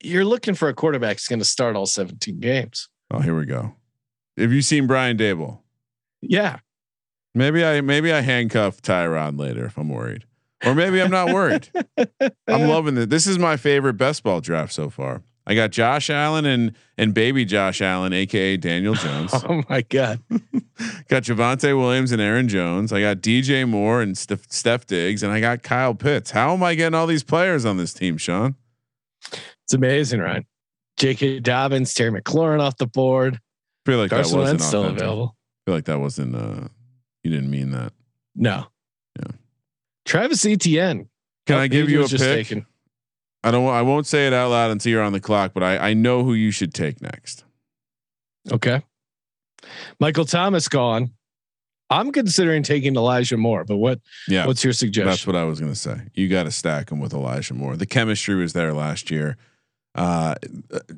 you're 0.03 0.25
looking 0.25 0.55
for 0.55 0.69
a 0.69 0.75
quarterback 0.75 1.17
that's 1.17 1.29
going 1.29 1.39
to 1.39 1.45
start 1.47 1.77
all 1.77 1.87
17 1.87 2.39
games. 2.41 2.89
oh, 3.11 3.21
here 3.21 3.37
we 3.37 3.47
go. 3.47 3.75
Have 4.37 4.53
you 4.53 4.61
seen 4.63 4.87
Brian 4.87 5.17
Daboll? 5.17 5.61
Yeah. 6.21 6.59
Maybe 7.35 7.65
I 7.65 7.81
maybe 7.81 8.13
I 8.13 8.21
handcuff 8.21 8.81
Tyrod 8.81 9.39
later 9.39 9.67
if 9.67 9.77
I'm 9.77 9.89
worried, 9.89 10.25
or 10.65 10.75
maybe 10.75 11.01
I'm 11.03 11.11
not 11.11 11.33
worried. 11.33 11.69
I'm 12.47 12.69
loving 12.69 12.97
it. 12.97 13.11
This 13.11 13.27
is 13.27 13.39
my 13.39 13.57
favorite 13.57 13.95
best 13.95 14.23
ball 14.23 14.41
draft 14.41 14.73
so 14.73 14.89
far. 14.89 15.23
I 15.47 15.55
got 15.55 15.71
Josh 15.73 16.09
Allen 16.11 16.47
and 16.47 16.75
and 16.97 17.13
baby 17.13 17.45
Josh 17.45 17.83
Allen, 17.83 18.13
aka 18.13 18.57
Daniel 18.57 18.95
Jones. 18.95 19.33
Oh 19.49 19.63
my 19.69 19.83
god. 19.83 20.21
got 21.09 21.25
Javonte 21.25 21.77
Williams 21.79 22.13
and 22.13 22.23
Aaron 22.23 22.49
Jones. 22.49 22.93
I 22.93 23.01
got 23.01 23.19
DJ 23.19 23.69
Moore 23.69 24.01
and 24.01 24.15
Stef, 24.15 24.47
Stef 24.47 24.87
Diggs, 24.87 25.23
and 25.23 25.33
I 25.33 25.41
got 25.41 25.63
Kyle 25.63 25.95
Pitts. 25.95 26.31
How 26.31 26.55
am 26.55 26.63
I 26.63 26.75
getting 26.75 26.95
all 26.95 27.07
these 27.07 27.25
players 27.25 27.65
on 27.65 27.77
this 27.77 27.93
team, 27.93 28.17
Sean? 28.17 28.55
It's 29.65 29.75
amazing, 29.75 30.21
right? 30.21 30.45
J.K. 30.97 31.41
Dobbins, 31.41 31.93
Terry 31.93 32.21
McLaurin 32.23 32.61
off 32.61 32.77
the 32.77 32.87
board. 32.87 33.35
I 33.35 33.91
feel 33.91 33.99
like 33.99 34.11
Carson 34.11 34.35
that 34.39 34.41
wasn't 34.41 34.61
still 34.63 34.85
available. 34.85 35.37
I 35.37 35.71
feel 35.71 35.75
like 35.75 35.85
that 35.87 35.99
wasn't. 36.01 36.37
uh 36.37 36.69
You 37.25 37.31
didn't 37.31 37.51
mean 37.51 37.71
that. 37.73 37.93
No. 38.37 38.67
Yeah. 39.19 39.33
Travis 40.05 40.45
Etienne. 40.45 41.09
Can 41.47 41.59
I 41.59 41.67
give 41.67 41.91
you 41.91 42.05
a 42.05 42.09
pick? 42.09 42.19
taken. 42.19 42.67
I 43.43 43.51
don't. 43.51 43.69
I 43.69 43.83
won't 43.83 44.07
say 44.07 44.27
it 44.27 44.33
out 44.33 44.51
loud 44.51 44.71
until 44.71 44.93
you're 44.93 45.03
on 45.03 45.13
the 45.13 45.21
clock, 45.21 45.53
but 45.53 45.63
I 45.63 45.91
I 45.91 45.95
know 45.95 46.23
who 46.25 46.35
you 46.35 46.51
should 46.51 46.73
take 46.73 47.03
next. 47.03 47.45
Okay. 48.51 48.83
Michael 50.01 50.25
Thomas 50.25 50.69
gone. 50.69 51.11
I'm 51.91 52.13
considering 52.13 52.63
taking 52.63 52.97
Elijah 52.97 53.37
Moore, 53.37 53.65
but 53.65 53.77
what 53.77 54.01
Yeah, 54.29 54.47
what's 54.47 54.65
your 54.65 54.73
suggestion? 54.73 55.09
That's 55.09 55.27
what 55.27 55.37
I 55.37 55.45
was 55.45 55.61
gonna 55.61 55.75
say. 55.75 56.01
You 56.15 56.29
got 56.29 56.45
to 56.45 56.51
stack 56.51 56.91
him 56.91 57.01
with 57.01 57.13
Elijah 57.13 57.55
Moore. 57.55 57.77
The 57.77 57.87
chemistry 57.87 58.35
was 58.35 58.55
there 58.55 58.73
last 58.73 59.11
year, 59.11 59.37
uh, 59.95 60.35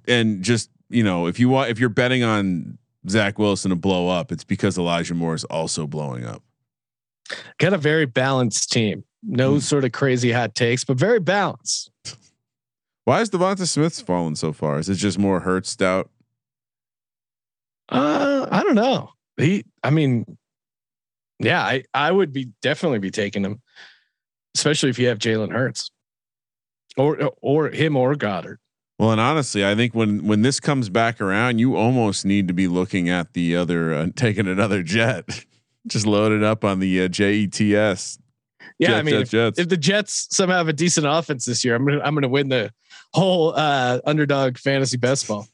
and 0.06 0.42
just 0.42 0.70
you 0.88 1.02
know, 1.02 1.26
if 1.26 1.40
you 1.40 1.48
want, 1.48 1.70
if 1.70 1.80
you're 1.80 1.88
betting 1.88 2.22
on 2.22 2.78
Zach 3.08 3.38
Wilson 3.38 3.70
to 3.70 3.76
blow 3.76 4.08
up, 4.08 4.32
it's 4.32 4.44
because 4.44 4.76
Elijah 4.78 5.14
Moore 5.14 5.34
is 5.34 5.44
also 5.44 5.86
blowing 5.86 6.24
up. 6.24 6.42
Got 7.58 7.72
a 7.72 7.78
very 7.78 8.06
balanced 8.06 8.70
team. 8.70 9.04
No 9.22 9.54
Hmm. 9.54 9.58
sort 9.58 9.84
of 9.84 9.92
crazy 9.92 10.30
hot 10.32 10.54
takes, 10.54 10.84
but 10.84 10.96
very 10.96 11.18
balanced. 11.20 11.90
Why 13.04 13.20
is 13.20 13.30
Devonta 13.30 13.66
Smith's 13.68 14.00
fallen 14.00 14.34
so 14.36 14.52
far? 14.52 14.78
Is 14.78 14.88
it 14.88 14.96
just 14.96 15.18
more 15.18 15.40
hurt 15.40 15.66
stout? 15.66 16.10
Uh, 17.88 18.46
I 18.50 18.62
don't 18.62 18.74
know. 18.74 19.10
He, 19.36 19.64
I 19.82 19.90
mean, 19.90 20.38
yeah, 21.38 21.62
I, 21.62 21.84
I 21.94 22.10
would 22.10 22.32
be 22.32 22.48
definitely 22.62 22.98
be 22.98 23.10
taking 23.10 23.44
him, 23.44 23.60
especially 24.56 24.90
if 24.90 24.98
you 24.98 25.06
have 25.08 25.18
Jalen 25.18 25.52
Hurts, 25.52 25.90
or 26.96 27.30
or 27.42 27.70
him 27.70 27.96
or 27.96 28.14
Goedert. 28.14 28.56
Well, 28.98 29.12
and 29.12 29.20
honestly, 29.20 29.66
I 29.66 29.74
think 29.74 29.94
when 29.94 30.26
when 30.26 30.42
this 30.42 30.58
comes 30.58 30.88
back 30.88 31.20
around, 31.20 31.58
you 31.58 31.76
almost 31.76 32.24
need 32.24 32.48
to 32.48 32.54
be 32.54 32.66
looking 32.66 33.08
at 33.08 33.34
the 33.34 33.56
other, 33.56 33.92
uh, 33.92 34.06
taking 34.16 34.46
another 34.46 34.82
jet, 34.82 35.44
just 35.86 36.06
loaded 36.06 36.42
up 36.42 36.64
on 36.64 36.80
the 36.80 37.02
uh, 37.02 37.08
JETS. 37.08 38.18
Yeah, 38.78 38.88
Jet, 38.88 38.98
I 38.98 39.02
mean, 39.02 39.24
jet, 39.24 39.48
if, 39.48 39.58
if 39.60 39.68
the 39.68 39.76
Jets 39.76 40.28
somehow 40.30 40.58
have 40.58 40.68
a 40.68 40.72
decent 40.72 41.06
offense 41.06 41.44
this 41.44 41.64
year, 41.64 41.74
I'm 41.74 41.86
gonna 41.86 42.00
I'm 42.02 42.14
gonna 42.14 42.28
win 42.28 42.48
the 42.48 42.72
whole 43.12 43.54
uh, 43.54 44.00
underdog 44.04 44.58
fantasy 44.58 44.96
best 44.96 45.28
ball. 45.28 45.46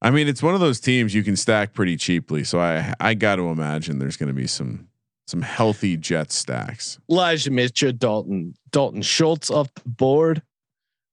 I 0.00 0.10
mean, 0.10 0.28
it's 0.28 0.42
one 0.42 0.54
of 0.54 0.60
those 0.60 0.78
teams 0.80 1.14
you 1.14 1.24
can 1.24 1.36
stack 1.36 1.74
pretty 1.74 1.96
cheaply. 1.96 2.44
So 2.44 2.60
I 2.60 2.94
I 3.00 3.14
got 3.14 3.36
to 3.36 3.48
imagine 3.48 3.98
there's 3.98 4.16
going 4.16 4.28
to 4.28 4.34
be 4.34 4.46
some 4.46 4.88
some 5.26 5.42
healthy 5.42 5.96
jet 5.96 6.32
stacks. 6.32 6.98
Elijah 7.10 7.50
Mitchell, 7.50 7.92
Dalton, 7.92 8.54
Dalton 8.70 9.02
Schultz 9.02 9.50
off 9.50 9.72
the 9.74 9.88
board. 9.88 10.42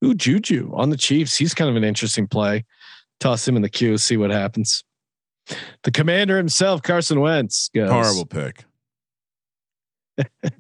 Ooh, 0.06 0.14
Juju 0.14 0.72
on 0.74 0.92
the 0.92 0.98
Chiefs. 0.98 1.36
He's 1.36 1.54
kind 1.54 1.70
of 1.70 1.76
an 1.76 1.84
interesting 1.84 2.28
play. 2.28 2.66
Toss 3.20 3.48
him 3.48 3.56
in 3.56 3.62
the 3.62 3.70
queue, 3.70 3.98
see 3.98 4.18
what 4.18 4.30
happens. 4.30 4.84
The 5.84 5.92
commander 5.92 6.38
himself, 6.38 6.84
Carson 6.84 7.20
Wentz. 7.20 7.70
Goes. 7.74 7.90
Horrible 7.90 8.26
pick. 8.26 8.66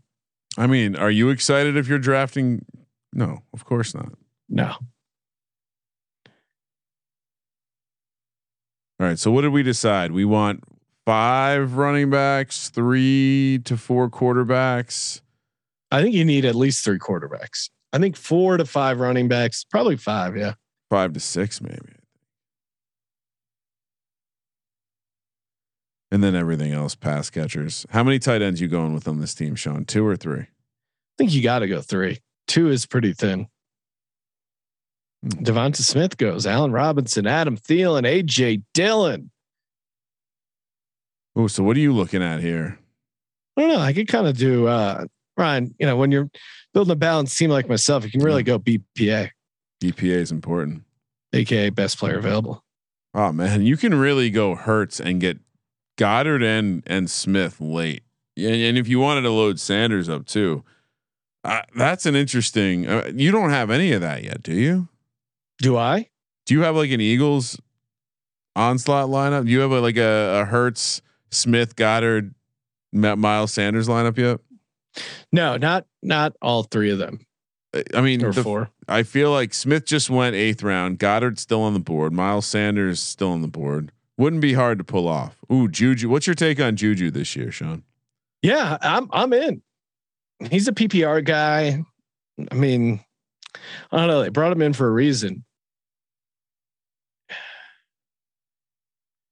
I 0.57 0.67
mean, 0.67 0.95
are 0.95 1.11
you 1.11 1.29
excited 1.29 1.77
if 1.77 1.87
you're 1.87 1.99
drafting? 1.99 2.65
No, 3.13 3.39
of 3.53 3.65
course 3.65 3.93
not. 3.93 4.13
No. 4.49 4.75
All 8.97 9.07
right. 9.07 9.19
So 9.19 9.31
what 9.31 9.41
did 9.41 9.51
we 9.51 9.63
decide? 9.63 10.11
We 10.11 10.23
want 10.25 10.63
five 11.05 11.73
running 11.75 12.09
backs, 12.09 12.69
three 12.69 13.59
to 13.65 13.77
four 13.77 14.09
quarterbacks. 14.09 15.21
I 15.91 16.01
think 16.01 16.15
you 16.15 16.25
need 16.25 16.45
at 16.45 16.55
least 16.55 16.83
three 16.83 16.99
quarterbacks. 16.99 17.69
I 17.95 17.99
think 17.99 18.17
four 18.17 18.57
to 18.57 18.65
five 18.65 18.99
running 18.99 19.27
backs, 19.29 19.63
probably 19.63 19.95
five. 19.95 20.35
Yeah. 20.35 20.53
five 20.89 21.13
to 21.13 21.19
six 21.19 21.61
maybe 21.61 21.93
and 26.11 26.23
then 26.23 26.35
everything 26.35 26.71
else 26.73 26.93
pass 26.95 27.29
catchers 27.29 27.85
how 27.89 28.03
many 28.03 28.19
tight 28.19 28.41
ends 28.41 28.61
you 28.61 28.67
going 28.67 28.93
with 28.93 29.07
on 29.07 29.19
this 29.19 29.33
team 29.33 29.55
sean 29.55 29.83
two 29.85 30.05
or 30.05 30.15
three 30.15 30.41
I 30.41 31.17
think 31.17 31.33
you 31.33 31.41
got 31.41 31.59
to 31.59 31.67
go 31.67 31.79
three. 31.79 32.19
Two 32.45 32.67
is 32.69 32.85
pretty 32.85 33.13
thin. 33.13 33.47
Hmm. 35.23 35.43
Devonta 35.45 35.77
Smith 35.77 36.17
goes, 36.17 36.45
Allen 36.45 36.73
Robinson, 36.73 37.25
Adam 37.25 37.55
Thielen, 37.57 38.03
AJ 38.03 38.63
Dillon. 38.73 39.31
oh 41.35 41.47
so 41.47 41.63
what 41.63 41.77
are 41.77 41.79
you 41.79 41.93
looking 41.93 42.21
at 42.21 42.41
here 42.41 42.77
I 43.57 43.61
don't 43.61 43.69
know. 43.69 43.79
I 43.79 43.93
could 43.93 44.09
kind 44.09 44.27
of 44.27 44.37
do 44.37 44.67
uh 44.67 45.05
Ryan, 45.37 45.75
you 45.79 45.85
know, 45.85 45.97
when 45.97 46.11
you're 46.11 46.29
building 46.73 46.91
a 46.91 46.95
balanced 46.95 47.37
team 47.37 47.49
like 47.49 47.67
myself, 47.67 48.03
you 48.03 48.11
can 48.11 48.21
really 48.21 48.43
go 48.43 48.59
BPA, 48.59 49.31
bpa 49.81 50.03
is 50.03 50.31
important 50.31 50.83
aka 51.35 51.69
best 51.69 51.99
player 51.99 52.17
available. 52.17 52.63
Oh 53.13 53.31
man, 53.31 53.61
you 53.63 53.77
can 53.77 53.93
really 53.95 54.29
go 54.29 54.55
Hurts 54.55 54.99
and 54.99 55.21
get 55.21 55.39
Goedert 55.97 56.43
and 56.43 56.83
and 56.85 57.09
Smith 57.09 57.59
late, 57.59 58.03
and, 58.37 58.55
and 58.55 58.77
if 58.77 58.87
you 58.87 58.99
wanted 58.99 59.21
to 59.21 59.31
load 59.31 59.59
Sanders 59.59 60.09
up 60.09 60.25
too, 60.25 60.63
uh, 61.43 61.61
that's 61.75 62.05
an 62.05 62.15
interesting. 62.15 62.87
Uh, 62.87 63.11
you 63.13 63.31
don't 63.31 63.51
have 63.51 63.69
any 63.69 63.91
of 63.91 64.01
that 64.01 64.23
yet, 64.23 64.41
do 64.41 64.53
you? 64.53 64.87
Do 65.59 65.77
I? 65.77 66.09
Do 66.45 66.53
you 66.53 66.61
have 66.61 66.75
like 66.75 66.91
an 66.91 67.01
Eagles 67.01 67.59
onslaught 68.55 69.09
lineup? 69.09 69.45
Do 69.45 69.51
you 69.51 69.59
have 69.61 69.71
a, 69.71 69.79
like 69.79 69.97
a, 69.97 70.41
a 70.41 70.45
Hurts, 70.45 71.01
Smith, 71.31 71.75
Goedert, 71.75 72.33
Miles 72.91 73.53
Sanders 73.53 73.87
lineup 73.87 74.17
yet? 74.17 74.39
No, 75.31 75.57
not 75.57 75.85
not 76.01 76.33
all 76.41 76.63
three 76.63 76.91
of 76.91 76.97
them. 76.97 77.19
I 77.93 78.01
mean, 78.01 78.23
or 78.23 78.31
the, 78.31 78.43
four. 78.43 78.69
I 78.87 79.03
feel 79.03 79.31
like 79.31 79.53
Smith 79.53 79.85
just 79.85 80.09
went 80.09 80.35
eighth 80.35 80.63
round. 80.63 80.97
Goedert 80.97 81.39
still 81.39 81.61
on 81.61 81.73
the 81.73 81.79
board. 81.79 82.13
Miles 82.13 82.45
Sanders 82.45 83.01
still 83.01 83.31
on 83.31 83.41
the 83.41 83.47
board. 83.47 83.91
Wouldn't 84.17 84.41
be 84.41 84.53
hard 84.53 84.77
to 84.77 84.85
pull 84.85 85.09
off. 85.09 85.37
Ooh, 85.51 85.67
Juju. 85.67 86.07
What's 86.07 86.25
your 86.25 86.35
take 86.35 86.59
on 86.61 86.77
Juju 86.77 87.11
this 87.11 87.35
year, 87.35 87.51
Sean? 87.51 87.83
Yeah, 88.41 88.77
I'm 88.81 89.09
I'm 89.11 89.33
in. 89.33 89.61
He's 90.49 90.67
a 90.67 90.71
PPR 90.71 91.23
guy. 91.23 91.83
I 92.51 92.55
mean, 92.55 93.03
I 93.91 93.97
don't 93.97 94.07
know. 94.07 94.21
They 94.21 94.29
brought 94.29 94.51
him 94.51 94.61
in 94.61 94.73
for 94.73 94.87
a 94.87 94.91
reason. 94.91 95.43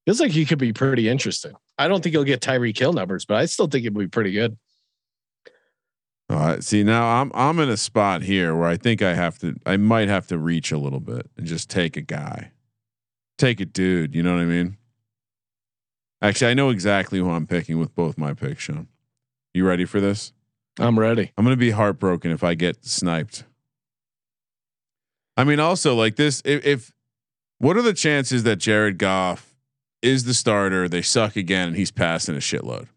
Feels 0.06 0.20
like 0.20 0.32
he 0.32 0.46
could 0.46 0.60
be 0.60 0.74
pretty 0.74 1.08
interesting. 1.08 1.54
I 1.78 1.88
don't 1.88 2.04
think 2.04 2.14
he'll 2.14 2.26
get 2.26 2.42
Tyreek 2.42 2.78
Hill 2.78 2.92
numbers, 2.92 3.26
but 3.26 3.38
I 3.38 3.46
still 3.46 3.68
think 3.68 3.86
it 3.86 3.94
would 3.94 4.04
be 4.04 4.10
pretty 4.10 4.32
good. 4.32 4.58
All 6.30 6.38
right. 6.38 6.64
See 6.64 6.84
now 6.84 7.22
I'm 7.22 7.32
I'm 7.34 7.60
in 7.60 7.70
a 7.70 7.78
spot 7.78 8.24
here 8.24 8.56
where 8.56 8.68
I 8.68 8.78
think 8.78 9.02
I 9.02 9.14
have 9.14 9.38
to 9.40 9.56
I 9.66 9.78
might 9.78 10.08
have 10.08 10.28
to 10.28 10.38
reach 10.38 10.72
a 10.72 10.78
little 10.78 11.00
bit 11.00 11.30
and 11.38 11.46
just 11.46 11.70
take 11.70 11.98
a 11.98 12.02
guy. 12.02 12.52
Take 13.38 13.60
a 13.60 13.66
dude, 13.66 14.16
you 14.16 14.24
know 14.24 14.36
what 14.36 14.42
I 14.42 14.46
mean? 14.46 14.78
Actually, 16.22 16.52
I 16.52 16.54
know 16.54 16.70
exactly 16.70 17.20
who 17.20 17.30
I'm 17.30 17.48
picking 17.48 17.80
with 17.80 17.94
both 17.96 18.18
my 18.18 18.34
picks, 18.34 18.64
Sean. 18.64 18.88
You 19.54 19.68
ready 19.68 19.86
for 19.86 20.00
this? 20.00 20.32
I'm 20.80 20.98
ready. 20.98 21.32
I'm 21.38 21.44
gonna 21.44 21.58
be 21.58 21.72
heartbroken 21.72 22.32
if 22.32 22.44
I 22.44 22.54
get 22.54 22.86
sniped. 22.86 23.44
I 25.36 25.44
mean, 25.44 25.60
also 25.60 25.96
like 25.96 26.16
this, 26.16 26.42
if, 26.46 26.66
if 26.66 26.94
what 27.58 27.76
are 27.76 27.82
the 27.82 27.94
chances 27.94 28.44
that 28.44 28.58
Jared 28.58 28.98
Goff 28.98 29.56
is 30.02 30.26
the 30.26 30.34
starter, 30.34 30.88
they 30.88 31.02
suck 31.02 31.36
again, 31.36 31.70
and 31.70 31.78
he's 31.78 31.92
passing 31.92 32.36
a 32.36 32.40
shitload? 32.40 32.88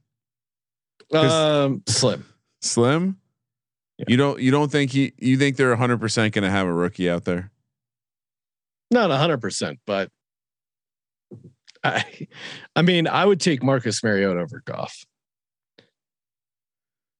Um, 1.12 1.82
slim. 1.86 2.26
Slim. 2.66 3.18
Yeah. 3.98 4.04
You 4.08 4.16
don't 4.16 4.40
you 4.40 4.50
don't 4.50 4.70
think 4.70 4.90
he 4.92 5.12
you 5.18 5.38
think 5.38 5.56
they're 5.56 5.70
100 5.70 6.00
percent 6.00 6.34
going 6.34 6.44
to 6.44 6.50
have 6.50 6.66
a 6.66 6.72
rookie 6.72 7.08
out 7.08 7.24
there? 7.24 7.50
Not 8.90 9.10
hundred 9.10 9.40
percent, 9.40 9.80
but 9.86 10.10
I, 11.82 12.04
I 12.74 12.82
mean, 12.82 13.06
I 13.06 13.24
would 13.24 13.40
take 13.40 13.62
Marcus 13.62 14.02
Mariota 14.02 14.40
over 14.40 14.62
Goff. 14.64 15.04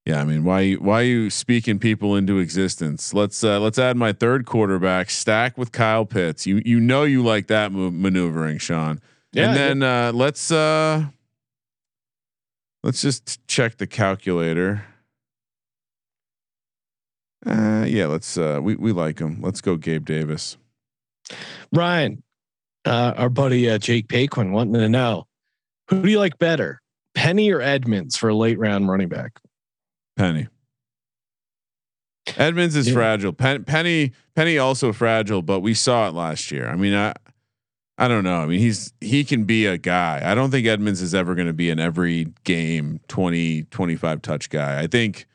Yeah, 0.05 0.21
I 0.21 0.25
mean, 0.25 0.45
why 0.45 0.75
why 0.75 1.01
are 1.01 1.05
you 1.05 1.31
speaking 1.31 1.81
people 1.81 2.15
into 2.15 2.39
existence? 2.39 3.13
Let's 3.13 3.43
uh, 3.43 3.59
let's 3.59 3.79
add 3.79 3.97
my 3.97 4.13
third 4.13 4.47
quarterback, 4.47 5.11
stack 5.11 5.59
with 5.59 5.73
Kyle 5.73 6.05
Pitts. 6.07 6.47
You 6.47 6.63
you 6.65 6.79
know 6.79 7.03
you 7.03 7.25
like 7.25 7.49
that 7.49 7.73
move, 7.73 7.93
maneuvering, 7.93 8.59
Sean. 8.59 9.01
Yeah, 9.33 9.49
and 9.49 9.57
then 9.57 9.83
uh, 9.83 10.13
let's 10.13 10.53
uh, 10.53 11.07
let's 12.85 13.03
just 13.03 13.45
check 13.49 13.79
the 13.79 13.89
calculator. 13.89 14.85
Uh, 17.47 17.85
yeah, 17.87 18.07
let's 18.07 18.37
uh, 18.37 18.59
we 18.63 18.75
we 18.77 18.93
like 18.93 19.19
him. 19.21 19.41
Let's 19.41 19.61
go, 19.61 19.77
Gabe 19.77 20.05
Davis. 20.05 20.57
Ryan, 21.73 22.23
uh, 22.85 23.15
our 23.17 23.29
buddy 23.29 23.71
uh, 23.71 23.79
Jake 23.79 24.09
Paquin 24.09 24.53
wanting 24.53 24.75
to 24.75 24.89
know 24.89 25.27
who 25.89 26.03
do 26.03 26.09
you 26.09 26.19
like 26.19 26.39
better, 26.39 26.81
Penny 27.15 27.51
or 27.53 27.61
Edmonds 27.61 28.17
for 28.17 28.29
a 28.29 28.35
late 28.35 28.59
round 28.59 28.89
running 28.89 29.09
back? 29.09 29.39
Penny. 30.17 30.49
Edmonds 32.37 32.75
is 32.75 32.89
Yeah. 32.89 32.95
fragile. 32.95 33.33
Pen, 33.33 33.63
Penny 33.65 34.13
Penny 34.35 34.59
also 34.59 34.93
fragile, 34.93 35.43
but 35.43 35.61
we 35.61 35.75
saw 35.75 36.09
it 36.09 36.15
last 36.15 36.51
year. 36.51 36.69
I 36.69 36.75
mean, 36.75 36.95
I 36.95 37.13
I 37.99 38.09
don't 38.09 38.25
know. 38.25 38.41
I 38.41 38.47
mean, 38.47 38.59
he's 38.59 38.93
he 39.01 39.23
can 39.23 39.45
be 39.45 39.67
a 39.67 39.79
guy. 39.79 40.21
I 40.25 40.35
don't 40.35 40.51
think 40.51 40.67
Edmonds 40.67 41.01
is 41.01 41.15
ever 41.15 41.37
going 41.37 41.47
to 41.47 41.53
be 41.53 41.71
an 41.71 41.79
every 41.79 42.33
game 42.43 42.99
20 43.07 43.63
25 43.71 44.21
touch 44.23 44.51
guy. 44.51 44.81
I 44.83 44.89
think 44.89 45.27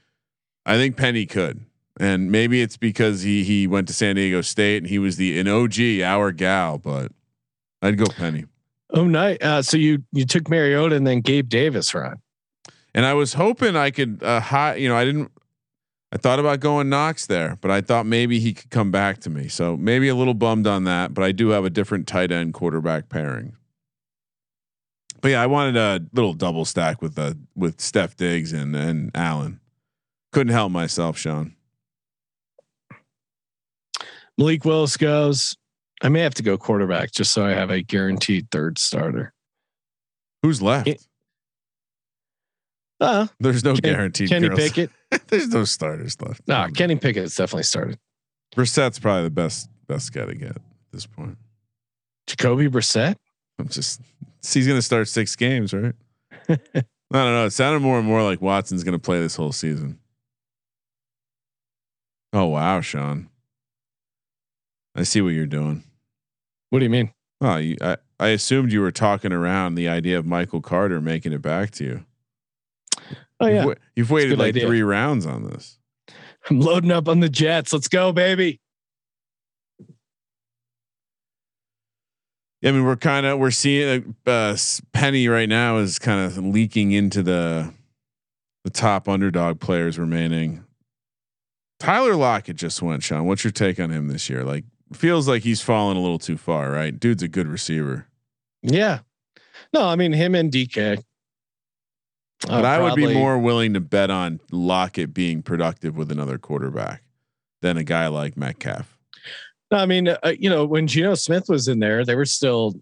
I 0.66 0.76
think 0.76 0.98
Penny 0.98 1.26
could. 1.26 1.66
And 2.02 2.32
maybe 2.32 2.64
it's 2.64 2.78
because 2.78 3.22
he 3.22 3.44
he 3.44 3.68
went 3.68 3.88
to 3.88 3.94
San 3.94 4.16
Diego 4.16 4.42
State 4.42 4.78
and 4.78 4.88
he 4.88 4.98
was 4.98 5.18
the 5.18 5.40
an 5.40 5.48
OG 5.48 6.02
our 6.04 6.32
gal, 6.32 6.80
but 6.80 7.12
I'd 7.84 7.96
go 7.96 8.06
Penny. 8.08 8.46
Oh, 8.90 9.06
nice. 9.06 9.38
Uh, 9.40 9.62
so 9.62 9.78
you 9.78 10.04
you 10.12 10.26
took 10.26 10.50
Mariota 10.50 10.96
and 10.96 11.06
then 11.06 11.22
Gabe 11.22 11.48
Davis, 11.48 11.94
Ryan. 11.94 12.20
And 12.96 13.06
I 13.06 13.14
was 13.14 13.36
hoping 13.36 13.76
I 13.76 13.92
could 13.92 14.24
uh 14.24 14.40
high, 14.40 14.78
you 14.78 14.90
know, 14.90 14.96
I 14.96 15.06
didn't 15.06 15.32
I 16.12 16.18
thought 16.18 16.40
about 16.40 16.60
going 16.60 16.90
Knox 16.90 17.28
there, 17.28 17.60
but 17.62 17.70
I 17.70 17.82
thought 17.82 18.08
maybe 18.08 18.40
he 18.40 18.56
could 18.56 18.72
come 18.72 18.90
back 18.90 19.20
to 19.20 19.30
me. 19.30 19.48
So 19.48 19.78
maybe 19.78 20.08
a 20.08 20.16
little 20.16 20.34
bummed 20.34 20.66
on 20.66 20.86
that, 20.86 21.14
but 21.14 21.24
I 21.24 21.32
do 21.32 21.50
have 21.50 21.66
a 21.66 21.70
different 21.70 22.08
tight 22.08 22.32
end 22.32 22.56
quarterback 22.56 23.10
pairing. 23.10 23.56
But 25.22 25.30
yeah, 25.30 25.42
I 25.44 25.46
wanted 25.46 25.78
a 25.78 26.04
little 26.14 26.34
double 26.34 26.66
stack 26.66 27.00
with 27.00 27.20
uh 27.20 27.36
with 27.56 27.78
Stef 27.78 28.16
Diggs 28.16 28.54
and 28.54 28.76
and 28.76 29.12
Allen. 29.14 29.60
Couldn't 30.32 30.54
help 30.54 30.72
myself, 30.72 31.16
Sean. 31.20 31.56
Malik 34.42 34.66
Willis 34.66 34.98
goes. 34.98 35.56
I 36.02 36.10
may 36.10 36.22
have 36.22 36.34
to 36.34 36.42
go 36.44 36.58
quarterback 36.58 37.12
just 37.12 37.32
so 37.32 37.46
I 37.46 37.52
have 37.52 37.70
a 37.70 37.84
guaranteed 37.84 38.50
third 38.50 38.80
starter. 38.80 39.34
Who's 40.42 40.62
left? 40.64 40.88
It- 40.88 41.06
Uh, 43.00 43.28
There's 43.40 43.64
no 43.64 43.74
Ken- 43.74 43.82
guaranteed. 43.94 44.30
Kenny 44.30 44.48
girls. 44.48 44.60
Pickett. 44.60 44.90
There's 45.28 45.48
no 45.50 45.64
starters 45.64 46.20
left. 46.22 46.42
No, 46.48 46.68
Kenny 46.76 46.96
Pickett's 46.96 47.36
definitely 47.36 47.64
started. 47.64 48.00
Brissett's 48.56 48.98
probably 49.00 49.24
the 49.24 49.30
best 49.30 49.70
best 49.88 50.12
guy 50.14 50.26
to 50.26 50.34
get 50.36 50.52
at 50.56 50.62
this 50.92 51.06
point. 51.06 51.38
Jacoby 52.28 52.68
Brissett. 52.68 53.16
I'm 53.60 53.68
just 53.70 54.02
he's 54.44 54.68
gonna 54.68 54.82
start 54.82 55.08
six 55.08 55.36
games, 55.36 55.72
right? 55.74 55.94
I 56.50 56.56
don't 57.12 57.34
know. 57.34 57.46
It 57.46 57.52
sounded 57.52 57.80
more 57.82 57.98
and 58.00 58.08
more 58.08 58.24
like 58.24 58.42
Watson's 58.42 58.84
gonna 58.84 59.00
play 59.00 59.20
this 59.20 59.36
whole 59.36 59.52
season. 59.52 60.00
Oh 62.34 62.46
wow, 62.46 62.82
Sean. 62.82 63.30
I 64.96 65.04
see 65.04 65.22
what 65.22 65.30
you're 65.30 65.46
doing. 65.46 65.84
What 66.70 66.80
do 66.80 66.86
you 66.86 66.90
mean? 66.90 67.14
Oh, 67.40 67.58
you, 67.58 67.78
I 67.82 67.98
I 68.20 68.28
assumed 68.30 68.72
you 68.72 68.82
were 68.82 68.92
talking 68.92 69.32
around 69.32 69.76
the 69.76 69.88
idea 69.90 70.18
of 70.20 70.26
Michael 70.26 70.62
Carter 70.62 71.02
making 71.02 71.34
it 71.34 71.42
back 71.42 71.72
to 71.72 71.84
you. 71.84 72.06
Oh 73.40 73.48
You've, 73.48 73.66
yeah, 73.66 73.74
you've 73.96 74.12
waited 74.12 74.38
like 74.38 74.50
idea. 74.50 74.68
three 74.68 74.84
rounds 74.84 75.26
on 75.26 75.44
this. 75.50 75.80
I'm 76.50 76.60
loading 76.60 76.92
up 76.92 77.08
on 77.08 77.20
the 77.20 77.30
Jets. 77.30 77.74
Let's 77.74 77.88
go, 77.88 78.12
baby. 78.12 78.60
Yeah, 82.62 82.70
I 82.70 82.74
mean, 82.74 82.86
we're 82.86 82.96
kind 82.96 83.26
of 83.26 83.40
we're 83.40 83.50
seeing 83.50 84.16
uh, 84.28 84.56
Penny 84.94 85.28
right 85.28 85.50
now 85.50 85.78
is 85.78 85.98
kind 85.98 86.24
of 86.24 86.38
leaking 86.38 86.92
into 86.92 87.24
the 87.24 87.74
the 88.64 88.70
top 88.70 89.10
underdog 89.10 89.60
players 89.60 89.98
remaining. 89.98 90.64
Tyler 91.80 92.16
Lockett 92.16 92.58
just 92.58 92.84
went. 92.84 93.02
Sean, 93.02 93.26
what's 93.26 93.44
your 93.44 93.50
take 93.50 93.80
on 93.80 93.90
him 93.90 94.08
this 94.08 94.30
year? 94.30 94.44
Like, 94.44 94.66
feels 94.94 95.28
like 95.28 95.44
he's 95.44 95.62
fallen 95.62 95.98
a 95.98 96.02
little 96.02 96.20
too 96.20 96.38
far, 96.38 96.72
right? 96.72 96.98
Dude's 96.98 97.24
a 97.24 97.28
good 97.28 97.48
receiver, 97.48 98.08
Yeah. 98.62 99.00
No, 99.74 99.88
I 99.88 99.96
mean 99.96 100.12
him 100.12 100.36
and 100.36 100.52
DK. 100.52 101.02
but 102.42 102.66
Uh, 102.66 102.68
I 102.68 102.80
would 102.80 102.96
be 102.96 103.14
more 103.14 103.38
willing 103.38 103.74
to 103.74 103.80
bet 103.80 104.10
on 104.12 104.40
Lockett 104.52 105.14
being 105.14 105.42
productive 105.44 105.96
with 105.96 106.12
another 106.12 106.38
quarterback 106.38 107.04
than 107.62 107.78
a 107.78 107.84
guy 107.84 108.08
like 108.08 108.36
Metcalf. 108.36 108.98
No, 109.72 109.78
I 109.78 109.86
mean, 109.86 110.10
uh, 110.10 110.18
you 110.38 110.50
know, 110.50 110.66
when 110.66 110.88
Geno 110.88 111.16
Smith 111.16 111.46
was 111.48 111.68
in 111.70 111.80
there, 111.80 112.04
they 112.04 112.16
were 112.16 112.26
still. 112.26 112.74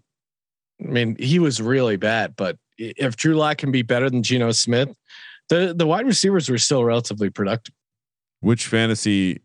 I 0.82 0.88
mean, 0.88 1.14
he 1.20 1.38
was 1.38 1.60
really 1.60 1.96
bad, 1.96 2.34
but 2.36 2.56
if 2.78 3.14
Drew 3.16 3.34
Lock 3.34 3.58
can 3.58 3.70
be 3.70 3.82
better 3.82 4.08
than 4.10 4.22
Geno 4.22 4.50
Smith, 4.50 4.88
the 5.50 5.74
the 5.76 5.86
wide 5.86 6.06
receivers 6.06 6.48
were 6.48 6.58
still 6.58 6.84
relatively 6.84 7.30
productive. 7.30 7.74
Which 8.40 8.66
fantasy, 8.66 9.42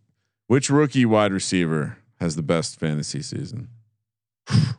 which 0.47 0.69
rookie 0.69 1.05
wide 1.05 1.33
receiver 1.33 1.97
has 2.19 2.35
the 2.35 2.43
best 2.43 2.79
fantasy 2.79 3.21
season? 3.21 3.69
I 4.47 4.75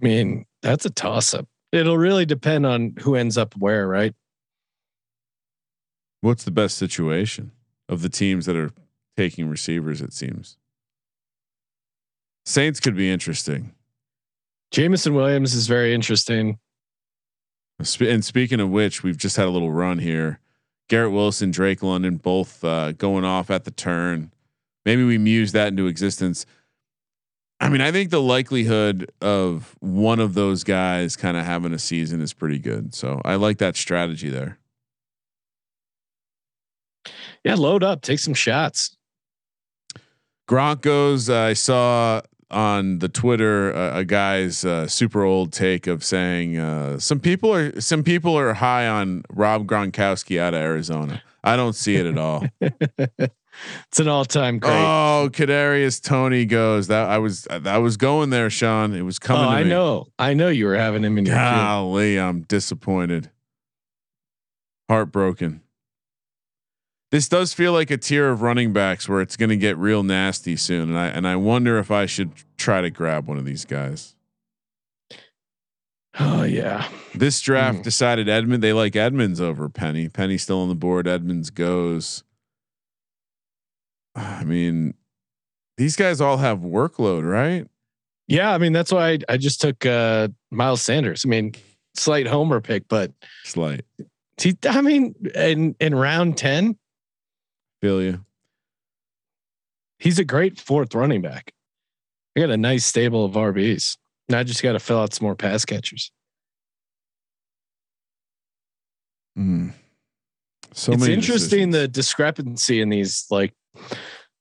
mean, 0.00 0.46
that's 0.62 0.84
a 0.84 0.90
toss 0.90 1.34
up. 1.34 1.46
It'll 1.72 1.98
really 1.98 2.26
depend 2.26 2.66
on 2.66 2.94
who 3.00 3.14
ends 3.14 3.36
up 3.38 3.54
where, 3.56 3.86
right? 3.86 4.14
What's 6.20 6.44
the 6.44 6.50
best 6.50 6.76
situation 6.76 7.52
of 7.88 8.02
the 8.02 8.08
teams 8.08 8.46
that 8.46 8.56
are 8.56 8.70
taking 9.16 9.48
receivers? 9.48 10.00
It 10.00 10.12
seems 10.12 10.56
Saints 12.44 12.80
could 12.80 12.96
be 12.96 13.10
interesting. 13.10 13.74
Jameson 14.70 15.14
Williams 15.14 15.54
is 15.54 15.66
very 15.66 15.94
interesting. 15.94 16.58
And 17.78 18.24
speaking 18.24 18.60
of 18.60 18.70
which, 18.70 19.02
we've 19.02 19.16
just 19.16 19.36
had 19.36 19.46
a 19.46 19.50
little 19.50 19.70
run 19.72 19.98
here. 19.98 20.40
Garrett 20.88 21.12
Wilson, 21.12 21.50
Drake 21.50 21.82
London, 21.82 22.16
both 22.16 22.64
uh, 22.64 22.92
going 22.92 23.24
off 23.24 23.50
at 23.50 23.64
the 23.64 23.70
turn. 23.70 24.32
Maybe 24.86 25.04
we 25.04 25.18
muse 25.18 25.52
that 25.52 25.68
into 25.68 25.86
existence. 25.86 26.46
I 27.60 27.68
mean, 27.68 27.82
I 27.82 27.92
think 27.92 28.10
the 28.10 28.22
likelihood 28.22 29.12
of 29.20 29.76
one 29.80 30.18
of 30.18 30.32
those 30.34 30.64
guys 30.64 31.14
kind 31.16 31.36
of 31.36 31.44
having 31.44 31.74
a 31.74 31.78
season 31.78 32.22
is 32.22 32.32
pretty 32.32 32.58
good. 32.58 32.94
So 32.94 33.20
I 33.24 33.34
like 33.34 33.58
that 33.58 33.76
strategy 33.76 34.30
there. 34.30 34.58
Yeah, 37.44 37.54
load 37.54 37.84
up, 37.84 38.00
take 38.02 38.18
some 38.18 38.34
shots. 38.34 38.96
Gronk 40.48 40.80
goes. 40.80 41.30
Uh, 41.30 41.38
I 41.38 41.52
saw 41.52 42.22
on 42.50 42.98
the 42.98 43.08
Twitter 43.08 43.74
uh, 43.74 43.98
a 43.98 44.04
guy's 44.04 44.64
uh, 44.64 44.86
super 44.88 45.22
old 45.22 45.52
take 45.52 45.86
of 45.86 46.02
saying 46.02 46.58
uh, 46.58 46.98
some 46.98 47.20
people 47.20 47.54
are 47.54 47.80
some 47.80 48.02
people 48.02 48.36
are 48.36 48.54
high 48.54 48.88
on 48.88 49.22
Rob 49.30 49.66
Gronkowski 49.66 50.40
out 50.40 50.54
of 50.54 50.60
Arizona. 50.60 51.22
I 51.44 51.56
don't 51.56 51.74
see 51.74 51.96
it 51.96 52.06
at 52.06 52.18
all. 52.18 52.44
it's 53.88 54.00
an 54.00 54.08
all-time 54.08 54.58
great. 54.58 54.72
Oh, 54.72 55.28
Kadarius 55.32 56.00
Toney 56.02 56.44
goes. 56.44 56.86
That 56.88 57.08
I 57.08 57.18
was 57.18 57.46
that 57.50 57.76
was 57.78 57.96
going 57.96 58.30
there, 58.30 58.50
Sean. 58.50 58.94
It 58.94 59.02
was 59.02 59.18
coming. 59.18 59.44
Oh, 59.44 59.48
I 59.48 59.62
me. 59.64 59.70
know. 59.70 60.06
I 60.18 60.34
know 60.34 60.48
you 60.48 60.66
were 60.66 60.76
having 60.76 61.04
him 61.04 61.18
in 61.18 61.26
your. 61.26 61.34
Golly, 61.34 62.18
I'm 62.18 62.42
disappointed. 62.42 63.30
Heartbroken. 64.88 65.62
This 67.10 67.28
does 67.28 67.52
feel 67.52 67.72
like 67.72 67.90
a 67.90 67.96
tier 67.96 68.28
of 68.30 68.40
running 68.40 68.72
backs 68.72 69.08
where 69.08 69.20
it's 69.20 69.36
going 69.36 69.48
to 69.50 69.56
get 69.56 69.76
real 69.76 70.02
nasty 70.04 70.54
soon, 70.56 70.88
and 70.90 70.98
I 70.98 71.06
and 71.08 71.26
I 71.26 71.36
wonder 71.36 71.78
if 71.78 71.90
I 71.90 72.06
should 72.06 72.32
try 72.56 72.80
to 72.80 72.90
grab 72.90 73.26
one 73.26 73.36
of 73.38 73.44
these 73.44 73.64
guys. 73.64 74.14
Oh 76.18 76.42
yeah. 76.42 76.88
This 77.14 77.40
draft 77.40 77.78
Mm. 77.78 77.82
decided 77.84 78.28
Edmund. 78.28 78.64
They 78.64 78.72
like 78.72 78.96
Edmonds 78.96 79.40
over 79.40 79.68
Penny. 79.68 80.08
Penny 80.08 80.38
still 80.38 80.58
on 80.60 80.68
the 80.68 80.74
board. 80.74 81.06
Edmonds 81.06 81.50
goes. 81.50 82.24
I 84.14 84.44
mean, 84.44 84.94
these 85.76 85.96
guys 85.96 86.20
all 86.20 86.36
have 86.38 86.58
workload, 86.58 87.28
right? 87.30 87.66
Yeah, 88.26 88.52
I 88.52 88.58
mean 88.58 88.72
that's 88.72 88.92
why 88.92 89.10
I, 89.12 89.18
I 89.28 89.36
just 89.36 89.60
took 89.60 89.84
uh 89.86 90.28
Miles 90.50 90.82
Sanders. 90.82 91.24
I 91.24 91.28
mean, 91.28 91.52
slight 91.94 92.26
homer 92.26 92.60
pick, 92.60 92.86
but 92.88 93.12
Slight. 93.44 93.84
he, 94.40 94.56
I 94.68 94.80
mean, 94.82 95.14
in 95.34 95.74
in 95.80 95.94
round 95.94 96.36
10, 96.38 96.76
Feel 97.80 98.02
you. 98.02 98.24
he's 99.98 100.18
a 100.18 100.24
great 100.24 100.60
fourth 100.60 100.94
running 100.94 101.22
back. 101.22 101.52
I 102.36 102.40
got 102.40 102.50
a 102.50 102.56
nice 102.56 102.84
stable 102.84 103.24
of 103.24 103.32
RBs. 103.32 103.96
Now 104.28 104.38
I 104.38 104.42
just 104.44 104.62
got 104.62 104.72
to 104.72 104.78
fill 104.78 105.00
out 105.00 105.12
some 105.14 105.24
more 105.24 105.34
pass 105.34 105.64
catchers. 105.64 106.12
Mm. 109.38 109.72
So 110.72 110.92
it's 110.92 111.06
interesting 111.06 111.70
decisions. 111.70 111.74
the 111.74 111.88
discrepancy 111.88 112.80
in 112.80 112.90
these 112.90 113.26
like 113.30 113.52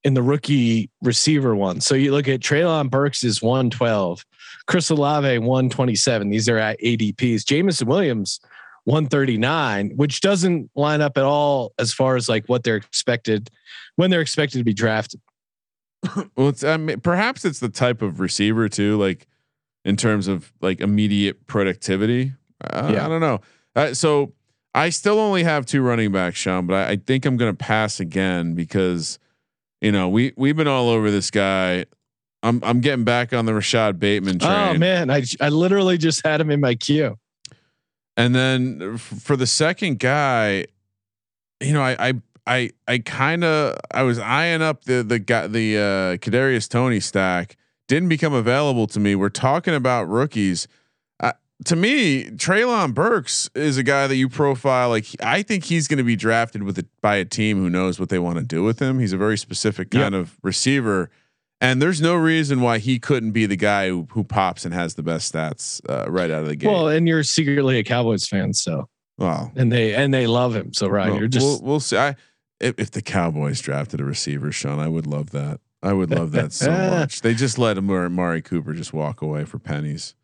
in 0.03 0.13
the 0.13 0.23
rookie 0.23 0.89
receiver 1.01 1.55
one. 1.55 1.81
So 1.81 1.95
you 1.95 2.11
look 2.11 2.27
at 2.27 2.39
Treylon 2.39 2.89
Burks 2.89 3.23
is 3.23 3.41
112, 3.41 4.25
Chris 4.67 4.89
Olave 4.89 5.39
127. 5.39 6.29
These 6.29 6.47
are 6.49 6.57
at 6.57 6.79
ADPs. 6.79 7.45
Jameson 7.45 7.87
Williams 7.87 8.39
139, 8.85 9.91
which 9.95 10.21
doesn't 10.21 10.69
line 10.75 11.01
up 11.01 11.17
at 11.17 11.23
all 11.23 11.73
as 11.77 11.93
far 11.93 12.15
as 12.15 12.29
like 12.29 12.45
what 12.47 12.63
they're 12.63 12.77
expected 12.77 13.49
when 13.97 14.09
they're 14.09 14.21
expected 14.21 14.57
to 14.57 14.63
be 14.63 14.73
drafted. 14.73 15.21
Well, 16.37 16.47
it's 16.47 16.63
I 16.63 16.77
mean, 16.77 17.01
perhaps 17.01 17.43
it's 17.43 17.59
the 17.59 17.67
type 17.67 18.01
of 18.01 18.21
receiver 18.21 18.69
too, 18.69 18.97
like 18.97 19.27
in 19.83 19.97
terms 19.97 20.29
of 20.29 20.53
like 20.61 20.79
immediate 20.79 21.45
productivity. 21.45 22.33
Uh, 22.63 22.91
Yeah. 22.93 23.05
I 23.05 23.09
don't 23.09 23.19
know. 23.21 23.41
Uh, 23.75 23.93
so 23.93 24.33
I 24.79 24.91
still 24.91 25.19
only 25.19 25.43
have 25.43 25.65
two 25.65 25.81
running 25.81 26.13
backs, 26.13 26.37
Sean, 26.37 26.65
but 26.65 26.75
I, 26.75 26.91
I 26.91 26.95
think 26.95 27.25
I'm 27.25 27.35
going 27.35 27.51
to 27.51 27.57
pass 27.57 27.99
again 27.99 28.53
because 28.53 29.19
you 29.81 29.91
know 29.91 30.07
we 30.07 30.31
we've 30.37 30.55
been 30.55 30.69
all 30.69 30.87
over 30.87 31.11
this 31.11 31.29
guy. 31.29 31.85
I'm 32.43 32.61
I'm 32.63 32.79
getting 32.79 33.03
back 33.03 33.33
on 33.33 33.45
the 33.45 33.53
Rashod 33.53 33.99
Bateman 33.99 34.39
train. 34.39 34.51
Oh 34.51 34.73
man, 34.75 35.11
I 35.11 35.23
I 35.41 35.49
literally 35.49 35.97
just 35.97 36.25
had 36.25 36.39
him 36.39 36.49
in 36.49 36.61
my 36.61 36.75
queue. 36.75 37.17
And 38.15 38.33
then 38.33 38.97
for 38.97 39.35
the 39.35 39.47
second 39.47 39.99
guy, 39.99 40.65
you 41.59 41.73
know, 41.73 41.81
I 41.81 41.97
I 41.99 42.13
I 42.47 42.69
I 42.87 42.97
kind 42.99 43.43
of 43.43 43.77
I 43.91 44.03
was 44.03 44.17
eyeing 44.17 44.61
up 44.61 44.85
the 44.85 45.03
the 45.03 45.19
guy 45.19 45.47
the 45.47 45.77
uh 45.77 45.81
Kadarius 46.17 46.69
Toney 46.69 47.01
stack 47.01 47.57
didn't 47.89 48.07
become 48.07 48.33
available 48.33 48.87
to 48.87 48.99
me. 49.01 49.13
We're 49.15 49.27
talking 49.27 49.75
about 49.75 50.07
rookies. 50.07 50.69
To 51.65 51.75
me, 51.75 52.23
Treylon 52.25 52.93
Burks 52.93 53.49
is 53.53 53.77
a 53.77 53.83
guy 53.83 54.07
that 54.07 54.15
you 54.15 54.29
profile. 54.29 54.89
Like 54.89 55.05
I 55.21 55.41
think 55.41 55.65
he's 55.65 55.87
going 55.89 55.97
to 55.97 56.03
be 56.03 56.15
drafted 56.15 56.63
with 56.63 56.77
a, 56.79 56.85
by 57.01 57.17
a 57.17 57.25
team 57.25 57.57
who 57.57 57.69
knows 57.69 57.99
what 57.99 58.07
they 58.09 58.19
want 58.19 58.37
to 58.37 58.43
do 58.43 58.63
with 58.63 58.79
him. 58.81 58.99
He's 58.99 59.11
a 59.13 59.17
very 59.17 59.37
specific 59.37 59.93
Yep. 59.93 60.01
kind 60.03 60.15
of 60.15 60.37
receiver, 60.41 61.09
and 61.59 61.81
there's 61.81 62.01
no 62.01 62.15
reason 62.15 62.61
why 62.61 62.77
he 62.77 62.97
couldn't 62.97 63.31
be 63.31 63.45
the 63.45 63.57
guy 63.57 63.89
who, 63.89 64.07
who 64.11 64.23
pops 64.23 64.63
and 64.63 64.73
has 64.73 64.95
the 64.95 65.03
best 65.03 65.33
stats 65.33 65.81
uh, 65.89 66.09
right 66.09 66.31
out 66.31 66.43
of 66.43 66.47
the 66.47 66.55
gate. 66.55 66.69
Well, 66.69 66.87
and 66.87 67.07
you're 67.07 67.23
secretly 67.23 67.77
a 67.77 67.83
Cowboys 67.83 68.25
fan, 68.25 68.53
so 68.53 68.87
well 69.17 69.51
and 69.57 69.69
they 69.69 69.93
and 69.93 70.13
they 70.13 70.27
love 70.27 70.55
him. 70.55 70.71
So 70.73 70.87
Ryan, 70.87 71.09
well, 71.11 71.19
you're 71.19 71.27
just 71.27 71.45
we'll, 71.45 71.61
we'll 71.61 71.79
see. 71.81 71.97
I 71.97 72.15
if, 72.61 72.75
if 72.79 72.91
the 72.91 73.01
Cowboys 73.01 73.59
drafted 73.59 73.99
a 73.99 74.05
receiver, 74.05 74.53
Sean, 74.53 74.79
I 74.79 74.87
would 74.87 75.05
love 75.07 75.31
that. 75.31 75.59
I 75.83 75.91
would 75.91 76.09
love 76.09 76.31
that 76.31 76.53
so 76.53 76.71
much. 76.91 77.19
They 77.21 77.33
just 77.33 77.57
let 77.57 77.77
Amari 77.77 78.41
Cooper 78.41 78.73
just 78.73 78.93
walk 78.93 79.21
away 79.21 79.43
for 79.43 79.59
pennies. 79.59 80.15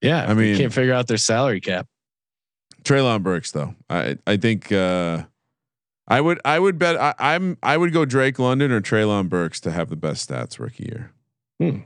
Yeah. 0.00 0.26
I 0.26 0.34
mean, 0.34 0.56
can't 0.56 0.72
figure 0.72 0.92
out 0.94 1.06
their 1.06 1.16
salary 1.16 1.60
cap. 1.60 1.86
Treylon 2.82 3.22
Burks, 3.22 3.52
though, 3.52 3.74
I 3.90 4.16
I 4.26 4.36
think 4.36 4.72
uh, 4.72 5.24
I 6.06 6.20
would 6.20 6.40
I 6.44 6.58
would 6.58 6.78
bet 6.78 6.96
I, 6.96 7.14
I'm 7.18 7.58
I 7.62 7.76
would 7.76 7.92
go 7.92 8.04
Drake 8.04 8.38
London 8.38 8.70
or 8.72 8.80
Treylon 8.80 9.28
Burks 9.28 9.60
to 9.60 9.70
have 9.70 9.90
the 9.90 9.96
best 9.96 10.28
stats 10.28 10.58
rookie 10.58 10.84
year. 11.60 11.82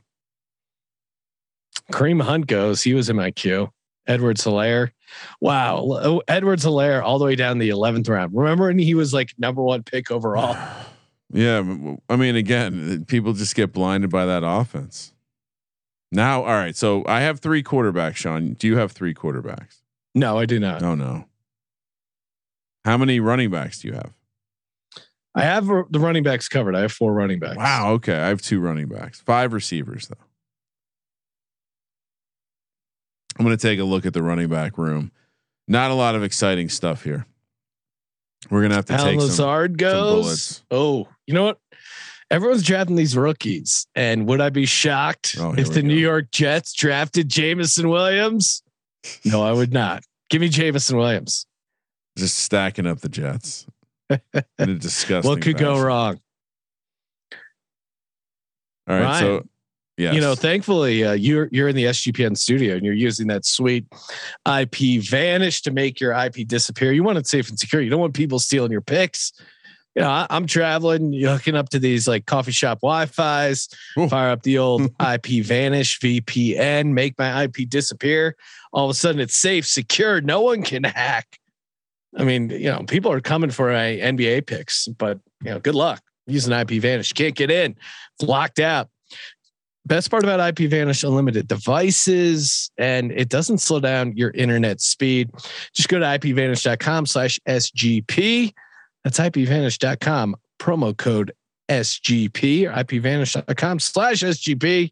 Kareem 1.90 2.22
Hunt 2.22 2.46
goes. 2.46 2.82
He 2.82 2.94
was 2.94 3.08
in 3.08 3.16
my 3.16 3.30
queue. 3.30 3.70
Edward 4.06 4.36
Helaire. 4.36 4.90
Wow. 5.40 5.86
Oh, 5.90 6.22
Edwards 6.28 6.64
Helaire 6.64 7.02
all 7.02 7.18
the 7.18 7.24
way 7.24 7.34
down 7.34 7.58
the 7.58 7.70
11th 7.70 8.08
round. 8.08 8.32
Remember 8.34 8.66
when 8.66 8.78
he 8.78 8.94
was 8.94 9.14
like 9.14 9.30
number 9.38 9.62
one 9.62 9.82
pick 9.82 10.10
overall? 10.10 10.56
Yeah, 11.34 11.60
I 12.10 12.16
mean, 12.16 12.36
again, 12.36 13.06
people 13.06 13.32
just 13.32 13.54
get 13.54 13.72
blinded 13.72 14.10
by 14.10 14.26
that 14.26 14.42
offense. 14.44 15.14
Now, 16.12 16.42
all 16.42 16.52
right. 16.52 16.76
So 16.76 17.02
I 17.06 17.20
have 17.22 17.40
three 17.40 17.62
quarterbacks. 17.62 18.16
Sean, 18.16 18.52
do 18.52 18.66
you 18.66 18.76
have 18.76 18.92
three 18.92 19.14
quarterbacks? 19.14 19.80
No, 20.14 20.38
I 20.38 20.44
do 20.44 20.60
not. 20.60 20.82
Oh 20.82 20.94
no. 20.94 21.24
How 22.84 22.98
many 22.98 23.18
running 23.18 23.50
backs 23.50 23.80
do 23.80 23.88
you 23.88 23.94
have? 23.94 24.12
I 25.34 25.42
have 25.42 25.66
the 25.66 25.98
running 25.98 26.22
backs 26.22 26.48
covered. 26.48 26.76
I 26.76 26.80
have 26.80 26.92
four 26.92 27.14
running 27.14 27.38
backs. 27.38 27.56
Wow. 27.56 27.92
Okay, 27.92 28.14
I 28.14 28.28
have 28.28 28.42
two 28.42 28.60
running 28.60 28.88
backs, 28.88 29.20
five 29.22 29.54
receivers 29.54 30.08
though. 30.08 30.24
I'm 33.38 33.46
going 33.46 33.56
to 33.56 33.62
take 33.62 33.80
a 33.80 33.84
look 33.84 34.04
at 34.04 34.12
the 34.12 34.22
running 34.22 34.48
back 34.48 34.76
room. 34.76 35.10
Not 35.66 35.90
a 35.90 35.94
lot 35.94 36.14
of 36.14 36.22
exciting 36.22 36.68
stuff 36.68 37.02
here. 37.02 37.24
We're 38.50 38.60
going 38.60 38.70
to 38.70 38.76
have 38.76 38.84
to 38.86 38.92
Alan 38.92 39.06
take 39.06 39.20
some. 39.20 39.28
Lazard 39.28 39.78
goes. 39.78 40.22
bullets. 40.22 40.64
oh, 40.70 41.08
you 41.26 41.32
know 41.32 41.44
what? 41.44 41.58
Everyone's 42.32 42.62
drafting 42.62 42.96
these 42.96 43.16
rookies. 43.16 43.86
And 43.94 44.26
would 44.26 44.40
I 44.40 44.48
be 44.50 44.64
shocked 44.66 45.36
Oh, 45.38 45.54
if 45.56 45.72
the 45.72 45.82
New. 45.82 45.94
York 45.94 46.30
Jets 46.32 46.72
drafted 46.72 47.28
Jameson 47.28 47.88
Williams? 47.88 48.62
No, 49.24 49.42
I 49.42 49.52
would 49.52 49.72
not. 49.72 50.02
Give 50.30 50.40
me 50.40 50.48
Jameson 50.48 50.96
Williams. 50.96 51.46
Just 52.16 52.38
stacking 52.38 52.86
up 52.86 53.00
the 53.00 53.08
Jets. 53.08 53.66
In 54.10 54.20
a 54.58 54.74
disgusting. 54.78 55.30
what 55.30 55.42
could 55.42 55.58
go 55.58 55.78
wrong? 55.80 56.20
All 58.88 58.98
right. 58.98 59.20
So, 59.20 59.30
Ryan, 59.32 59.48
yes. 59.98 60.14
You 60.14 60.20
know, 60.20 60.34
thankfully, 60.34 61.04
uh, 61.04 61.12
you're 61.12 61.48
you're 61.52 61.68
in 61.68 61.76
the 61.76 61.84
SGPN 61.84 62.36
studio 62.36 62.74
and 62.76 62.84
you're 62.84 62.94
using 62.94 63.26
that 63.28 63.44
sweet 63.44 63.86
IP 64.48 65.02
vanish 65.02 65.62
to 65.62 65.70
make 65.70 66.00
your 66.00 66.12
IP 66.12 66.46
disappear. 66.48 66.92
You 66.92 67.02
want 67.04 67.18
it 67.18 67.26
safe 67.26 67.48
and 67.48 67.58
secure. 67.58 67.80
You 67.82 67.90
don't 67.90 68.00
want 68.00 68.14
people 68.14 68.38
stealing 68.38 68.72
your 68.72 68.80
picks. 68.80 69.32
You 69.94 70.02
know, 70.02 70.08
I, 70.08 70.26
I'm 70.30 70.46
traveling, 70.46 71.12
you're 71.12 71.32
hooking 71.32 71.54
up 71.54 71.68
to 71.70 71.78
these 71.78 72.08
like 72.08 72.26
coffee 72.26 72.52
shop 72.52 72.80
Wi-Fi's, 72.80 73.68
Ooh. 73.98 74.08
fire 74.08 74.30
up 74.30 74.42
the 74.42 74.58
old 74.58 74.82
IP 75.00 75.44
vanish 75.44 76.00
VPN, 76.00 76.92
make 76.92 77.18
my 77.18 77.44
IP 77.44 77.68
disappear. 77.68 78.36
All 78.72 78.86
of 78.86 78.90
a 78.90 78.94
sudden, 78.94 79.20
it's 79.20 79.36
safe, 79.36 79.66
secure. 79.66 80.20
No 80.20 80.40
one 80.40 80.62
can 80.62 80.84
hack. 80.84 81.38
I 82.16 82.24
mean, 82.24 82.50
you 82.50 82.70
know, 82.70 82.84
people 82.84 83.12
are 83.12 83.20
coming 83.20 83.50
for 83.50 83.72
my 83.72 83.98
NBA 84.02 84.46
picks, 84.46 84.86
but 84.88 85.18
you 85.42 85.50
know, 85.50 85.58
good 85.58 85.74
luck 85.74 86.02
using 86.26 86.52
IP 86.52 86.70
Vanish. 86.82 87.12
Can't 87.12 87.34
get 87.34 87.50
in. 87.50 87.76
It's 88.14 88.28
locked 88.28 88.60
out. 88.60 88.88
Best 89.84 90.10
part 90.10 90.22
about 90.22 90.38
IP 90.38 90.70
Vanish 90.70 91.02
Unlimited 91.02 91.48
devices, 91.48 92.70
and 92.78 93.10
it 93.10 93.28
doesn't 93.28 93.58
slow 93.58 93.80
down 93.80 94.16
your 94.16 94.30
internet 94.30 94.80
speed. 94.80 95.30
Just 95.74 95.88
go 95.88 95.98
to 95.98 96.04
ipvanish.com 96.04 97.06
slash 97.06 97.40
SGP. 97.48 98.52
That's 99.04 99.18
ipvanish.com, 99.18 100.36
promo 100.60 100.96
code 100.96 101.32
SGP 101.68 102.68
or 102.68 102.72
ipvanish.com 102.84 103.78
slash 103.80 104.20
SGP. 104.22 104.90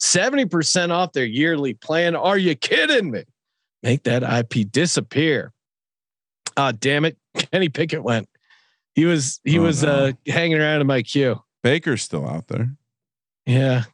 70% 0.00 0.90
off 0.90 1.12
their 1.12 1.26
yearly 1.26 1.74
plan. 1.74 2.16
Are 2.16 2.38
you 2.38 2.54
kidding 2.54 3.10
me? 3.10 3.24
Make 3.82 4.04
that 4.04 4.22
IP 4.22 4.70
disappear. 4.70 5.52
Ah, 6.56 6.72
damn 6.72 7.04
it. 7.04 7.16
Kenny 7.52 7.68
Pickett 7.68 8.02
went. 8.02 8.28
He 8.94 9.04
was 9.04 9.40
he 9.44 9.58
Oh, 9.58 9.62
was 9.62 9.82
no. 9.82 9.90
uh 9.90 10.12
hanging 10.26 10.58
around 10.58 10.80
in 10.80 10.86
my 10.86 11.02
queue. 11.02 11.40
Baker's 11.62 12.02
still 12.02 12.26
out 12.26 12.48
there. 12.48 12.70
Yeah. 13.46 13.84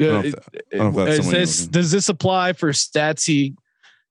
Uh, 0.00 0.22
if 0.24 0.34
that- 0.34 0.44
I 0.72 0.76
don't 0.78 0.94
know 0.94 1.06
if 1.06 1.18
is 1.20 1.30
this 1.30 1.66
does 1.66 1.90
this 1.90 2.08
apply 2.08 2.52
for 2.54 2.70
stats 2.72 3.26
he 3.26 3.54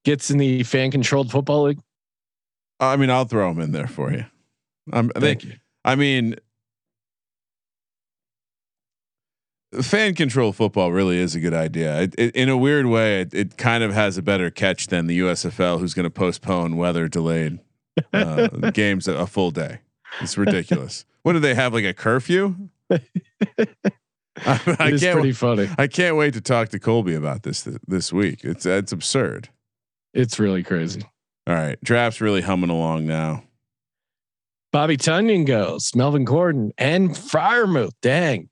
gets 0.03 0.29
in 0.29 0.37
the 0.37 0.63
fan 0.63 0.91
controlled 0.91 1.31
football 1.31 1.63
league? 1.63 1.79
I 2.79 2.95
mean, 2.97 3.09
I'll 3.09 3.25
throw 3.25 3.49
him 3.51 3.59
in 3.59 3.71
there 3.71 3.87
for 3.87 4.11
you. 4.11 4.25
Um, 4.93 5.11
they, 5.15 5.21
Thank 5.35 5.43
you. 5.45 5.53
I 5.83 5.95
mean, 5.95 6.35
fan 9.81 10.15
control 10.15 10.53
football 10.53 10.91
really 10.91 11.17
is 11.17 11.35
a 11.35 11.39
good 11.39 11.53
idea. 11.53 12.01
It, 12.01 12.15
it, 12.17 12.35
in 12.35 12.49
a 12.49 12.57
weird 12.57 12.85
way, 12.85 13.21
it, 13.21 13.33
it 13.33 13.57
kind 13.57 13.83
of 13.83 13.93
has 13.93 14.17
a 14.17 14.21
better 14.21 14.49
catch 14.49 14.87
than 14.87 15.07
the 15.07 15.19
USFL, 15.19 15.79
who's 15.79 15.93
going 15.93 16.05
to 16.05 16.09
postpone 16.09 16.77
weather 16.77 17.07
delayed 17.07 17.59
uh, 18.13 18.47
games 18.73 19.07
a, 19.07 19.13
a 19.15 19.27
full 19.27 19.51
day. 19.51 19.79
It's 20.21 20.37
ridiculous. 20.37 21.05
what 21.23 21.33
do 21.33 21.39
they 21.39 21.55
have? 21.55 21.73
Like 21.73 21.85
a 21.85 21.93
curfew? 21.93 22.55
I, 22.89 22.99
I 24.79 24.87
It 24.89 24.93
is 24.95 25.01
can't. 25.01 25.13
pretty 25.15 25.31
funny. 25.31 25.69
I 25.77 25.87
can't 25.87 26.15
wait 26.17 26.33
to 26.33 26.41
talk 26.41 26.69
to 26.69 26.79
Colby 26.79 27.15
about 27.15 27.43
this 27.43 27.63
th- 27.63 27.77
this 27.87 28.11
week. 28.13 28.43
It's 28.43 28.65
it's 28.65 28.91
absurd. 28.91 29.49
It's 30.13 30.39
really 30.39 30.61
crazy. 30.61 31.03
All 31.47 31.55
right, 31.55 31.77
draft's 31.83 32.19
really 32.21 32.41
humming 32.41 32.69
along 32.69 33.05
now. 33.07 33.43
Bobby 34.75 34.97
Tunyon 34.97 35.45
goes, 35.45 35.95
Melvin 35.95 36.25
Gordon, 36.25 36.73
and 36.77 37.11
Freiermuth. 37.11 37.93
Dang. 38.01 38.49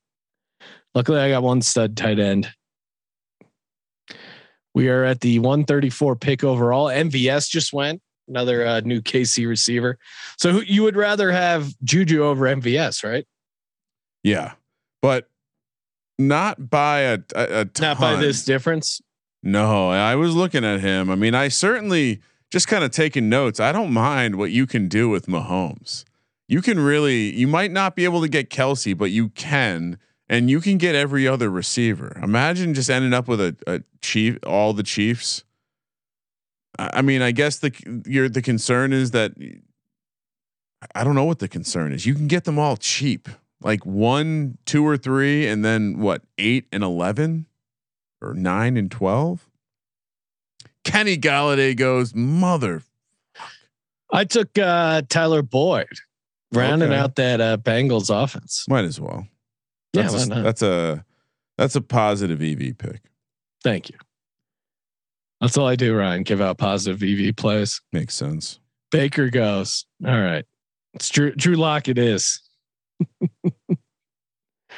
Luckily, 0.95 1.19
I 1.19 1.28
got 1.28 1.43
one 1.43 1.61
stud 1.61 1.97
tight 1.97 2.17
end. 2.17 2.49
We 4.74 4.88
are 4.88 5.03
at 5.03 5.19
the 5.19 5.39
134 5.39 6.15
pick 6.15 6.45
overall. 6.45 6.86
MVS 6.86 7.49
just 7.49 7.74
went, 7.74 8.01
another 8.30 8.65
uh, 8.65 8.80
new 8.86 9.01
KC 9.01 9.45
receiver. 9.45 9.97
So 10.38 10.53
who, 10.53 10.61
you 10.61 10.84
would 10.84 10.95
rather 10.95 11.30
have 11.30 11.74
Juju 11.84 12.24
over 12.24 12.45
MVS, 12.45 13.03
right? 13.03 13.28
Yeah, 14.24 14.53
but 15.01 15.28
not 16.17 16.69
by 16.69 16.99
a 16.99 17.19
a, 17.36 17.43
a 17.63 17.82
Not 17.82 17.99
by 17.99 18.15
this 18.15 18.45
difference. 18.45 19.01
No, 19.43 19.89
I 19.89 20.15
was 20.15 20.34
looking 20.34 20.63
at 20.63 20.80
him. 20.80 21.09
I 21.09 21.15
mean, 21.15 21.36
I 21.36 21.49
certainly 21.49 22.21
just 22.49 22.69
kind 22.69 22.86
of 22.86 22.91
taking 22.91 23.28
notes. 23.28 23.59
I 23.59 23.74
don't 23.74 23.91
mind 23.91 24.38
what 24.38 24.51
you 24.51 24.65
can 24.65 24.88
do 24.88 25.09
with 25.09 25.26
Mahomes. 25.26 26.05
You 26.48 26.62
can 26.62 26.80
really, 26.80 27.34
you 27.34 27.48
might 27.48 27.72
not 27.72 27.96
be 27.96 28.04
able 28.04 28.22
to 28.22 28.28
get 28.28 28.50
Kelce, 28.50 28.98
but 28.98 29.12
you 29.12 29.30
can, 29.30 29.98
and 30.28 30.50
you 30.50 30.60
can 30.60 30.78
get 30.78 30.96
every 30.96 31.28
other 31.28 31.50
receiver. 31.50 32.20
Imagine 32.22 32.74
just 32.74 32.89
ending 32.89 33.14
up 33.14 33.28
with 33.28 33.39
a, 33.39 33.56
a 33.66 33.82
chief, 34.02 34.38
all 34.46 34.74
the 34.74 34.84
Chiefs. 34.84 35.44
I 36.78 37.02
mean, 37.02 37.22
I 37.22 37.32
guess 37.32 37.60
the 37.60 37.72
your 38.06 38.28
the 38.28 38.41
concern 38.41 38.94
is 38.94 39.12
that 39.12 39.34
I 40.96 41.04
don't 41.04 41.16
know 41.16 41.24
what 41.24 41.39
the 41.39 41.48
concern 41.48 41.94
is. 41.94 42.06
You 42.06 42.16
can 42.16 42.28
get 42.28 42.46
them 42.46 42.58
all 42.58 42.78
cheap, 42.78 43.30
like 43.62 43.86
one, 43.86 44.58
two, 44.66 44.86
or 44.86 44.98
three, 44.98 45.48
and 45.48 45.64
then 45.64 46.00
what 46.00 46.24
eight 46.39 46.66
and 46.72 46.84
eleven 46.84 47.46
or 48.22 48.34
nine 48.34 48.76
and 48.76 48.89
twelve. 48.89 49.48
Kenny 50.84 51.16
Golladay 51.16 51.78
goes, 51.78 52.16
mother. 52.16 52.82
I 54.12 54.26
took 54.26 54.58
uh, 54.58 55.04
Tyler 55.10 55.44
Boyd, 55.44 55.88
rounding 56.54 56.91
Okay. 56.91 56.99
out 56.99 57.16
that 57.16 57.41
uh, 57.41 57.58
Bengals 57.58 58.10
offense. 58.10 58.66
Might 58.70 58.86
as 58.86 58.99
well. 58.99 59.28
Yeah, 59.93 60.04
That's, 60.04 60.28
why 60.30 60.36
a, 60.39 60.41
that's 60.43 60.62
a 60.62 61.06
that's 61.58 61.76
a 61.76 61.82
positive 61.82 62.41
EV 62.41 62.78
pick. 62.78 63.01
Thank 63.64 63.89
you. 63.89 63.97
That's 65.39 65.58
all 65.58 65.68
I 65.68 65.76
do, 65.76 65.95
Ryan. 65.95 66.24
Give 66.24 66.41
out 66.41 66.58
positive 66.58 67.04
EV 67.04 67.36
plays. 67.36 67.82
Makes 67.91 68.16
sense. 68.16 68.60
Baker 68.91 69.30
goes. 69.30 69.86
All 70.06 70.20
right. 70.20 70.45
It's 70.93 71.10
Drew 71.10 71.32
Drew 71.36 71.56
Lock 71.56 71.88
it 71.88 71.97
is. 71.97 72.41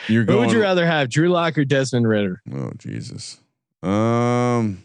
You're 0.07 0.26
going, 0.26 0.38
Who 0.39 0.45
would 0.45 0.51
you 0.53 0.61
rather 0.61 0.86
have, 0.86 1.09
Drew 1.09 1.30
Lock 1.30 1.57
or 1.57 1.65
Desmond 1.65 2.07
Ridder? 2.07 2.41
oh 2.53 2.71
Jesus. 2.78 3.39
Um, 3.82 4.84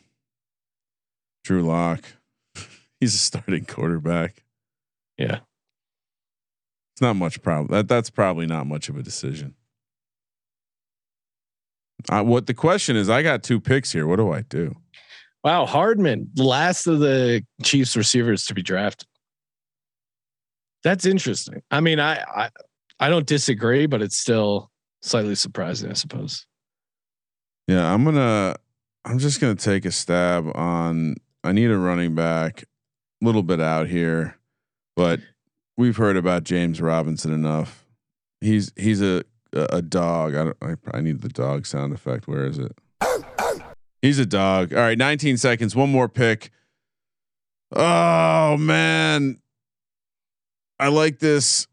Drew 1.45 1.62
Lock. 1.62 2.05
He's 3.01 3.14
a 3.14 3.18
starting 3.18 3.64
quarterback. 3.64 4.45
Yeah. 5.18 5.41
It's 7.01 7.07
not 7.07 7.16
much 7.16 7.40
problem. 7.40 7.68
That 7.74 7.88
that's 7.88 8.11
probably 8.11 8.44
not 8.44 8.66
much 8.66 8.90
of 8.90 8.96
a 8.98 9.03
decision. 9.03 9.55
Uh, 12.11 12.22
what 12.22 12.46
the 12.46 12.53
question 12.53 12.94
is, 12.94 13.09
I 13.09 13.22
got 13.22 13.42
two 13.42 13.59
picks 13.59 13.90
here. 13.90 14.07
What 14.07 14.16
do 14.16 14.30
I 14.30 14.42
do? 14.42 14.76
Wow, 15.42 15.64
Hardman, 15.64 16.28
the 16.34 16.44
last 16.44 16.86
of 16.86 17.01
the 17.01 17.42
Chiefs 17.62 17.96
receivers 17.96 18.44
to 18.44 18.55
be 18.55 18.61
drafted. 18.61 19.09
That's 20.84 21.07
interesting. 21.07 21.62
I 21.70 21.80
mean, 21.80 22.01
I 22.01 22.22
I, 22.36 22.51
I 23.01 23.09
don't 23.09 23.26
disagree, 23.26 23.86
but 23.86 24.03
it's 24.03 24.18
still 24.18 24.70
slightly 25.01 25.36
surprising, 25.36 25.88
I 25.88 25.94
suppose. 25.94 26.44
Yeah, 27.66 27.90
I'm 27.90 28.05
gonna. 28.05 28.57
I'm 29.07 29.18
just 29.18 29.40
gonna 29.40 29.55
take 29.55 29.86
a 29.86 29.90
stab 29.90 30.55
on. 30.55 31.14
I 31.44 31.53
need 31.53 31.70
a 31.70 31.78
running 31.78 32.14
back. 32.14 32.64
A 33.22 33.24
little 33.24 33.42
bit 33.42 33.59
out 33.59 33.88
here, 33.88 34.36
but 34.96 35.20
we've 35.76 35.96
heard 35.96 36.16
about 36.16 36.44
James 36.44 36.80
Robinson 36.80 37.32
enough. 37.32 37.86
He's 38.40 38.72
he's 38.76 39.02
a 39.02 39.22
a, 39.52 39.82
dog. 39.82 40.34
I 40.34 40.44
don't. 40.44 40.56
I, 40.62 40.98
I 40.98 41.00
need 41.00 41.20
the 41.20 41.28
dog 41.28 41.66
sound 41.66 41.92
effect. 41.92 42.28
Where 42.28 42.46
is 42.46 42.58
it? 42.58 42.76
He's 44.02 44.18
a 44.18 44.26
dog. 44.26 44.72
All 44.72 44.80
right, 44.80 44.96
19 44.96 45.36
seconds. 45.36 45.76
One 45.76 45.90
more 45.90 46.08
pick. 46.08 46.50
Oh 47.72 48.56
man, 48.56 49.40
I 50.78 50.88
like 50.88 51.18
this. 51.18 51.66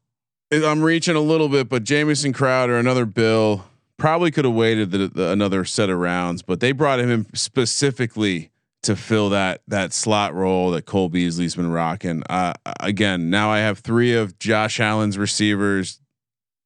I'm 0.51 0.81
reaching 0.81 1.15
a 1.15 1.21
little 1.21 1.49
bit, 1.49 1.69
but 1.69 1.83
Jamison 1.83 2.33
Crowder, 2.33 2.77
another 2.77 3.05
Bill, 3.05 3.65
probably 3.97 4.31
could 4.31 4.45
have 4.45 4.53
waited 4.53 4.91
the, 4.91 5.07
the, 5.07 5.31
another 5.31 5.65
set 5.65 5.89
of 5.89 5.97
rounds, 5.97 6.41
but 6.41 6.59
they 6.59 6.71
brought 6.71 6.99
him 6.99 7.09
in 7.09 7.35
specifically 7.35 8.51
to 8.87 8.95
fill 8.95 9.31
that 9.31 9.61
that 9.67 9.91
slot 9.91 10.33
role 10.33 10.71
that 10.71 10.85
Cole 10.85 11.09
Beasley's 11.09 11.55
been 11.55 11.69
rocking. 11.69 12.23
Uh, 12.29 12.53
again, 12.79 13.29
now 13.29 13.51
I 13.51 13.59
have 13.59 13.79
three 13.79 14.15
of 14.15 14.39
Josh 14.39 14.79
Allen's 14.79 15.17
receivers. 15.17 15.99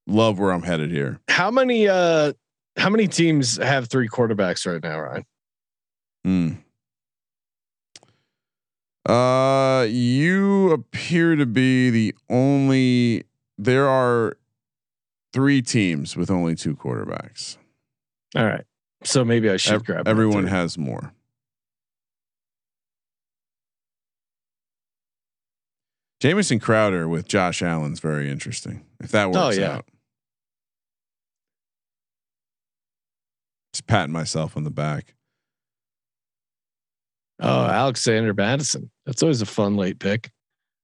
Love 0.05 0.37
where 0.37 0.51
I'm 0.51 0.61
headed 0.61 0.91
here. 0.91 1.19
How 1.27 1.49
many 1.49 1.87
uh 1.87 2.33
how 2.77 2.91
many 2.91 3.07
teams 3.07 3.57
have 3.57 3.87
three 3.87 4.07
quarterbacks 4.07 4.71
right 4.71 4.81
now, 4.81 4.99
Ryan? 4.99 5.25
Hmm. 6.23 6.49
Uh, 9.11 9.87
you 9.89 10.71
appear 10.71 11.35
to 11.35 11.47
be 11.47 11.89
the 11.89 12.15
only. 12.29 13.23
There 13.57 13.89
are 13.89 14.37
three 15.33 15.63
teams 15.63 16.15
with 16.15 16.29
only 16.29 16.53
two 16.53 16.75
quarterbacks. 16.75 17.57
All 18.35 18.45
right. 18.45 18.63
So 19.03 19.25
maybe 19.25 19.49
I 19.49 19.57
should 19.57 19.73
Ev- 19.73 19.85
grab 19.85 20.07
everyone 20.07 20.45
has 20.45 20.77
more. 20.77 21.13
Jamison 26.21 26.59
Crowder 26.59 27.07
with 27.07 27.27
Josh 27.27 27.63
Allen's 27.63 27.99
very 27.99 28.29
interesting. 28.29 28.85
If 28.99 29.09
that 29.11 29.25
oh, 29.25 29.29
works 29.31 29.57
Oh, 29.57 29.59
yeah. 29.59 29.71
out. 29.77 29.85
Just 33.73 33.87
patting 33.87 34.13
myself 34.13 34.55
on 34.55 34.63
the 34.63 34.69
back. 34.69 35.15
Oh, 37.39 37.63
Alexander 37.65 38.35
Mattison. 38.35 38.91
That's 39.07 39.23
always 39.23 39.41
a 39.41 39.47
fun 39.47 39.75
late 39.75 39.97
pick. 39.97 40.29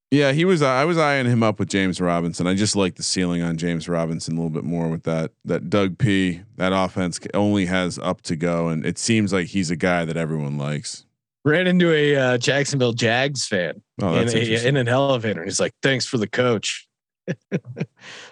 Yeah, 0.09 0.31
he 0.31 0.43
was. 0.43 0.61
I 0.63 0.85
was 0.85 0.97
eyeing 0.97 1.27
him 1.27 1.43
up 1.43 1.59
with 1.59 1.69
James 1.69 2.01
Robinson. 2.01 2.47
I 2.47 2.55
just 2.55 2.75
like 2.75 2.95
the 2.95 3.03
ceiling 3.03 3.43
on 3.43 3.57
James 3.57 3.87
Robinson 3.87 4.35
a 4.35 4.37
little 4.37 4.49
bit 4.49 4.63
more 4.63 4.87
with 4.87 5.03
that. 5.03 5.33
That 5.45 5.69
Doug 5.69 5.97
P. 5.99 6.41
That 6.55 6.71
offense 6.73 7.19
only 7.35 7.65
has 7.65 7.99
up 7.99 8.21
to 8.23 8.35
go, 8.35 8.69
and 8.69 8.85
it 8.85 8.97
seems 8.97 9.33
like 9.33 9.47
he's 9.47 9.69
a 9.69 9.75
guy 9.75 10.05
that 10.05 10.17
everyone 10.17 10.57
likes. 10.57 11.05
Ran 11.47 11.65
into 11.67 11.93
a 11.93 12.15
uh, 12.15 12.37
Jacksonville 12.37 12.91
Jags 12.91 13.47
fan 13.47 13.81
Oh, 14.01 14.15
in, 14.15 14.27
a, 14.27 14.67
in 14.67 14.75
an 14.75 14.89
elevator. 14.89 15.39
And 15.41 15.49
He's 15.49 15.61
like, 15.61 15.71
"Thanks 15.81 16.05
for 16.05 16.17
the 16.17 16.27
coach." 16.27 16.87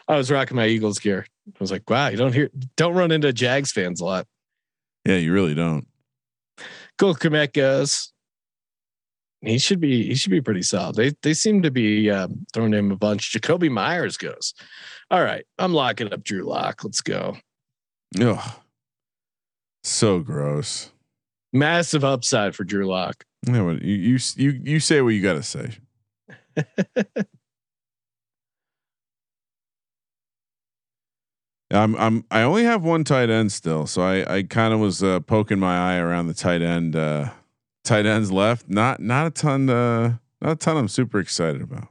I 0.08 0.18
was 0.18 0.30
rocking 0.30 0.58
my 0.58 0.68
Eagles 0.68 1.00
gear. 1.00 1.26
I 1.48 1.58
was 1.60 1.72
like, 1.72 1.90
"Wow, 1.90 2.10
you 2.10 2.18
don't 2.18 2.34
hear, 2.34 2.50
don't 2.76 2.94
run 2.94 3.12
into 3.12 3.32
Jags 3.32 3.72
fans 3.72 4.02
a 4.02 4.06
lot." 4.06 4.28
yeah, 5.06 5.16
you 5.16 5.32
really 5.32 5.56
don't. 5.56 5.88
Cole 6.98 7.16
Kmet 7.16 7.54
goes. 7.54 8.12
He 9.42 9.60
should 9.60 9.80
be. 9.80 10.08
He 10.08 10.16
should 10.16 10.32
be 10.32 10.42
pretty 10.42 10.64
solid. 10.64 10.96
They 10.96 11.14
they 11.22 11.34
seem 11.34 11.62
to 11.62 11.72
be 11.72 12.10
um, 12.10 12.46
throwing 12.54 12.74
him 12.74 12.92
a 12.92 12.98
bunch. 12.98 13.32
Jakobi 13.32 13.70
Meyers 13.72 14.18
goes. 14.18 14.54
All 15.10 15.24
right, 15.24 15.46
I'm 15.58 15.74
locking 15.74 16.12
up 16.12 16.24
Drew 16.24 16.44
Lock. 16.44 16.84
Let's 16.84 17.02
go. 17.02 17.38
Ugh, 18.20 18.52
so 19.84 20.20
gross. 20.20 20.92
Massive 21.56 22.04
upside 22.04 22.54
for 22.54 22.64
Drew 22.66 22.86
Lock. 22.86 23.24
Yeah, 23.48 23.64
but 23.64 23.82
you 23.82 23.96
you 23.96 24.20
you 24.36 24.62
you 24.64 24.80
say 24.80 25.02
what 25.02 25.10
you 25.10 25.22
got 25.22 25.34
to 25.34 25.44
say. 25.44 25.78
I'm 31.72 31.96
I'm 31.96 32.26
I 32.30 32.42
only 32.42 32.64
have 32.64 32.84
one 32.84 33.04
tight 33.04 33.30
end 33.30 33.52
still, 33.52 33.88
so 33.88 34.02
I 34.02 34.38
I 34.38 34.44
kind 34.44 34.74
of 34.74 34.80
was 34.80 35.02
uh, 35.02 35.22
poking 35.22 35.60
my 35.60 35.94
eye 35.94 35.98
around 35.98 36.28
the 36.28 36.34
tight 36.34 36.62
end 36.62 36.96
uh, 36.96 37.30
tight 37.84 38.06
ends 38.06 38.32
left. 38.32 38.70
Not 38.70 39.00
not 39.00 39.28
a 39.28 39.32
ton 39.32 39.70
uh, 39.70 40.18
not 40.42 40.52
a 40.52 40.56
ton 40.56 40.78
I'm 40.78 40.88
super 40.88 41.20
excited 41.20 41.62
about. 41.62 41.88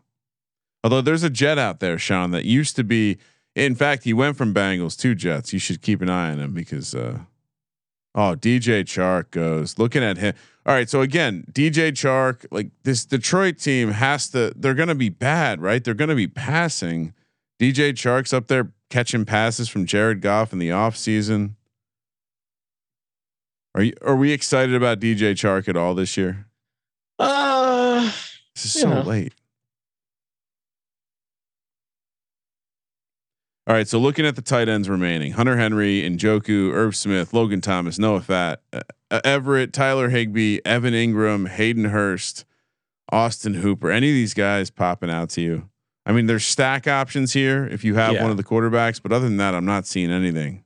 Although 0.82 1.00
there's 1.00 1.22
a 1.22 1.30
jet 1.30 1.56
out 1.58 1.80
there, 1.80 1.98
Sean, 1.98 2.30
that 2.32 2.44
used 2.44 2.76
to 2.76 2.84
be. 2.84 3.18
In 3.56 3.76
fact, 3.76 4.02
he 4.02 4.12
went 4.12 4.36
from 4.36 4.52
Bengals 4.52 4.98
to 4.98 5.14
Jets. 5.14 5.52
You 5.52 5.60
should 5.60 5.80
keep 5.80 6.02
an 6.02 6.10
eye 6.10 6.32
on 6.32 6.40
him 6.40 6.52
because 6.52 6.92
uh, 6.94 7.20
Oh, 8.14 8.36
DJ 8.38 8.84
Chark 8.84 9.30
goes. 9.30 9.78
Looking 9.78 10.02
at 10.04 10.18
him. 10.18 10.34
All 10.66 10.74
right. 10.74 10.88
So 10.88 11.00
again, 11.00 11.44
DJ 11.52 11.90
Chark, 11.92 12.46
like 12.50 12.70
this 12.84 13.04
Detroit 13.04 13.58
team 13.58 13.90
has 13.90 14.28
to, 14.30 14.52
they're 14.56 14.74
going 14.74 14.88
to 14.88 14.94
be 14.94 15.08
bad, 15.08 15.60
right? 15.60 15.82
They're 15.82 15.94
going 15.94 16.10
to 16.10 16.14
be 16.14 16.28
passing. 16.28 17.12
DJ 17.60 17.92
Chark's 17.92 18.32
up 18.32 18.46
there 18.46 18.72
catching 18.90 19.24
passes 19.24 19.68
from 19.68 19.84
Jared 19.86 20.20
Goff 20.20 20.52
in 20.52 20.58
the 20.58 20.68
offseason. 20.68 21.52
Are 23.74 23.82
you, 23.82 23.92
are 24.02 24.14
we 24.16 24.30
excited 24.32 24.74
about 24.74 25.00
DJ 25.00 25.32
Chark 25.32 25.68
at 25.68 25.76
all 25.76 25.94
this 25.94 26.16
year? 26.16 26.46
Uh, 27.18 28.10
This 28.54 28.64
is 28.66 28.72
so 28.80 28.88
know. 28.90 29.00
late. 29.02 29.34
All 33.66 33.74
right, 33.74 33.88
so 33.88 33.98
looking 33.98 34.26
at 34.26 34.36
the 34.36 34.42
tight 34.42 34.68
ends 34.68 34.88
remaining: 34.90 35.32
Hunter 35.32 35.56
Henry, 35.56 36.02
Njoku, 36.02 36.72
Irv 36.72 36.94
Smith, 36.94 37.32
Logan 37.32 37.60
Thomas, 37.62 37.98
Noah 37.98 38.20
Fant, 38.20 38.58
uh, 38.74 38.80
uh, 39.10 39.20
Everett, 39.24 39.72
Tyler 39.72 40.10
Higbee, 40.10 40.58
Evan 40.66 40.92
Engram, 40.92 41.48
Hayden 41.48 41.86
Hurst, 41.86 42.44
Austin 43.10 43.54
Hooper. 43.54 43.90
Any 43.90 44.08
of 44.10 44.14
these 44.14 44.34
guys 44.34 44.70
popping 44.70 45.08
out 45.10 45.30
to 45.30 45.40
you? 45.40 45.70
I 46.04 46.12
mean, 46.12 46.26
there's 46.26 46.44
stack 46.46 46.86
options 46.86 47.32
here 47.32 47.66
if 47.66 47.82
you 47.84 47.94
have 47.94 48.12
Yeah. 48.12 48.22
one 48.22 48.30
of 48.30 48.36
the 48.36 48.44
quarterbacks, 48.44 49.00
but 49.02 49.12
other 49.12 49.24
than 49.26 49.38
that, 49.38 49.54
I'm 49.54 49.64
not 49.64 49.86
seeing 49.86 50.10
anything. 50.10 50.62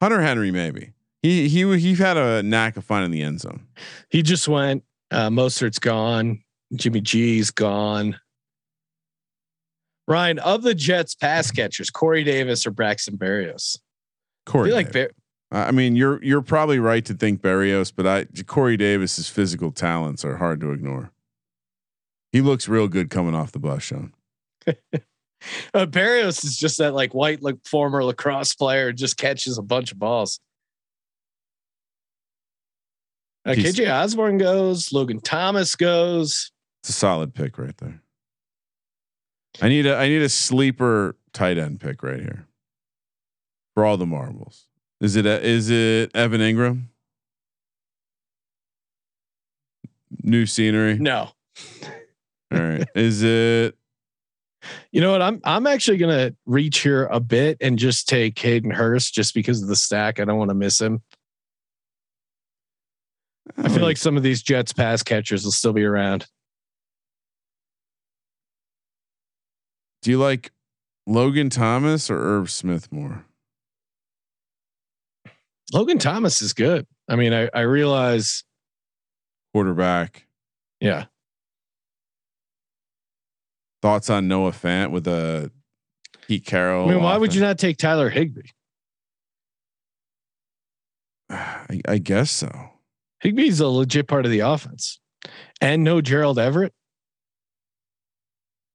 Hunter 0.00 0.20
Henry, 0.20 0.50
maybe 0.50 0.94
he 1.22 1.48
he 1.48 1.78
he 1.78 1.94
had 1.94 2.16
a 2.16 2.42
knack 2.42 2.76
of 2.76 2.84
finding 2.84 3.12
the 3.12 3.22
end 3.22 3.40
zone. 3.40 3.68
he 4.10 4.20
just 4.22 4.48
went. 4.48 4.82
Uh, 5.12 5.28
Mostert's 5.28 5.78
gone. 5.78 6.42
Jimmy 6.74 7.00
G's 7.02 7.52
gone. 7.52 8.18
Ryan 10.12 10.38
of 10.40 10.62
the 10.62 10.74
Jets 10.74 11.14
pass 11.14 11.50
catchers, 11.50 11.88
Corey 11.90 12.22
Davis 12.22 12.66
or 12.66 12.70
Braxton 12.70 13.16
Berrios. 13.16 13.78
I 14.46 14.50
Corey, 14.50 14.68
feel 14.68 14.76
like 14.76 14.92
Bar- 14.92 15.10
I 15.50 15.70
mean, 15.70 15.96
you're 15.96 16.22
you're 16.22 16.42
probably 16.42 16.78
right 16.78 17.04
to 17.06 17.14
think 17.14 17.40
Berrios, 17.40 17.92
but 17.94 18.06
I 18.06 18.26
Corey 18.46 18.76
Davis's 18.76 19.28
physical 19.28 19.70
talents 19.70 20.24
are 20.24 20.36
hard 20.36 20.60
to 20.60 20.72
ignore. 20.72 21.12
He 22.30 22.40
looks 22.40 22.68
real 22.68 22.88
good 22.88 23.10
coming 23.10 23.34
off 23.34 23.52
the 23.52 23.58
bus, 23.58 23.82
Sean. 23.82 24.12
uh, 24.66 24.72
Berrios 25.74 26.44
is 26.44 26.56
just 26.56 26.78
that 26.78 26.94
like 26.94 27.14
white 27.14 27.42
like 27.42 27.56
former 27.64 28.04
lacrosse 28.04 28.54
player, 28.54 28.92
just 28.92 29.16
catches 29.16 29.56
a 29.56 29.62
bunch 29.62 29.92
of 29.92 29.98
balls. 29.98 30.40
Uh, 33.44 33.52
KJ 33.52 33.92
Osborn 33.92 34.38
goes, 34.38 34.92
Logan 34.92 35.20
Thomas 35.20 35.74
goes. 35.74 36.52
It's 36.82 36.90
a 36.90 36.92
solid 36.92 37.34
pick 37.34 37.58
right 37.58 37.76
there. 37.78 38.00
I 39.60 39.68
need 39.68 39.86
a 39.86 39.96
I 39.96 40.08
need 40.08 40.22
a 40.22 40.28
sleeper 40.28 41.16
tight 41.32 41.58
end 41.58 41.80
pick 41.80 42.02
right 42.02 42.20
here 42.20 42.46
for 43.74 43.84
all 43.84 43.96
the 43.96 44.06
marbles. 44.06 44.66
Is 45.00 45.16
it 45.16 45.26
a, 45.26 45.44
is 45.44 45.68
it 45.68 46.14
Evan 46.14 46.40
Engram? 46.40 46.84
New 50.22 50.46
scenery. 50.46 50.98
No, 50.98 51.30
All 52.52 52.58
right. 52.60 52.88
Is 52.94 53.22
it 53.22 53.76
you 54.92 55.00
know 55.00 55.10
what? 55.10 55.22
I'm 55.22 55.40
I'm 55.44 55.66
actually 55.66 55.96
gonna 55.96 56.34
reach 56.46 56.80
here 56.80 57.06
a 57.06 57.20
bit 57.20 57.58
and 57.60 57.78
just 57.78 58.08
take 58.08 58.38
Hayden 58.38 58.70
Hurst 58.70 59.14
just 59.14 59.34
because 59.34 59.62
of 59.62 59.68
the 59.68 59.76
stack. 59.76 60.20
I 60.20 60.24
don't 60.24 60.38
want 60.38 60.50
to 60.50 60.54
miss 60.54 60.80
him. 60.80 61.02
I 63.58 63.68
feel 63.68 63.82
oh. 63.82 63.86
like 63.86 63.96
some 63.96 64.16
of 64.16 64.22
these 64.22 64.42
Jets 64.42 64.72
pass 64.72 65.02
catchers 65.02 65.44
will 65.44 65.52
still 65.52 65.72
be 65.72 65.84
around. 65.84 66.26
Do 70.02 70.10
you 70.10 70.18
like 70.18 70.50
Logan 71.06 71.48
Thomas 71.48 72.10
or 72.10 72.18
Irv 72.18 72.50
Smith 72.50 72.90
more? 72.92 73.24
Logan 75.72 75.98
Thomas 75.98 76.42
is 76.42 76.52
good. 76.52 76.86
I 77.08 77.16
mean, 77.16 77.32
I, 77.32 77.48
I 77.54 77.60
realize, 77.60 78.44
Quarterback. 79.54 80.26
yeah, 80.80 81.04
Thoughts 83.80 84.10
on 84.10 84.28
Noah 84.28 84.52
Fant 84.52 84.90
with 84.90 85.06
a 85.08 85.50
Pete 86.26 86.44
Carroll? 86.46 86.88
I 86.88 86.94
mean, 86.94 87.02
why 87.02 87.16
would 87.16 87.34
you 87.34 87.40
not 87.40 87.58
take 87.58 87.78
Tyler 87.78 88.10
Higbee? 88.10 88.48
I, 91.30 91.80
I 91.88 91.98
guess 91.98 92.30
so. 92.30 92.50
Higbee's 93.24 93.60
a 93.60 93.68
legit 93.68 94.08
part 94.08 94.24
of 94.24 94.30
the 94.32 94.40
offense, 94.40 95.00
and 95.60 95.84
no 95.84 96.00
Gerald 96.00 96.38
Everett 96.38 96.72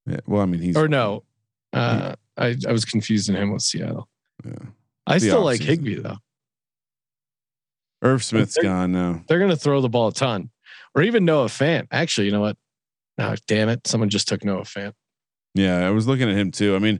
Yeah, 0.08 0.20
well, 0.26 0.42
I 0.42 0.46
mean, 0.46 0.62
he's 0.62 0.78
or 0.78 0.88
no. 0.88 1.24
Uh, 1.74 2.16
I 2.38 2.56
I 2.68 2.72
was 2.72 2.86
confusing 2.86 3.36
him 3.36 3.52
with 3.52 3.62
Seattle. 3.62 4.08
Yeah. 4.46 4.54
I 5.06 5.18
still 5.18 5.44
like. 5.44 5.62
Higbee 5.62 5.96
though. 5.96 6.18
Irv 8.02 8.24
Smith's 8.24 8.58
gone 8.58 8.92
now. 8.92 9.24
They're 9.28 9.40
going 9.40 9.52
to 9.52 9.58
throw 9.58 9.82
the 9.82 9.90
ball 9.90 10.10
a 10.10 10.14
ton, 10.14 10.52
or 10.96 11.02
even 11.02 11.26
Noah 11.26 11.48
Fant. 11.48 11.88
Actually, 11.92 12.28
you 12.28 12.32
know 12.32 12.42
what? 12.42 12.58
No, 13.18 13.36
damn 13.48 13.70
it! 13.70 13.88
Someone 13.88 14.10
just 14.10 14.28
took 14.28 14.44
Noah 14.44 14.62
Fant. 14.62 14.94
Yeah, 15.56 15.88
I 15.88 15.90
was 15.90 16.08
looking 16.08 16.30
at 16.30 16.38
him 16.38 16.52
too. 16.52 16.76
I 16.76 16.80
mean, 16.80 17.00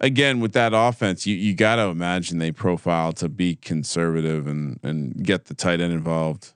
again, 0.00 0.40
with 0.40 0.52
that 0.54 0.72
offense, 0.74 1.26
you 1.26 1.36
you 1.36 1.54
got 1.54 1.76
to 1.76 1.82
imagine 1.82 2.38
they 2.38 2.52
profile 2.52 3.12
to 3.14 3.28
be 3.28 3.56
conservative 3.56 4.46
and 4.46 4.80
and 4.82 5.22
get 5.22 5.44
the 5.44 5.54
tight 5.54 5.80
end 5.80 5.92
involved. 5.92 6.54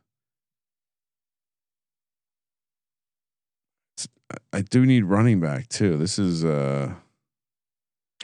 I- 4.52 4.62
do 4.62 4.84
need 4.86 5.04
running 5.04 5.40
back 5.40 5.68
too. 5.68 5.96
This 5.96 6.18
is 6.18 6.44
uh 6.44 6.94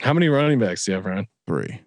How 0.01 0.13
many 0.13 0.27
running 0.29 0.59
backs 0.59 0.85
do 0.85 0.91
you 0.91 0.95
have, 0.95 1.05
Ryan? 1.05 1.27
three. 1.47 1.81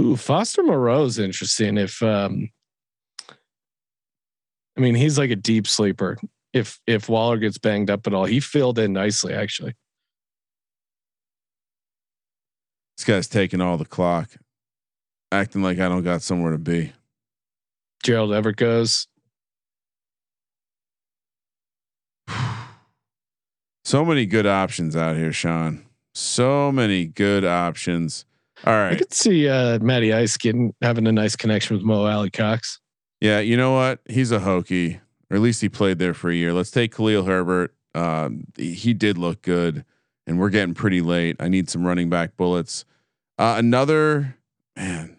Ooh, 0.00 0.16
Foster 0.16 0.62
Moreau's 0.62 1.18
interesting. 1.18 1.76
If 1.76 2.02
um, 2.02 2.50
I 4.76 4.80
mean, 4.80 4.94
he's 4.94 5.18
like 5.18 5.30
a 5.30 5.36
deep 5.36 5.66
sleeper. 5.66 6.18
If 6.52 6.80
if 6.86 7.08
Waller 7.08 7.36
gets 7.38 7.58
banged 7.58 7.90
up 7.90 8.06
at 8.06 8.14
all, 8.14 8.24
he 8.24 8.40
filled 8.40 8.78
in 8.78 8.92
nicely 8.92 9.34
actually. 9.34 9.74
This 12.96 13.04
guy's 13.04 13.28
taking 13.28 13.60
all 13.60 13.76
the 13.76 13.84
clock, 13.84 14.30
acting 15.30 15.62
like 15.62 15.78
I 15.78 15.88
don't 15.88 16.02
got 16.04 16.22
somewhere 16.22 16.52
to 16.52 16.58
be. 16.58 16.92
Gerald 18.02 18.32
Everett 18.32 18.56
goes. 18.56 19.06
So 23.84 24.04
many 24.04 24.26
good 24.26 24.46
options 24.46 24.94
out 24.94 25.16
here, 25.16 25.32
Sean. 25.32 25.82
So 26.14 26.70
many 26.70 27.06
good 27.06 27.42
options. 27.42 28.26
All 28.66 28.74
right. 28.74 28.92
I 28.92 28.96
could 28.96 29.14
see 29.14 29.48
uh, 29.48 29.78
Matty 29.78 30.12
Ice 30.12 30.36
getting 30.36 30.74
having 30.82 31.06
a 31.06 31.12
nice 31.12 31.36
connection 31.36 31.74
with 31.76 31.86
Mo 31.86 32.04
Alie-Cox. 32.04 32.80
Yeah, 33.22 33.40
you 33.40 33.56
know 33.56 33.72
what? 33.72 34.00
He's 34.06 34.30
a 34.30 34.40
hokey, 34.40 35.00
or 35.30 35.36
at 35.36 35.40
least 35.42 35.62
he 35.62 35.70
played 35.70 35.98
there 35.98 36.12
for 36.12 36.28
a 36.28 36.34
year. 36.34 36.52
Let's 36.52 36.70
take 36.70 36.94
Khalil 36.94 37.24
Herbert. 37.24 37.74
Um, 37.94 38.44
he- 38.56 38.74
he 38.74 38.92
did 38.92 39.16
look 39.16 39.40
good, 39.40 39.86
and 40.26 40.38
we're 40.38 40.50
getting 40.50 40.74
pretty 40.74 41.00
late. 41.00 41.36
I 41.40 41.48
need 41.48 41.70
some 41.70 41.86
running 41.86 42.10
back 42.10 42.36
bullets. 42.36 42.84
Uh, 43.38 43.54
another 43.56 44.36
man. 44.76 45.16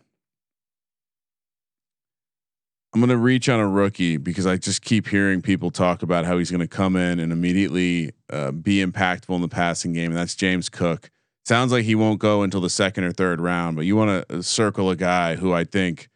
I'm 2.93 2.99
gonna 3.01 3.17
reach 3.17 3.49
on 3.49 3.59
a 3.59 3.67
rookie 3.67 4.17
because 4.17 4.47
I 4.47 4.57
just 4.57 4.81
keep 4.81 5.07
hearing 5.07 5.41
people 5.41 5.69
talk 5.69 6.01
about 6.01 6.25
how 6.25 6.37
he's 6.39 6.49
gonna 6.49 6.67
come 6.67 6.95
in 6.95 7.19
and 7.19 7.31
immediately 7.31 8.11
uh, 8.31 8.51
be 8.51 8.83
impactful 8.83 9.33
in 9.35 9.41
the 9.41 9.47
passing 9.47 9.93
game, 9.93 10.11
and 10.11 10.17
that's 10.17 10.33
James 10.35 10.69
Cook. 10.69 11.11
Sounds 11.45 11.71
like 11.71 11.85
he 11.85 11.95
won't 11.95 12.19
go 12.19 12.41
until 12.43 12.61
the 12.61 12.69
second 12.69 13.03
or 13.03 13.11
third 13.11 13.41
round, 13.41 13.75
but 13.75 13.85
you 13.85 13.95
want 13.95 14.27
to 14.29 14.43
circle 14.43 14.89
a 14.89 14.95
guy 14.95 15.35
who 15.35 15.53
I 15.53 15.63
think 15.63 16.09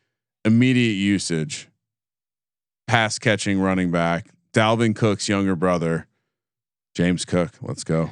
immediate 0.46 0.94
usage, 0.94 1.70
pass 2.88 3.18
catching 3.20 3.60
running 3.60 3.90
back, 3.92 4.28
Dalvin 4.54 4.96
Cook's 4.96 5.28
younger 5.30 5.56
brother, 5.56 6.08
James 6.96 7.24
Cook. 7.26 7.52
Let's 7.62 7.84
go. 7.84 8.12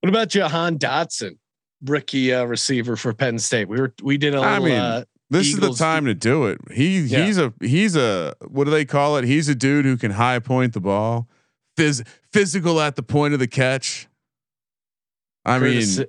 What 0.00 0.08
about 0.08 0.28
Jahan 0.28 0.78
Dotson, 0.78 1.38
rookie 1.84 2.32
uh, 2.32 2.44
receiver 2.44 2.96
for 2.96 3.12
Penn 3.14 3.38
State? 3.38 3.68
We 3.68 3.80
were 3.80 3.94
we 4.02 4.18
did 4.18 4.34
a 4.34 4.38
I 4.38 4.58
little. 4.58 4.64
mean, 4.66 4.76
uh, 4.78 5.04
This 5.30 5.48
Eagles- 5.48 5.72
is 5.72 5.78
the 5.78 5.84
time 5.84 6.04
to 6.04 6.14
do 6.14 6.44
it. 6.46 6.58
He 6.72 7.00
Yeah. 7.00 7.24
he's 7.24 7.38
a 7.38 7.52
he's 7.60 7.96
a 7.96 8.34
what 8.46 8.64
do 8.64 8.70
they 8.70 8.84
call 8.84 9.16
it? 9.16 9.24
He's 9.24 9.48
a 9.48 9.54
dude 9.54 9.84
who 9.84 9.96
can 9.96 10.12
high 10.12 10.38
point 10.38 10.74
the 10.74 10.80
ball, 10.80 11.28
Phys, 11.76 12.06
physical 12.32 12.80
at 12.80 12.96
the 12.96 13.02
point 13.02 13.32
of 13.34 13.40
the 13.40 13.48
catch. 13.48 14.06
I 15.44 15.58
Curtis, 15.58 15.98
mean, 15.98 16.06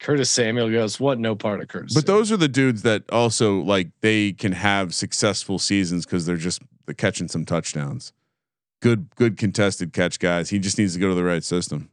Curtis 0.00 0.30
Samuel 0.30 0.70
goes. 0.70 0.98
What? 0.98 1.18
No 1.18 1.34
part 1.36 1.60
of 1.60 1.68
Curtis. 1.68 1.94
but 1.94 2.06
those 2.06 2.32
are 2.32 2.36
the 2.36 2.48
dudes 2.48 2.82
that 2.82 3.02
also 3.10 3.60
like 3.60 3.90
they 4.00 4.32
can 4.32 4.52
have 4.52 4.94
successful 4.94 5.58
seasons 5.58 6.04
because 6.06 6.24
they're 6.26 6.36
just 6.36 6.62
they're 6.86 6.94
catching 6.94 7.28
some 7.28 7.44
touchdowns. 7.44 8.12
Good 8.80 9.14
good 9.16 9.36
contested 9.36 9.92
catch 9.92 10.18
guys. 10.18 10.50
He 10.50 10.58
just 10.58 10.78
needs 10.78 10.94
to 10.94 11.00
go 11.00 11.08
to 11.08 11.14
the 11.14 11.24
right 11.24 11.44
system. 11.44 11.88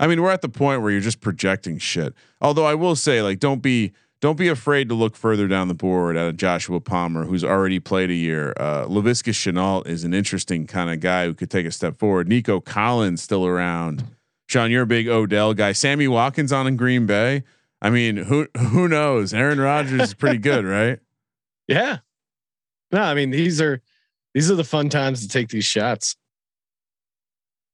I 0.00 0.06
mean, 0.06 0.20
we're 0.22 0.32
at 0.32 0.42
the 0.42 0.48
point 0.48 0.82
where 0.82 0.90
you're 0.90 1.00
just 1.00 1.20
projecting 1.20 1.78
shit. 1.78 2.14
Although 2.40 2.66
I 2.66 2.74
will 2.74 2.96
say, 2.96 3.22
like, 3.22 3.38
don't 3.38 3.62
be 3.62 3.92
don't 4.24 4.38
be 4.38 4.48
afraid 4.48 4.88
to 4.88 4.94
look 4.94 5.16
further 5.16 5.46
down 5.46 5.68
the 5.68 5.74
board 5.74 6.16
at 6.16 6.26
a 6.26 6.32
Joshua 6.32 6.80
Palmer 6.80 7.26
who's 7.26 7.44
already 7.44 7.78
played 7.78 8.08
a 8.08 8.14
year. 8.14 8.54
Uh, 8.56 8.86
Laviska 8.86 9.34
Shenault 9.34 9.86
is 9.86 10.02
an 10.02 10.14
interesting 10.14 10.66
kind 10.66 10.88
of 10.88 11.00
guy 11.00 11.26
who 11.26 11.34
could 11.34 11.50
take 11.50 11.66
a 11.66 11.70
step 11.70 11.98
forward. 11.98 12.26
Nico 12.26 12.58
Collins 12.58 13.20
still 13.22 13.44
around. 13.44 14.02
Sean, 14.48 14.70
you're 14.70 14.84
a 14.84 14.86
big 14.86 15.08
Odell 15.08 15.52
guy. 15.52 15.72
Sammy 15.72 16.08
Watkins 16.08 16.52
on 16.52 16.66
in 16.66 16.78
Green 16.78 17.04
Bay. 17.04 17.44
I 17.82 17.90
mean, 17.90 18.16
who 18.16 18.48
who 18.56 18.88
knows? 18.88 19.34
Aaron 19.34 19.60
Rodgers 19.60 20.00
is 20.00 20.14
pretty 20.14 20.38
good, 20.38 20.64
right? 20.64 21.00
Yeah. 21.68 21.98
No, 22.92 23.02
I 23.02 23.12
mean 23.12 23.28
these 23.28 23.60
are 23.60 23.82
these 24.32 24.50
are 24.50 24.54
the 24.54 24.64
fun 24.64 24.88
times 24.88 25.20
to 25.20 25.28
take 25.28 25.48
these 25.48 25.66
shots. 25.66 26.16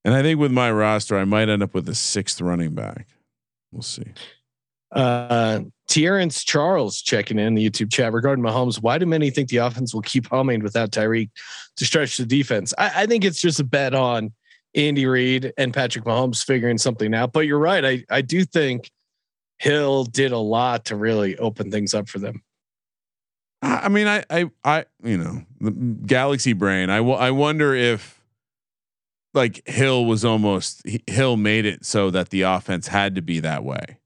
And 0.04 0.14
I 0.14 0.22
think 0.22 0.40
with 0.40 0.50
my 0.50 0.72
roster, 0.72 1.16
I 1.16 1.24
might 1.26 1.48
end 1.48 1.62
up 1.62 1.74
with 1.74 1.88
a 1.88 1.94
sixth 1.94 2.40
running 2.40 2.74
back. 2.74 3.06
We'll 3.70 3.82
see. 3.82 4.06
Uh, 4.90 5.60
Terrence 5.90 6.44
Charles 6.44 7.02
checking 7.02 7.38
in 7.38 7.56
the 7.56 7.68
YouTube 7.68 7.90
chat 7.90 8.12
regarding 8.12 8.44
Mahomes. 8.44 8.80
Why 8.80 8.96
do 8.96 9.06
many 9.06 9.28
think 9.28 9.48
the 9.48 9.56
offense 9.56 9.92
will 9.92 10.02
keep 10.02 10.28
humming 10.28 10.62
without 10.62 10.92
Tyreek 10.92 11.30
to 11.76 11.84
stretch 11.84 12.16
the 12.16 12.24
defense? 12.24 12.72
I, 12.78 13.02
I 13.02 13.06
think 13.06 13.24
it's 13.24 13.40
just 13.40 13.58
a 13.58 13.64
bet 13.64 13.92
on 13.92 14.32
Andy 14.76 15.06
Reid 15.06 15.52
and 15.58 15.74
Patrick 15.74 16.04
Mahomes 16.04 16.44
figuring 16.44 16.78
something 16.78 17.12
out. 17.12 17.32
But 17.32 17.40
you're 17.40 17.58
right. 17.58 17.84
I, 17.84 18.04
I 18.08 18.20
do 18.20 18.44
think 18.44 18.88
Hill 19.58 20.04
did 20.04 20.30
a 20.30 20.38
lot 20.38 20.84
to 20.86 20.96
really 20.96 21.36
open 21.38 21.72
things 21.72 21.92
up 21.92 22.08
for 22.08 22.20
them. 22.20 22.40
I 23.60 23.88
mean, 23.88 24.06
I, 24.06 24.24
I, 24.30 24.50
I, 24.62 24.84
you 25.02 25.18
know, 25.18 25.42
the 25.60 25.72
galaxy 25.72 26.52
brain. 26.52 26.88
I, 26.88 26.98
I 26.98 27.32
wonder 27.32 27.74
if 27.74 28.22
like 29.34 29.66
Hill 29.68 30.04
was 30.04 30.24
almost 30.24 30.82
Hill 31.08 31.36
made 31.36 31.66
it 31.66 31.84
so 31.84 32.10
that 32.10 32.30
the 32.30 32.42
offense 32.42 32.86
had 32.86 33.16
to 33.16 33.22
be 33.22 33.40
that 33.40 33.64
way, 33.64 33.98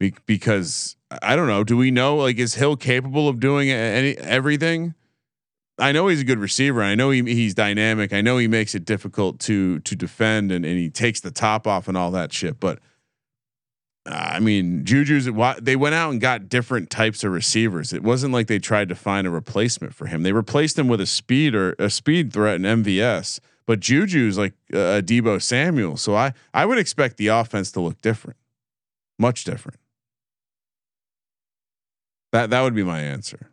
be, 0.00 0.12
because 0.26 0.96
I 1.22 1.34
don't 1.34 1.48
know. 1.48 1.64
Do 1.64 1.76
we 1.76 1.90
know 1.90 2.16
like 2.16 2.38
is 2.38 2.54
Hill 2.54 2.76
capable 2.76 3.28
of 3.28 3.40
doing 3.40 3.70
any 3.70 4.16
everything? 4.18 4.94
I 5.78 5.92
know 5.92 6.08
he's 6.08 6.20
a 6.20 6.24
good 6.24 6.38
receiver. 6.38 6.82
I 6.82 6.94
know 6.94 7.10
he, 7.10 7.22
he's 7.22 7.54
dynamic. 7.54 8.12
I 8.12 8.20
know 8.20 8.36
he 8.36 8.46
makes 8.46 8.74
it 8.74 8.84
difficult 8.84 9.40
to 9.40 9.80
to 9.80 9.96
defend 9.96 10.52
and, 10.52 10.64
and 10.64 10.78
he 10.78 10.90
takes 10.90 11.20
the 11.20 11.30
top 11.30 11.66
off 11.66 11.88
and 11.88 11.96
all 11.96 12.10
that 12.12 12.32
shit. 12.32 12.60
But 12.60 12.78
I 14.06 14.40
mean, 14.40 14.84
Juju's 14.84 15.28
they 15.60 15.76
went 15.76 15.94
out 15.94 16.10
and 16.10 16.20
got 16.20 16.48
different 16.48 16.90
types 16.90 17.24
of 17.24 17.32
receivers. 17.32 17.92
It 17.92 18.02
wasn't 18.02 18.32
like 18.32 18.46
they 18.46 18.58
tried 18.58 18.88
to 18.88 18.94
find 18.94 19.26
a 19.26 19.30
replacement 19.30 19.94
for 19.94 20.06
him. 20.06 20.22
They 20.22 20.32
replaced 20.32 20.78
him 20.78 20.88
with 20.88 21.00
a 21.00 21.06
speed 21.06 21.54
or 21.54 21.74
a 21.78 21.90
speed 21.90 22.32
threat 22.32 22.56
in 22.56 22.62
MVS. 22.62 23.40
But 23.66 23.80
Juju's 23.80 24.38
like 24.38 24.54
a 24.72 25.02
Deebo 25.02 25.40
Samuel, 25.40 25.96
so 25.96 26.14
I 26.14 26.32
I 26.54 26.66
would 26.66 26.78
expect 26.78 27.16
the 27.16 27.28
offense 27.28 27.70
to 27.72 27.80
look 27.80 28.00
different, 28.00 28.36
much 29.18 29.44
different. 29.44 29.78
That 32.32 32.50
that 32.50 32.62
would 32.62 32.74
be 32.74 32.84
my 32.84 33.00
answer. 33.00 33.50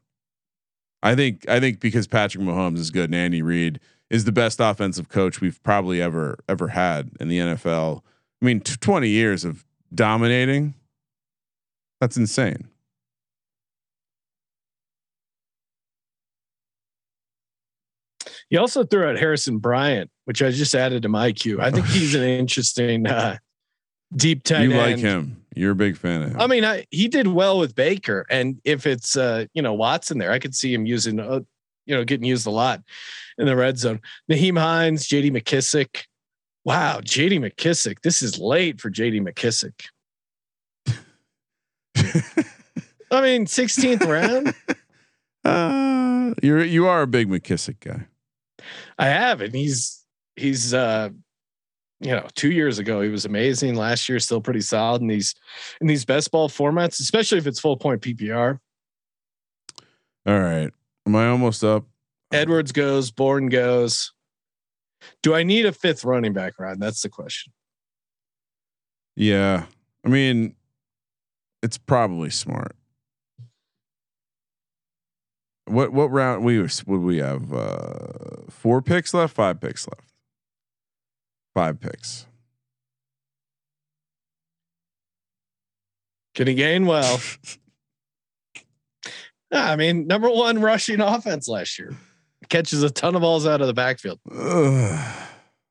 I 1.03 1.15
think 1.15 1.47
I 1.49 1.59
think 1.59 1.79
because 1.79 2.07
Patrick 2.07 2.43
Mahomes 2.43 2.77
is 2.77 2.91
good 2.91 3.05
and 3.05 3.15
Andy 3.15 3.41
Reid 3.41 3.79
is 4.09 4.25
the 4.25 4.31
best 4.31 4.59
offensive 4.59 5.09
coach 5.09 5.41
we've 5.41 5.61
probably 5.63 6.01
ever 6.01 6.37
ever 6.47 6.69
had 6.69 7.11
in 7.19 7.27
the 7.27 7.39
NFL. 7.39 8.01
I 8.41 8.45
mean, 8.45 8.59
t- 8.59 8.75
20 8.79 9.09
years 9.09 9.43
of 9.43 9.65
dominating. 9.93 10.75
That's 11.99 12.17
insane. 12.17 12.67
He 18.49 18.57
also 18.57 18.83
threw 18.83 19.05
out 19.05 19.17
Harrison 19.17 19.57
Bryant, 19.57 20.09
which 20.25 20.41
I 20.41 20.51
just 20.51 20.73
added 20.73 21.01
to 21.03 21.09
my 21.09 21.31
queue. 21.31 21.59
I 21.59 21.71
think 21.71 21.85
he's 21.87 22.15
an 22.15 22.23
interesting 22.23 23.07
uh, 23.07 23.37
deep 24.15 24.43
tight 24.43 24.63
you 24.63 24.71
end. 24.73 24.79
like 24.79 24.97
him. 24.97 25.43
You're 25.57 25.71
a 25.71 25.75
big 25.75 25.97
fan 25.97 26.23
of 26.23 26.31
him. 26.31 26.39
I 26.39 26.47
mean, 26.47 26.63
I, 26.63 26.85
he 26.91 27.07
did 27.07 27.27
well 27.27 27.59
with 27.59 27.75
Baker, 27.75 28.25
and 28.29 28.59
if 28.63 28.85
it's 28.85 29.15
uh, 29.15 29.45
you 29.53 29.61
know 29.61 29.73
Watson 29.73 30.17
there, 30.17 30.31
I 30.31 30.39
could 30.39 30.55
see 30.55 30.73
him 30.73 30.85
using 30.85 31.19
uh, 31.19 31.41
you 31.85 31.95
know 31.95 32.03
getting 32.03 32.25
used 32.25 32.47
a 32.47 32.51
lot 32.51 32.81
in 33.37 33.45
the 33.45 33.55
red 33.55 33.77
zone. 33.77 33.99
Nyheim 34.29 34.59
Hines, 34.59 35.07
J.D. 35.07 35.31
McKissick. 35.31 36.03
Wow, 36.63 36.99
JD 36.99 37.39
McKissick. 37.39 38.01
This 38.01 38.21
is 38.21 38.39
late 38.39 38.81
for 38.81 38.91
JD 38.91 39.25
McKissick. 39.25 39.85
I 43.09 43.21
mean, 43.21 43.45
16th 43.45 44.05
round. 44.05 44.53
Uh, 45.45 46.33
you're 46.43 46.61
you 46.61 46.87
are 46.87 47.03
a 47.03 47.07
big 47.07 47.29
McKissick 47.29 47.79
guy. 47.79 48.05
I 48.99 49.05
have, 49.05 49.39
and 49.39 49.55
he's 49.55 50.03
he's 50.35 50.73
uh 50.73 51.11
you 51.99 52.11
know, 52.11 52.27
two 52.35 52.51
years 52.51 52.79
ago 52.79 53.01
he 53.01 53.09
was 53.09 53.25
amazing. 53.25 53.75
Last 53.75 54.07
year, 54.07 54.19
still 54.19 54.41
pretty 54.41 54.61
solid 54.61 55.01
in 55.01 55.07
these 55.07 55.33
in 55.81 55.87
these 55.87 56.05
best 56.05 56.31
ball 56.31 56.49
formats, 56.49 56.99
especially 56.99 57.37
if 57.37 57.47
it's 57.47 57.59
full 57.59 57.77
point 57.77 58.01
PPR. 58.01 58.59
All 60.25 60.39
right. 60.39 60.71
Am 61.05 61.15
I 61.15 61.27
almost 61.27 61.63
up? 61.63 61.85
Edwards 62.31 62.71
goes, 62.71 63.11
Bourne 63.11 63.47
goes. 63.47 64.11
Do 65.23 65.33
I 65.33 65.43
need 65.43 65.65
a 65.65 65.71
fifth 65.71 66.03
running 66.03 66.33
back, 66.33 66.59
Rod? 66.59 66.79
That's 66.79 67.01
the 67.01 67.09
question. 67.09 67.53
Yeah. 69.15 69.65
I 70.05 70.09
mean, 70.09 70.55
it's 71.63 71.77
probably 71.77 72.29
smart. 72.29 72.75
What 75.65 75.91
what 75.91 76.11
round 76.11 76.45
we 76.45 76.61
would 76.61 76.83
we 76.87 77.17
have 77.17 77.51
uh 77.53 78.43
four 78.49 78.81
picks 78.81 79.13
left, 79.13 79.33
five 79.33 79.59
picks 79.59 79.87
left. 79.87 80.13
Five 81.57 81.79
picks. 81.79 82.27
Kenny 86.35 86.53
Gainwell. 86.53 87.57
I 89.51 89.75
mean, 89.75 90.05
number 90.05 90.29
one 90.29 90.61
rushing 90.61 91.01
offense 91.01 91.47
last 91.47 91.79
year 91.79 91.95
catches 92.49 92.83
a 92.83 92.91
ton 92.91 93.15
of 93.15 93.21
balls 93.21 93.47
out 93.47 93.61
of 93.61 93.65
the 93.65 93.73
backfield. 93.73 94.19
I 94.31 94.35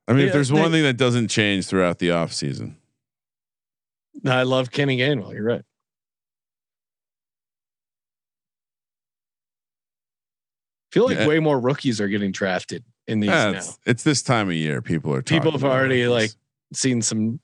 mean, 0.09 0.17
yeah, 0.19 0.25
if 0.25 0.33
there's 0.33 0.49
they, 0.49 0.59
one 0.59 0.71
thing 0.71 0.83
that 0.83 0.97
doesn't 0.97 1.29
change 1.29 1.67
throughout 1.67 1.99
the 1.99 2.09
offseason. 2.09 2.73
I 4.25 4.43
love 4.43 4.71
Kenny 4.71 4.97
Gainwell. 4.97 5.33
You're 5.33 5.45
right. 5.45 5.63
I 10.81 10.91
feel 10.91 11.05
like 11.05 11.19
yeah. 11.19 11.27
way 11.27 11.39
more 11.39 11.57
rookies 11.57 12.01
are 12.01 12.09
getting 12.09 12.33
drafted 12.33 12.83
in 13.07 13.19
these 13.19 13.29
yeah. 13.29 13.51
It's, 13.51 13.79
it's, 13.85 14.03
this 14.03 14.21
time 14.21 14.49
of 14.49 14.55
year. 14.55 14.81
People 14.81 15.13
are 15.13 15.21
people 15.21 15.51
have 15.51 15.63
already 15.63 16.07
like 16.07 16.31
seen 16.73 17.01
some. 17.01 17.39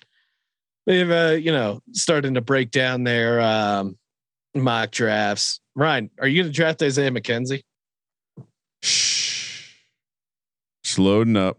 They've 0.86 1.10
uh, 1.10 1.38
you 1.40 1.52
know 1.52 1.82
starting 1.94 2.34
to 2.34 2.42
break 2.42 2.72
down 2.72 3.04
their 3.04 3.42
um, 3.42 3.98
mock 4.54 4.92
drafts. 4.92 5.60
Ryan, 5.76 6.10
are 6.20 6.28
you 6.28 6.44
going 6.44 6.52
to 6.52 6.56
draft 6.56 6.82
Isaiah 6.82 7.12
McKenzie? 7.12 7.64
Shh. 8.82 9.72
Just 10.84 11.00
loading 11.00 11.38
up. 11.38 11.58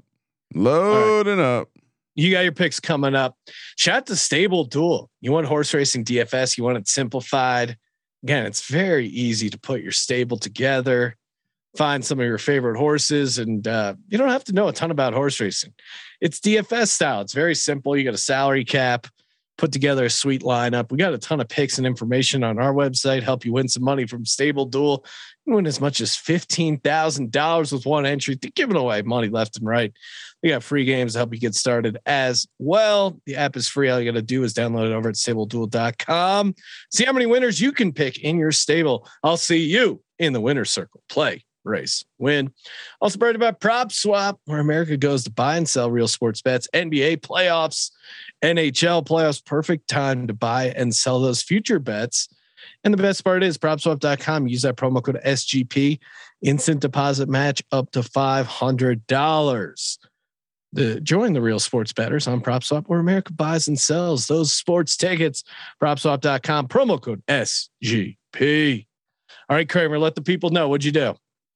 Loading 0.54 1.38
right. 1.38 1.60
up. 1.60 1.68
You 2.14 2.30
got 2.30 2.42
your 2.42 2.52
picks 2.52 2.78
coming 2.78 3.16
up. 3.16 3.36
Shout 3.76 4.06
to 4.06 4.16
Stable 4.16 4.64
Duel. 4.64 5.10
You 5.20 5.32
want 5.32 5.46
horse 5.46 5.74
racing 5.74 6.04
DFS, 6.04 6.56
you 6.56 6.62
want 6.62 6.78
it 6.78 6.86
simplified. 6.86 7.76
Again, 8.22 8.46
it's 8.46 8.68
very 8.68 9.08
easy 9.08 9.50
to 9.50 9.58
put 9.58 9.82
your 9.82 9.92
stable 9.92 10.38
together, 10.38 11.16
find 11.76 12.04
some 12.04 12.20
of 12.20 12.26
your 12.26 12.38
favorite 12.38 12.76
horses, 12.76 13.38
and 13.38 13.66
uh, 13.66 13.94
you 14.08 14.18
don't 14.18 14.30
have 14.30 14.44
to 14.44 14.52
know 14.52 14.68
a 14.68 14.72
ton 14.72 14.90
about 14.90 15.14
horse 15.14 15.40
racing. 15.40 15.74
It's 16.20 16.40
DFS 16.40 16.88
style. 16.88 17.20
It's 17.20 17.32
very 17.32 17.54
simple. 17.54 17.96
You 17.96 18.04
got 18.04 18.14
a 18.14 18.18
salary 18.18 18.64
cap, 18.64 19.06
put 19.58 19.72
together 19.72 20.04
a 20.04 20.10
sweet 20.10 20.42
lineup. 20.42 20.90
We 20.90 20.98
got 20.98 21.14
a 21.14 21.18
ton 21.18 21.40
of 21.40 21.48
picks 21.48 21.78
and 21.78 21.86
information 21.86 22.44
on 22.44 22.58
our 22.58 22.72
website, 22.72 23.22
help 23.22 23.44
you 23.44 23.52
win 23.52 23.68
some 23.68 23.84
money 23.84 24.06
from 24.06 24.24
Stable 24.24 24.66
Duel 24.66 25.04
You 25.46 25.54
win 25.54 25.66
as 25.66 25.80
much 25.80 26.00
as 26.00 26.10
$15,000 26.10 27.72
with 27.72 27.86
one 27.86 28.06
entry. 28.06 28.38
They're 28.40 28.50
giving 28.54 28.76
away 28.76 29.02
money 29.02 29.28
left 29.28 29.56
and 29.56 29.66
right. 29.66 29.92
We 30.42 30.50
got 30.50 30.62
free 30.62 30.84
games 30.84 31.12
to 31.12 31.20
help 31.20 31.32
you 31.32 31.40
get 31.40 31.54
started 31.54 31.98
as 32.04 32.46
well. 32.58 33.18
The 33.26 33.36
app 33.36 33.56
is 33.56 33.68
free. 33.68 33.88
All 33.88 33.98
you 33.98 34.10
got 34.10 34.16
to 34.16 34.22
do 34.22 34.44
is 34.44 34.54
download 34.54 34.86
it 34.86 34.92
over 34.92 35.08
at 35.08 35.14
stableduel.com. 35.14 36.54
See 36.92 37.04
how 37.04 37.12
many 37.12 37.26
winners 37.26 37.60
you 37.60 37.72
can 37.72 37.92
pick 37.92 38.18
in 38.18 38.38
your 38.38 38.52
stable. 38.52 39.08
I'll 39.22 39.36
see 39.36 39.64
you 39.64 40.02
in 40.18 40.32
the 40.32 40.40
winner 40.40 40.64
circle. 40.64 41.02
Play, 41.08 41.44
race, 41.64 42.04
win. 42.18 42.52
Also 43.00 43.18
brought 43.18 43.36
about 43.36 43.60
Prop 43.60 43.90
Swap, 43.90 44.40
where 44.44 44.60
America 44.60 44.96
goes 44.96 45.24
to 45.24 45.30
buy 45.30 45.56
and 45.56 45.68
sell 45.68 45.90
real 45.90 46.08
sports 46.08 46.42
bets, 46.42 46.68
NBA 46.74 47.18
playoffs, 47.18 47.90
NHL 48.42 49.04
playoffs. 49.06 49.44
Perfect 49.44 49.88
time 49.88 50.26
to 50.26 50.34
buy 50.34 50.72
and 50.76 50.94
sell 50.94 51.20
those 51.20 51.42
future 51.42 51.78
bets. 51.78 52.28
And 52.82 52.92
the 52.92 52.98
best 52.98 53.24
part 53.24 53.42
is 53.42 53.58
propswap.com. 53.58 54.46
Use 54.46 54.62
that 54.62 54.76
promo 54.76 55.02
code 55.02 55.20
SGP. 55.24 55.98
Instant 56.42 56.80
deposit 56.80 57.28
match 57.28 57.62
up 57.72 57.90
to 57.92 58.00
$500. 58.00 59.98
The, 60.72 61.00
join 61.00 61.32
the 61.32 61.40
real 61.40 61.60
sports 61.60 61.92
betters 61.92 62.26
on 62.26 62.40
PropSwap 62.40 62.88
where 62.88 62.98
America 62.98 63.32
buys 63.32 63.68
and 63.68 63.78
sells 63.78 64.26
those 64.26 64.52
sports 64.52 64.96
tickets. 64.96 65.44
PropSwap.com. 65.80 66.68
Promo 66.68 67.00
code 67.00 67.22
SGP. 67.26 68.86
All 69.48 69.56
right, 69.56 69.68
Kramer, 69.68 69.98
let 69.98 70.14
the 70.14 70.22
people 70.22 70.50
know. 70.50 70.68
What'd 70.68 70.84
you 70.84 70.92
do? 70.92 71.14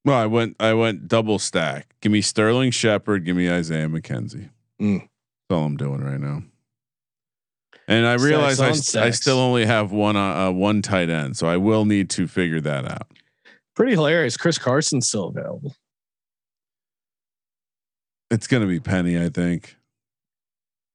Well, 0.08 0.16
I 0.16 0.24
went 0.24 0.56
I 0.58 0.72
went 0.72 1.06
double 1.06 1.38
stack. 1.38 1.94
Give 2.00 2.10
me 2.10 2.22
Sterling 2.22 2.70
Shepard. 2.70 3.26
Give 3.26 3.36
me 3.36 3.50
Isaiah 3.50 3.88
McKenzie. 3.88 4.48
Mm. 4.80 5.00
That's 5.00 5.10
all 5.50 5.64
I'm 5.64 5.76
doing 5.76 6.02
right 6.02 6.18
now. 6.18 6.44
And 7.86 8.06
I 8.06 8.14
realize 8.14 8.58
I, 8.58 8.70
I 9.02 9.10
still 9.10 9.38
only 9.38 9.66
have 9.66 9.92
one 9.92 10.16
uh, 10.16 10.46
uh, 10.46 10.50
one 10.50 10.80
tight 10.80 11.10
end, 11.10 11.36
so 11.36 11.46
I 11.46 11.58
will 11.58 11.84
need 11.84 12.08
to 12.10 12.26
figure 12.26 12.58
that 12.62 12.90
out. 12.90 13.12
Pretty 13.76 13.92
hilarious. 13.92 14.38
Chris 14.38 14.56
Carson's 14.56 15.08
still 15.08 15.26
available. 15.26 15.74
It's 18.30 18.46
going 18.46 18.62
to 18.62 18.66
be 18.66 18.80
Penny, 18.80 19.22
I 19.22 19.28
think. 19.28 19.76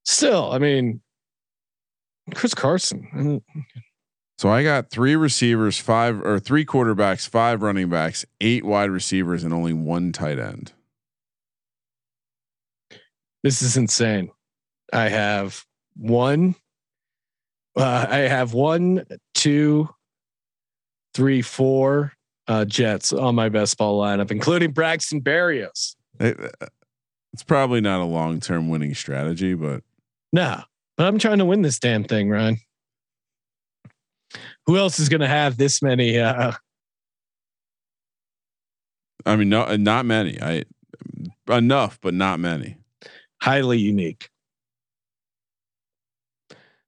Still, 0.05 0.51
I 0.51 0.57
mean, 0.57 1.01
Chris 2.33 2.55
Carson. 2.55 3.43
So 4.43 4.49
I 4.49 4.61
got 4.61 4.89
three 4.89 5.15
receivers, 5.15 5.79
five 5.79 6.21
or 6.21 6.37
three 6.37 6.65
quarterbacks, 6.65 7.25
five 7.25 7.61
running 7.61 7.87
backs, 7.87 8.25
eight 8.41 8.65
wide 8.65 8.89
receivers, 8.89 9.45
and 9.45 9.53
only 9.53 9.71
one 9.71 10.11
tight 10.11 10.37
end. 10.37 10.73
This 13.41 13.61
is 13.61 13.77
insane. 13.77 14.31
I 14.91 15.07
have 15.07 15.63
one. 15.95 16.55
Uh, 17.77 18.05
I 18.09 18.17
have 18.17 18.53
one, 18.53 19.05
two, 19.33 19.87
three, 21.13 21.41
four 21.41 22.11
uh, 22.49 22.65
Jets 22.65 23.13
on 23.13 23.35
my 23.35 23.47
best 23.47 23.77
ball 23.77 24.01
lineup, 24.01 24.29
including 24.29 24.73
Braxton 24.73 25.21
Berrios. 25.21 25.95
It, 26.19 26.37
it's 27.31 27.43
probably 27.43 27.79
not 27.79 28.01
a 28.01 28.03
long 28.03 28.41
term 28.41 28.67
winning 28.67 28.93
strategy, 28.93 29.53
but 29.53 29.83
no. 30.33 30.63
But 30.97 31.07
I'm 31.07 31.17
trying 31.17 31.37
to 31.37 31.45
win 31.45 31.61
this 31.61 31.79
damn 31.79 32.03
thing, 32.03 32.29
Ryan. 32.29 32.57
Who 34.65 34.77
else 34.77 34.99
is 34.99 35.09
going 35.09 35.21
to 35.21 35.27
have 35.27 35.57
this 35.57 35.81
many? 35.81 36.19
Uh, 36.19 36.53
I 39.25 39.35
mean, 39.35 39.49
no, 39.49 39.75
not 39.75 40.05
many. 40.05 40.41
I 40.41 40.63
enough, 41.49 41.99
but 42.01 42.13
not 42.13 42.39
many. 42.39 42.77
Highly 43.41 43.79
unique. 43.79 44.29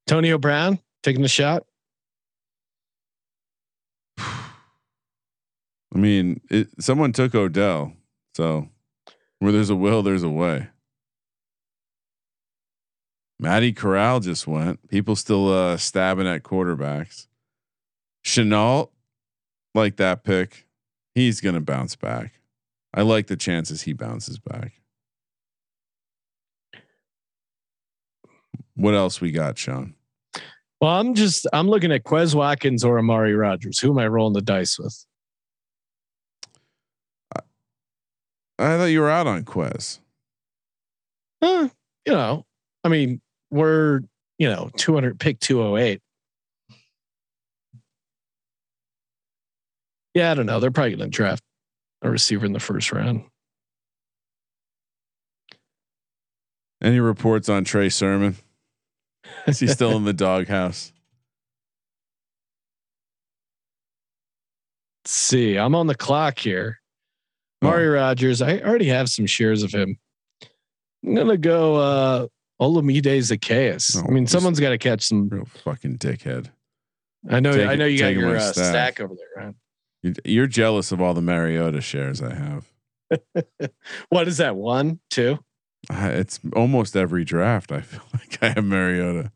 Antonio 0.07 0.37
Brown 0.37 0.79
taking 1.03 1.23
a 1.23 1.29
shot. 1.29 1.63
I 4.17 4.37
mean, 5.93 6.41
it, 6.49 6.67
someone 6.79 7.11
took 7.11 7.35
Odell, 7.35 7.93
so 8.35 8.69
where 9.39 9.51
there's 9.51 9.69
a 9.69 9.75
will, 9.75 10.03
there's 10.03 10.23
a 10.23 10.29
way. 10.29 10.67
Matt 13.39 13.75
Corral 13.75 14.21
just 14.21 14.47
went. 14.47 14.87
People 14.89 15.15
still 15.15 15.51
uh, 15.51 15.77
stabbing 15.77 16.27
at 16.27 16.43
quarterbacks. 16.43 17.27
Shenault, 18.25 18.89
like 19.75 19.97
that 19.97 20.23
pick, 20.23 20.65
he's 21.13 21.39
gonna 21.41 21.61
bounce 21.61 21.95
back. 21.95 22.33
I 22.93 23.03
like 23.03 23.27
the 23.27 23.37
chances 23.37 23.83
he 23.83 23.93
bounces 23.93 24.39
back. 24.39 24.81
What 28.75 28.95
else 28.95 29.21
we 29.21 29.31
got, 29.31 29.57
Sean? 29.57 29.93
Well, 30.81 30.99
I'm 30.99 31.13
just 31.13 31.47
I'm 31.53 31.69
looking 31.69 31.91
at 31.91 32.03
Quez 32.03 32.33
Watkins 32.33 32.83
or 32.83 32.97
Amari 32.97 33.35
Rodgers. 33.35 33.79
Who 33.79 33.91
am 33.91 33.99
I 33.99 34.07
rolling 34.07 34.33
the 34.33 34.41
dice 34.41 34.77
with? 34.79 35.05
I 38.57 38.77
thought 38.77 38.85
you 38.85 39.01
were 39.01 39.09
out 39.09 39.27
on 39.27 39.43
Quez. 39.43 39.99
Uh, 41.41 41.67
you 42.05 42.13
know, 42.13 42.45
I 42.83 42.89
mean, 42.89 43.21
we're 43.51 44.01
you 44.39 44.49
know 44.49 44.71
200 44.77 45.19
pick 45.19 45.39
208. 45.39 46.01
Yeah, 50.15 50.31
I 50.31 50.33
don't 50.33 50.45
know. 50.45 50.59
They're 50.59 50.71
probably 50.71 50.95
going 50.95 51.11
to 51.11 51.15
draft 51.15 51.43
a 52.01 52.09
receiver 52.09 52.45
in 52.45 52.53
the 52.53 52.59
first 52.59 52.91
round. 52.91 53.25
Any 56.81 56.99
reports 56.99 57.49
on 57.49 57.65
Trey 57.65 57.89
Sermon? 57.89 58.37
Is 59.45 59.59
he 59.59 59.67
still 59.67 59.97
in 59.97 60.05
the 60.05 60.13
doghouse? 60.13 60.93
Let's 65.03 65.13
see, 65.13 65.57
I'm 65.57 65.75
on 65.75 65.87
the 65.87 65.95
clock 65.95 66.39
here. 66.39 66.79
Mario 67.61 67.91
oh. 67.91 67.93
Rodgers, 67.95 68.41
I 68.41 68.59
already 68.59 68.87
have 68.87 69.09
some 69.09 69.25
shares 69.25 69.63
of 69.63 69.71
him. 69.71 69.97
I'm 71.05 71.15
gonna 71.15 71.37
go 71.37 71.75
uh 71.75 72.27
Olamide 72.61 73.03
Zaccheaus. 73.03 73.97
Oh, 73.97 74.05
I 74.07 74.11
mean, 74.11 74.27
someone's 74.27 74.59
got 74.59 74.69
to 74.69 74.77
catch 74.77 75.03
some 75.03 75.27
real 75.29 75.45
fucking 75.63 75.97
dickhead. 75.97 76.49
I 77.29 77.39
know. 77.39 77.51
Take 77.51 77.67
I 77.67 77.75
know 77.75 77.85
you 77.85 77.99
got 77.99 78.13
your 78.13 78.37
uh, 78.37 78.53
stack 78.53 78.99
over 79.01 79.13
there, 79.13 79.45
right? 79.45 79.55
You're 80.23 80.47
jealous 80.47 80.91
of 80.91 81.01
all 81.01 81.13
the 81.13 81.21
Mariota 81.21 81.81
shares 81.81 82.21
I 82.21 82.35
have. 82.35 82.71
what 84.09 84.27
is 84.27 84.37
that? 84.37 84.55
One, 84.55 84.99
two? 85.09 85.39
Uh, 85.89 86.09
it's 86.13 86.39
almost 86.55 86.95
every 86.95 87.23
draft. 87.23 87.71
I 87.71 87.81
feel 87.81 88.01
like 88.13 88.37
I 88.41 88.49
have 88.49 88.65
Mariota. 88.65 89.31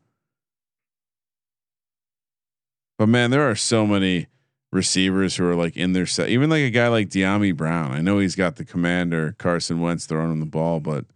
But 2.98 3.08
man, 3.08 3.30
there 3.30 3.48
are 3.48 3.54
so 3.54 3.86
many 3.86 4.26
receivers 4.72 5.36
who 5.36 5.48
are 5.48 5.54
like 5.54 5.76
in 5.76 5.92
their 5.92 6.06
set. 6.06 6.28
Even 6.28 6.50
like 6.50 6.62
a 6.62 6.70
guy 6.70 6.88
like 6.88 7.08
Dyami 7.08 7.56
Brown. 7.56 7.92
I 7.92 8.00
know 8.00 8.18
he's 8.18 8.36
got 8.36 8.56
the 8.56 8.64
commander 8.64 9.34
Carson 9.38 9.80
Wentz 9.80 10.06
throwing 10.06 10.32
him 10.32 10.40
the 10.40 10.46
ball, 10.46 10.80
but 10.80 11.06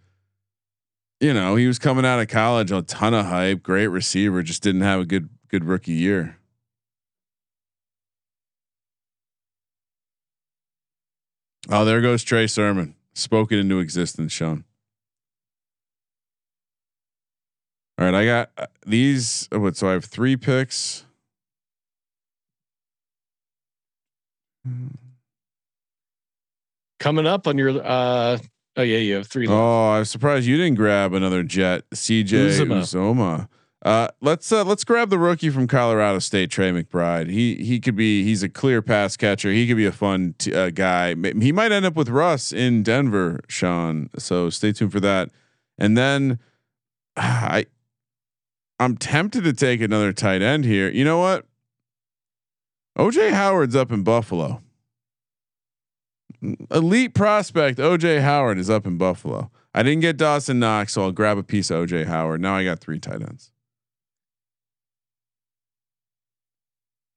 you 1.21 1.35
know 1.35 1.57
he 1.57 1.67
was 1.67 1.79
coming 1.79 2.05
out 2.05 2.21
of 2.21 2.29
college, 2.29 2.73
a 2.73 2.83
ton 2.83 3.15
of 3.15 3.27
hype, 3.27 3.63
great 3.63 3.89
receiver, 3.89 4.43
just 4.43 4.63
didn't 4.63 4.81
have 4.81 5.01
a 5.01 5.05
good 5.05 5.29
good 5.49 5.65
rookie 5.65 5.93
year. 5.93 6.39
Oh, 11.71 11.85
there 11.85 12.01
goes 12.01 12.23
Trey 12.23 12.47
Sermon. 12.47 12.95
Spoke 13.15 13.53
it 13.53 13.59
into 13.59 13.79
existence, 13.79 14.33
Sean. 14.33 14.65
All 17.99 18.05
right, 18.05 18.15
I 18.15 18.25
got 18.27 18.51
uh, 18.59 18.67
these. 18.87 19.49
Uh, 19.55 19.61
what? 19.61 19.77
So 19.77 19.89
I 19.89 19.93
have 19.93 20.05
three 20.05 20.37
picks. 20.37 21.05
Coming 26.99 27.27
up 27.27 27.47
on 27.47 27.59
your. 27.59 27.81
uh 27.85 28.39
Oh 28.77 28.83
yeah, 28.83 28.99
you 28.99 29.15
have 29.15 29.29
three. 29.29 29.47
Left. 29.47 29.57
Oh, 29.57 29.91
I'm 29.93 30.05
surprised 30.05 30.47
you 30.47 30.57
didn't 30.57 30.75
grab 30.75 31.13
another 31.13 31.45
Jet, 31.45 31.89
CJ 31.91 32.25
Uzomah. 32.25 32.81
Uzomah. 32.81 33.49
Uh, 33.85 34.09
let's 34.23 34.51
uh, 34.51 34.65
let's 34.65 34.83
grab 34.83 35.11
the 35.11 35.19
rookie 35.19 35.51
from 35.51 35.67
Colorado 35.67 36.19
State, 36.19 36.51
Trey 36.51 36.71
McBride. 36.71 37.29
He 37.29 37.57
he 37.57 37.79
could 37.79 37.95
be 37.95 38.25
he's 38.25 38.43
a 38.43 38.49
clear 38.49 38.81
pass 38.81 39.15
catcher. 39.15 39.51
He 39.51 39.67
could 39.69 39.77
be 39.77 39.85
a 39.85 39.93
fun 39.93 40.35
t- 40.39 40.55
uh, 40.55 40.71
guy. 40.71 41.15
He 41.15 41.53
might 41.53 41.71
end 41.71 41.85
up 41.85 41.95
with 41.95 42.09
Russ 42.09 42.51
in 42.51 42.83
Denver, 42.83 43.41
Sean. 43.47 44.09
So 44.19 44.49
stay 44.49 44.73
tuned 44.73 44.91
for 44.91 45.01
that. 45.01 45.31
And 45.77 45.99
then 45.99 46.39
I 47.17 47.67
I'm 48.81 48.97
tempted 48.97 49.45
to 49.45 49.53
take 49.53 49.83
another 49.83 50.15
tight 50.15 50.41
end 50.41 50.65
here. 50.65 50.89
You 50.89 51.05
know 51.05 51.19
what? 51.19 51.47
OJ 52.99 53.33
Howard's 53.33 53.77
up 53.77 53.93
in 53.93 54.03
Buffalo. 54.03 54.63
Elite 56.71 57.15
prospect 57.15 57.79
OJ 57.79 58.23
Howard 58.23 58.59
is 58.59 58.71
up 58.71 58.87
in 58.87 58.97
Buffalo. 58.97 59.51
I 59.75 59.83
didn't 59.83 60.01
get 60.01 60.17
Dawson 60.17 60.59
Knox, 60.59 60.95
so 60.95 61.03
I'll 61.03 61.13
grab 61.13 61.37
a 61.37 61.43
piece 61.43 61.71
of 61.71 61.87
OJ 61.87 62.07
Howard. 62.07 62.41
Now 62.41 62.57
I 62.57 62.65
got 62.65 62.79
three 62.79 62.99
tight 62.99 63.21
ends. 63.21 63.51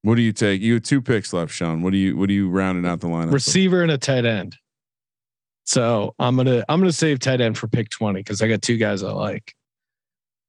What 0.08 0.16
do 0.16 0.22
you 0.22 0.32
take? 0.32 0.62
You 0.62 0.76
have 0.76 0.84
two 0.84 1.02
picks 1.02 1.34
left, 1.34 1.52
Sean. 1.52 1.82
What 1.82 1.92
do 1.92 1.98
you 1.98 2.16
what 2.16 2.30
are 2.30 2.34
you 2.34 2.50
rounding 2.50 2.90
out 2.90 3.02
the 3.02 3.08
lineup? 3.08 3.34
Receiver 3.34 3.82
and 3.82 3.92
a 3.92 3.98
tight 3.98 4.24
end. 4.24 4.56
So 5.66 6.16
I'm 6.18 6.38
gonna 6.38 6.64
I'm 6.70 6.80
gonna 6.80 6.94
save 6.94 7.20
tight 7.20 7.42
end 7.42 7.58
for 7.58 7.68
pick 7.68 7.90
20 7.90 8.22
because 8.22 8.42
I 8.42 8.48
got 8.48 8.62
two 8.62 8.78
guys 8.78 9.04
I 9.04 9.12
like. 9.12 9.54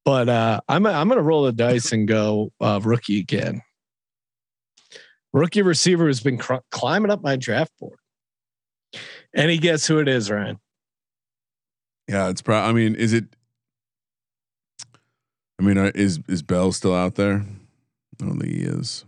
But 0.05 0.29
uh, 0.29 0.61
I'm 0.69 0.87
I'm 0.87 1.09
gonna 1.09 1.23
roll 1.23 1.43
the 1.43 1.51
dice 1.51 1.91
and 1.91 2.07
go 2.07 2.53
uh, 2.61 2.79
rookie 2.85 3.19
again. 3.19 3.63
Rookie 5.33 5.63
receiver 5.63 6.07
has 6.07 6.21
been 6.21 6.39
cr- 6.39 6.63
climbing 6.71 7.11
up 7.11 7.25
my 7.25 7.35
draft 7.35 7.73
board. 7.81 7.99
Any 9.35 9.59
guess 9.59 9.89
who 9.89 9.99
it 9.99 10.07
is, 10.07 10.31
Ryan? 10.31 10.61
Yeah, 12.07 12.29
it's 12.29 12.43
probably. 12.43 12.71
I 12.71 12.73
mean, 12.75 12.95
is 12.95 13.13
it? 13.13 13.25
I 15.59 15.65
mean, 15.65 15.79
uh, 15.79 15.91
is 15.97 16.21
is 16.29 16.43
Bell 16.45 16.71
still 16.71 16.95
out 16.95 17.17
there? 17.17 17.45
I 18.21 18.25
don't 18.25 18.39
think 18.39 18.55
he 18.55 18.61
is. 18.61 19.05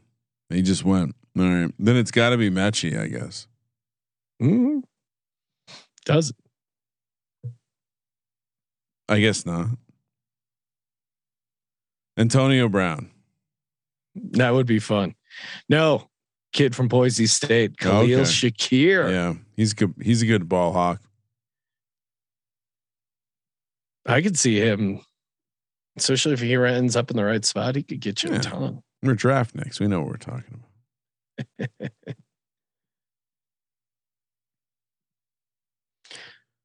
He 0.51 0.63
just 0.63 0.85
went. 0.85 1.15
All 1.39 1.45
right. 1.45 1.73
Then 1.79 1.97
it's 1.97 2.11
got 2.11 2.31
to 2.31 2.37
be 2.37 2.51
Metchie, 2.51 2.99
I 2.99 3.07
guess. 3.07 3.47
Mm-hmm. 4.43 4.81
Does 6.05 6.31
it? 6.31 6.37
I 9.09 9.21
guess 9.21 9.45
not. 9.47 9.69
Antonio 12.17 12.69
Brown. 12.69 13.11
That 14.15 14.51
would 14.51 14.67
be 14.67 14.79
fun. 14.79 15.15
No, 15.69 16.09
kid 16.53 16.75
from 16.75 16.89
Boise 16.89 17.27
State, 17.27 17.79
Khalil 17.79 18.21
okay. 18.21 18.23
Shakir. 18.23 19.11
Yeah, 19.11 19.35
he's 19.57 19.73
good. 19.73 19.95
He's 20.03 20.23
a 20.23 20.27
good 20.27 20.49
ball 20.49 20.73
hawk. 20.73 21.01
I 24.07 24.23
could 24.23 24.39
see 24.39 24.59
him, 24.59 25.01
especially 25.97 26.33
if 26.33 26.41
he 26.41 26.55
ends 26.55 26.97
up 26.97 27.11
in 27.11 27.17
the 27.17 27.25
right 27.25 27.45
spot. 27.45 27.77
He 27.77 27.83
could 27.83 28.01
get 28.01 28.23
you 28.23 28.31
yeah. 28.31 28.37
a 28.37 28.41
ton. 28.41 28.83
We're 29.03 29.15
draft 29.15 29.55
next. 29.55 29.81
We 29.81 29.87
know 29.87 30.01
what 30.01 30.09
we're 30.09 30.17
talking 30.17 30.63
about. 31.59 31.71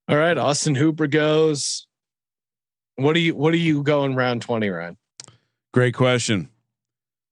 All 0.08 0.18
right, 0.18 0.38
Austin 0.38 0.76
Hooper 0.76 1.08
goes. 1.08 1.88
What 2.98 3.14
do 3.14 3.20
you 3.20 3.36
what 3.36 3.54
are 3.54 3.58
you 3.58 3.84
going 3.84 4.16
round 4.16 4.42
20 4.42 4.70
Ryan? 4.70 4.98
Great 5.74 5.96
question. 5.96 6.50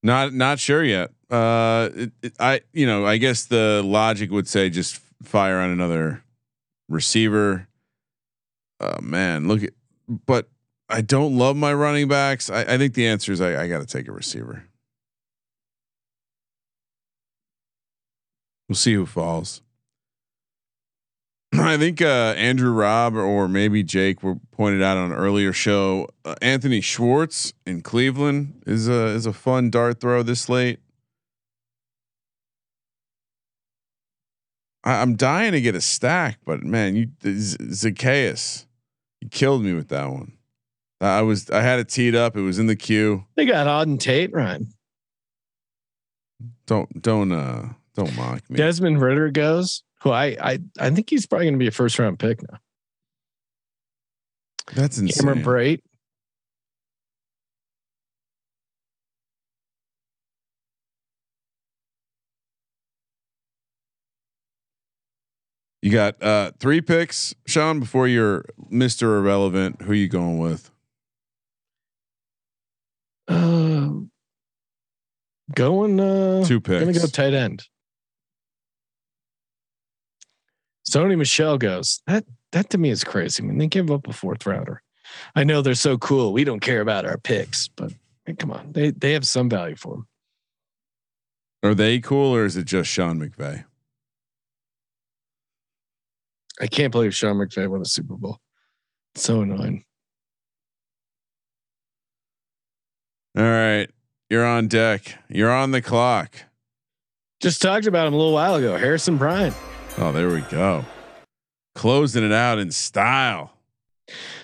Not 0.02 0.34
not 0.34 0.60
sure 0.60 0.84
yet. 0.84 1.12
Uh 1.30 1.90
it, 1.94 2.12
it, 2.22 2.34
I 2.40 2.62
you 2.74 2.86
know, 2.86 3.06
I 3.06 3.18
guess 3.18 3.46
the 3.46 3.82
logic 3.86 4.32
would 4.32 4.48
say 4.48 4.70
just 4.70 5.00
fire 5.22 5.60
on 5.60 5.70
another 5.70 6.24
receiver. 6.90 7.68
Oh 8.80 9.00
man, 9.02 9.48
look 9.48 9.64
at 9.64 9.74
but 10.26 10.50
I 10.90 11.02
don't 11.02 11.38
love 11.38 11.56
my 11.56 11.74
running 11.74 12.08
backs. 12.08 12.50
I, 12.50 12.62
I 12.62 12.78
think 12.78 12.94
the 12.94 13.08
answer 13.08 13.32
is 13.32 13.40
I, 13.40 13.64
I 13.64 13.68
got 13.68 13.80
to 13.80 13.86
take 13.86 14.08
a 14.08 14.12
receiver. 14.12 14.66
We'll 18.68 18.76
see 18.76 18.94
who 18.94 19.06
falls. 19.06 19.62
I 21.54 21.78
think 21.78 22.02
uh, 22.02 22.34
Andrew 22.38 22.72
Robb 22.72 23.16
or 23.16 23.48
maybe 23.48 23.84
Jake 23.84 24.24
were 24.24 24.36
pointed 24.52 24.82
out 24.82 24.98
on 24.98 25.12
an 25.12 25.18
earlier 25.18 25.54
show. 25.54 26.08
Uh, 26.26 26.36
Anthony 26.42 26.82
Schwartz 26.82 27.54
in 27.66 27.82
Cleveland 27.82 28.64
is 28.66 28.88
a 28.88 29.08
is 29.08 29.26
a 29.26 29.34
fun 29.34 29.70
dart 29.70 30.00
throw 30.00 30.24
this 30.24 30.50
late. 30.50 30.80
I, 34.84 35.02
am 35.02 35.16
dying 35.16 35.52
to 35.54 35.62
get 35.62 35.76
a 35.76 35.82
stack, 35.82 36.40
but 36.46 36.64
man, 36.64 36.96
you 36.96 37.08
Zaccheaus, 37.24 38.66
you 39.22 39.30
killed 39.30 39.64
me 39.64 39.74
with 39.74 39.90
that 39.90 40.10
one. 40.10 40.34
I 41.00 41.22
was 41.22 41.50
I 41.52 41.62
had 41.62 41.80
it 41.80 41.90
teed 41.90 42.16
up. 42.16 42.36
It 42.36 42.42
was 42.42 42.58
in 42.58 42.68
the 42.68 42.76
queue. 42.76 43.26
They 43.36 43.46
got 43.46 43.68
Auden 43.68 44.00
Tate, 44.00 44.34
Ryan. 44.34 44.74
Don't 46.66 47.02
don't 47.02 47.32
uh 47.32 47.74
don't 47.96 48.16
mock 48.16 48.50
me. 48.50 48.58
Desmond 48.58 49.02
Ridder 49.02 49.30
goes 49.30 49.84
who 50.02 50.12
I 50.12 50.38
I 50.42 50.60
I 50.80 50.90
think 50.90 51.10
he's 51.10 51.26
probably 51.26 51.46
going 51.46 51.56
to 51.56 51.60
be 51.60 51.68
a 51.68 51.72
first 51.72 51.98
round 51.98 52.20
pick 52.20 52.42
now. 52.50 52.60
That's 54.76 54.98
insane. 54.98 55.26
Cameron 55.26 55.44
Brate. 55.44 55.82
You 65.82 65.92
got 65.92 66.22
uh 66.24 66.52
three 66.60 66.80
picks, 66.80 67.36
Sean, 67.46 67.82
before 67.82 68.08
you're 68.08 68.46
Mr. 68.72 69.18
Irrelevant. 69.18 69.82
Who 69.82 69.92
are 69.92 69.96
you 69.96 70.08
going 70.08 70.40
with? 70.40 70.72
Uh, 73.28 73.90
going 75.54 76.00
uh 76.00 76.46
two 76.46 76.62
picks. 76.62 76.86
Gonna 76.86 76.94
go 76.94 77.08
tight 77.08 77.34
end. 77.34 77.68
Sony 80.94 81.18
Michel 81.18 81.58
goes. 81.58 82.02
That 82.06 82.24
that 82.52 82.70
to 82.70 82.78
me 82.78 82.92
is 82.92 83.04
crazy. 83.04 83.42
I 83.42 83.46
mean, 83.48 83.58
they 83.58 83.68
give 83.68 83.90
up 83.90 84.08
a 84.08 84.14
fourth 84.14 84.46
rounder. 84.46 84.84
I 85.36 85.44
know 85.44 85.62
they're 85.62 85.74
so 85.74 85.98
cool. 85.98 86.34
We 86.34 86.44
don't 86.44 86.60
care 86.60 86.82
about 86.82 87.06
our 87.06 87.18
picks, 87.18 87.68
but 87.68 87.92
hey, 88.26 88.36
come 88.36 88.52
on, 88.52 88.72
they 88.72 88.92
they 88.92 89.14
have 89.14 89.26
some 89.26 89.50
value 89.50 89.76
for 89.76 89.96
them. 89.96 90.08
Are 91.64 91.74
they 91.74 92.00
cool, 92.00 92.36
or 92.36 92.46
is 92.46 92.58
it 92.58 92.66
just 92.66 92.92
Sean 92.92 93.20
McVay? 93.20 93.64
I 96.62 96.68
can't 96.68 96.92
believe 96.92 97.16
Sean 97.16 97.38
McVay 97.38 97.68
won 97.68 97.82
a 97.82 97.86
Super 97.86 98.16
Bowl. 98.16 98.38
It's 99.16 99.24
so 99.24 99.42
annoying. 99.42 99.84
All 103.36 103.44
right, 103.44 103.88
you're 104.30 104.46
on 104.46 104.68
deck. 104.68 105.18
You're 105.28 105.52
on 105.52 105.72
the 105.72 105.82
clock. 105.82 106.36
Just 107.42 107.64
talked 107.64 107.88
about 107.88 108.06
him 108.06 108.14
a 108.14 108.18
little 108.18 108.34
while 108.34 108.56
ago. 108.56 108.78
Harrison 108.78 109.18
Bryant. 109.18 109.56
Oh, 109.98 110.12
there 110.12 110.30
we 110.30 110.42
go. 110.42 110.84
Closing 111.76 112.26
it 112.26 112.32
out 112.32 112.58
in 112.58 112.72
style. 112.72 113.52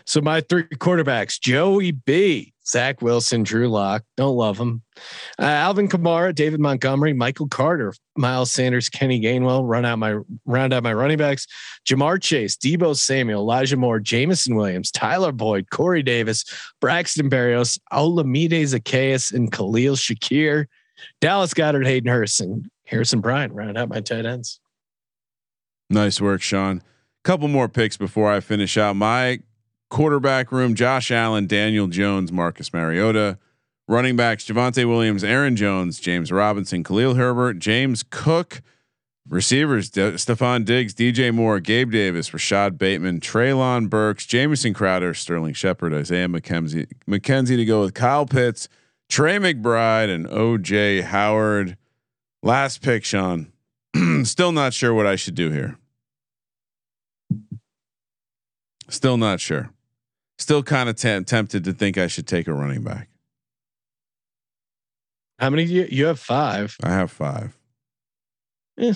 So 0.06 0.22
my 0.22 0.42
three 0.42 0.64
quarterbacks: 0.64 1.40
Joey 1.40 1.92
B, 1.92 2.54
Zach 2.66 3.02
Wilson, 3.02 3.44
Drew 3.44 3.68
Lock. 3.68 4.04
Don't 4.16 4.36
love 4.36 4.60
him. 4.60 4.84
Uh, 5.40 5.46
Alvin 5.46 5.90
Kamara, 5.90 6.34
David 6.34 6.60
Montgomery, 6.60 7.14
Michael 7.14 7.48
Carter, 7.48 7.94
Miles 8.16 8.52
Sanders, 8.52 8.90
Kenny 8.90 9.20
Gainwell. 9.20 9.64
Run 9.68 9.86
out 9.86 10.00
my 10.00 10.20
round 10.46 10.72
out 10.72 10.84
my 10.84 10.94
running 10.94 11.18
backs: 11.18 11.48
Ja'Marr 11.88 12.22
Chase, 12.22 12.56
Deebo 12.56 12.96
Samuel, 12.96 13.42
Elijah 13.42 13.78
Moore, 13.78 14.00
Jameson 14.00 14.56
Williams, 14.56 14.92
Tyler 14.92 15.32
Boyd, 15.32 15.72
Corey 15.72 16.04
Davis, 16.04 16.46
Braxton 16.80 17.30
Berrios, 17.30 17.80
Olamide 17.92 18.52
Zaccheaus, 18.52 19.34
and 19.34 19.52
Khalil 19.52 19.96
Shakir. 19.96 20.66
Dallas 21.22 21.54
Goedert, 21.54 21.86
Hayden 21.86 22.12
Hurst, 22.12 22.42
and 22.42 22.70
Harrison 22.86 23.22
Bryant. 23.22 23.54
Round 23.54 23.78
out 23.78 23.90
my 23.90 24.02
tight 24.02 24.26
ends. 24.26 24.60
Nice 25.90 26.22
work, 26.22 26.42
Sean. 26.42 26.84
Couple 27.24 27.48
more 27.48 27.68
picks 27.68 27.98
before 27.98 28.32
I 28.32 28.40
finish 28.40 28.78
out 28.78 28.96
my 28.96 29.40
quarterback 29.90 30.52
room: 30.52 30.76
Josh 30.76 31.12
Allen, 31.12 31.48
Daniel 31.48 31.88
Jones, 31.88 32.32
Marcus 32.32 32.72
Mariota. 32.72 33.38
Running 33.88 34.16
backs: 34.16 34.46
Javonte 34.46 34.88
Williams, 34.88 35.24
Aaron 35.24 35.56
Jones, 35.56 36.00
James 36.00 36.32
Robinson, 36.32 36.84
Khalil 36.84 37.16
Herbert, 37.16 37.60
James 37.60 38.04
Cook. 38.04 38.62
Receivers: 39.28 39.90
De- 39.90 40.14
Stefon 40.14 40.64
Diggs, 40.64 40.94
DJ 40.94 41.34
Moore, 41.34 41.60
Gabe 41.60 41.92
Davis, 41.92 42.34
Rashod 42.34 42.78
Bateman, 42.78 43.20
Treylon 43.20 43.90
Burks, 43.90 44.26
Jamison 44.26 44.74
Crowder, 44.74 45.14
Sterling 45.14 45.54
Shepard, 45.54 45.94
Isaiah 45.94 46.28
McKenzie, 46.28 46.88
McKenzie 47.08 47.58
to 47.58 47.66
go 47.66 47.82
with 47.82 47.94
Kyle 47.94 48.26
Pitts, 48.26 48.70
Trey 49.10 49.38
McBride, 49.38 50.14
and 50.14 50.28
OJ 50.28 51.04
Howard. 51.04 51.78
Last 52.42 52.82
pick, 52.82 53.04
Sean. 53.04 53.52
Still 54.26 54.52
not 54.52 54.74
sure 54.74 54.94
what 54.94 55.06
I 55.06 55.16
should 55.16 55.36
do 55.36 55.52
here. 55.52 55.78
Still 58.90 59.18
not 59.18 59.40
sure. 59.40 59.72
Still 60.38 60.64
kind 60.64 60.90
of 60.90 60.96
t- 60.96 61.24
tempted 61.24 61.64
to 61.64 61.74
think 61.74 61.98
I 61.98 62.08
should 62.08 62.28
take 62.28 62.48
a 62.48 62.54
running 62.54 62.84
back. 62.84 63.10
How 65.38 65.50
many 65.50 65.66
do 65.66 65.74
you, 65.74 65.88
you 65.90 66.06
have? 66.08 66.20
Five. 66.20 66.76
I 66.84 66.90
have 66.90 67.12
five. 67.12 67.58
Yeah. 68.78 68.94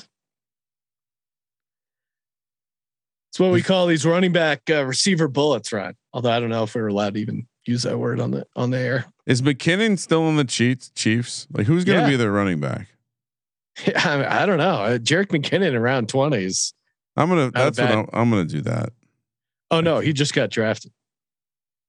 It's 3.29 3.39
what 3.39 3.51
we 3.51 3.61
call 3.61 3.87
these 3.87 4.05
running 4.05 4.31
back 4.31 4.61
uh, 4.69 4.85
receiver 4.85 5.27
bullets, 5.27 5.73
right? 5.73 5.95
Although 6.13 6.31
I 6.31 6.39
don't 6.39 6.49
know 6.49 6.63
if 6.63 6.75
we're 6.75 6.87
allowed 6.87 7.15
to 7.15 7.19
even 7.19 7.47
use 7.65 7.83
that 7.83 7.97
word 7.97 8.19
on 8.19 8.31
the 8.31 8.45
on 8.55 8.69
the 8.69 8.77
air. 8.77 9.05
Is 9.25 9.41
McKinnon 9.41 9.97
still 9.97 10.27
in 10.29 10.35
the 10.35 10.43
Chiefs? 10.43 10.91
Chiefs? 10.93 11.47
Like 11.51 11.65
who's 11.65 11.83
going 11.83 11.99
to 11.99 12.05
yeah. 12.05 12.11
be 12.11 12.15
their 12.15 12.31
running 12.31 12.59
back? 12.59 12.89
I, 13.95 14.43
I 14.43 14.45
don't 14.45 14.57
know. 14.57 14.75
Uh, 14.75 14.97
Jerick 14.97 15.27
McKinnon 15.27 15.73
around 15.73 16.09
twenties. 16.09 16.73
I'm 17.15 17.29
gonna. 17.29 17.51
That's 17.51 17.79
what 17.79 17.91
I'm, 17.91 18.09
I'm, 18.13 18.29
gonna 18.29 18.45
do. 18.45 18.61
That. 18.61 18.89
Oh 19.71 19.81
no, 19.81 19.99
he 19.99 20.13
just 20.13 20.33
got 20.33 20.49
drafted. 20.49 20.91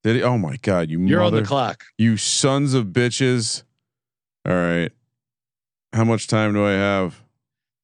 Did 0.02 0.16
he? 0.16 0.22
Oh 0.22 0.38
my 0.38 0.56
god, 0.56 0.90
you. 0.90 1.00
You're 1.00 1.20
mother, 1.20 1.38
on 1.38 1.42
the 1.42 1.48
clock. 1.48 1.84
You 1.98 2.16
sons 2.16 2.74
of 2.74 2.86
bitches. 2.86 3.62
All 4.46 4.54
right. 4.54 4.92
How 5.92 6.04
much 6.04 6.26
time 6.26 6.52
do 6.52 6.66
I 6.66 6.72
have? 6.72 7.22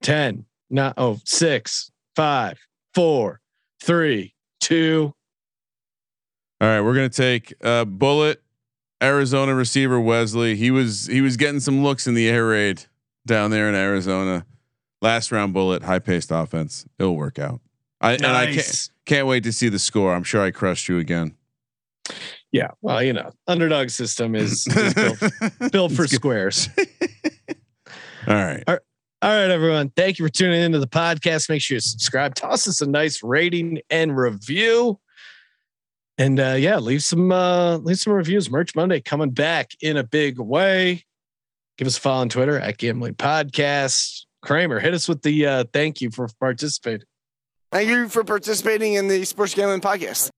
Ten. 0.02 0.44
Not 0.68 0.94
oh 0.96 1.18
six, 1.24 1.90
five, 2.16 2.58
four, 2.94 3.40
three, 3.82 4.34
two. 4.60 5.14
All 6.60 6.68
right, 6.68 6.80
we're 6.80 6.94
gonna 6.94 7.08
take 7.08 7.54
a 7.60 7.84
bullet. 7.84 8.42
Arizona 9.02 9.54
receiver 9.54 9.98
Wesley. 9.98 10.56
He 10.56 10.70
was 10.70 11.06
he 11.06 11.20
was 11.20 11.36
getting 11.36 11.60
some 11.60 11.82
looks 11.82 12.06
in 12.06 12.14
the 12.14 12.28
air 12.28 12.46
raid 12.46 12.84
down 13.30 13.50
there 13.50 13.68
in 13.68 13.74
Arizona. 13.74 14.44
Last 15.00 15.32
round 15.32 15.54
bullet, 15.54 15.82
high 15.82 16.00
paced 16.00 16.30
offense. 16.30 16.84
It'll 16.98 17.16
work 17.16 17.38
out. 17.38 17.60
I 18.00 18.12
nice. 18.12 18.18
and 18.18 18.36
I 18.36 18.46
can't 18.46 18.90
can't 19.06 19.26
wait 19.26 19.44
to 19.44 19.52
see 19.52 19.68
the 19.68 19.78
score. 19.78 20.14
I'm 20.14 20.24
sure 20.24 20.42
I 20.42 20.50
crushed 20.50 20.88
you 20.88 20.98
again. 20.98 21.36
Yeah, 22.52 22.72
well, 22.82 23.02
you 23.02 23.12
know, 23.12 23.30
underdog 23.46 23.90
system 23.90 24.34
is, 24.34 24.66
is 24.66 24.94
built, 24.94 25.18
built 25.72 25.92
for 25.92 26.08
squares. 26.08 26.68
All 28.26 28.34
right. 28.34 28.64
All 28.66 28.74
right. 28.74 28.82
All 29.22 29.30
right, 29.30 29.50
everyone. 29.50 29.90
Thank 29.90 30.18
you 30.18 30.24
for 30.24 30.30
tuning 30.30 30.62
into 30.62 30.78
the 30.78 30.88
podcast. 30.88 31.48
Make 31.48 31.60
sure 31.60 31.76
you 31.76 31.80
subscribe. 31.80 32.34
Toss 32.34 32.66
us 32.66 32.80
a 32.80 32.86
nice 32.88 33.22
rating 33.22 33.80
and 33.90 34.16
review. 34.16 34.98
And 36.18 36.40
uh, 36.40 36.56
yeah, 36.58 36.78
leave 36.78 37.02
some 37.02 37.30
uh, 37.30 37.76
leave 37.76 37.98
some 37.98 38.14
reviews. 38.14 38.50
Merch 38.50 38.74
Monday 38.74 39.00
coming 39.00 39.30
back 39.30 39.70
in 39.80 39.96
a 39.96 40.02
big 40.02 40.38
way. 40.38 41.04
Give 41.80 41.86
us 41.86 41.96
a 41.96 42.00
follow 42.02 42.20
on 42.20 42.28
Twitter 42.28 42.60
at 42.60 42.76
Gambling 42.76 43.14
Podcast. 43.14 44.26
Kramer, 44.42 44.80
hit 44.80 44.92
us 44.92 45.08
with 45.08 45.22
the 45.22 45.46
uh, 45.46 45.64
thank 45.72 46.02
you 46.02 46.10
for 46.10 46.28
participating. 46.38 47.06
Thank 47.72 47.88
you 47.88 48.06
for 48.10 48.22
participating 48.22 48.94
in 48.94 49.08
the 49.08 49.24
Sports 49.24 49.54
Gambling 49.54 49.80
Podcast. 49.80 50.28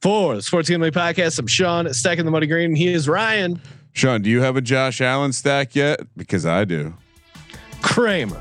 For 0.00 0.36
the 0.36 0.42
Sports 0.42 0.68
Gambling 0.68 0.92
Podcast, 0.92 1.40
I'm 1.40 1.48
Sean, 1.48 1.92
stacking 1.92 2.24
the 2.24 2.30
money 2.30 2.46
green. 2.46 2.76
He 2.76 2.86
is 2.86 3.08
Ryan. 3.08 3.60
Sean, 3.92 4.22
do 4.22 4.30
you 4.30 4.40
have 4.42 4.56
a 4.56 4.60
Josh 4.60 5.00
Allen 5.00 5.32
stack 5.32 5.74
yet? 5.74 5.98
Because 6.16 6.46
I 6.46 6.64
do. 6.64 6.94
Kramer, 7.82 8.40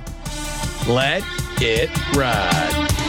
let 0.88 1.24
it 1.60 1.90
ride. 2.16 3.03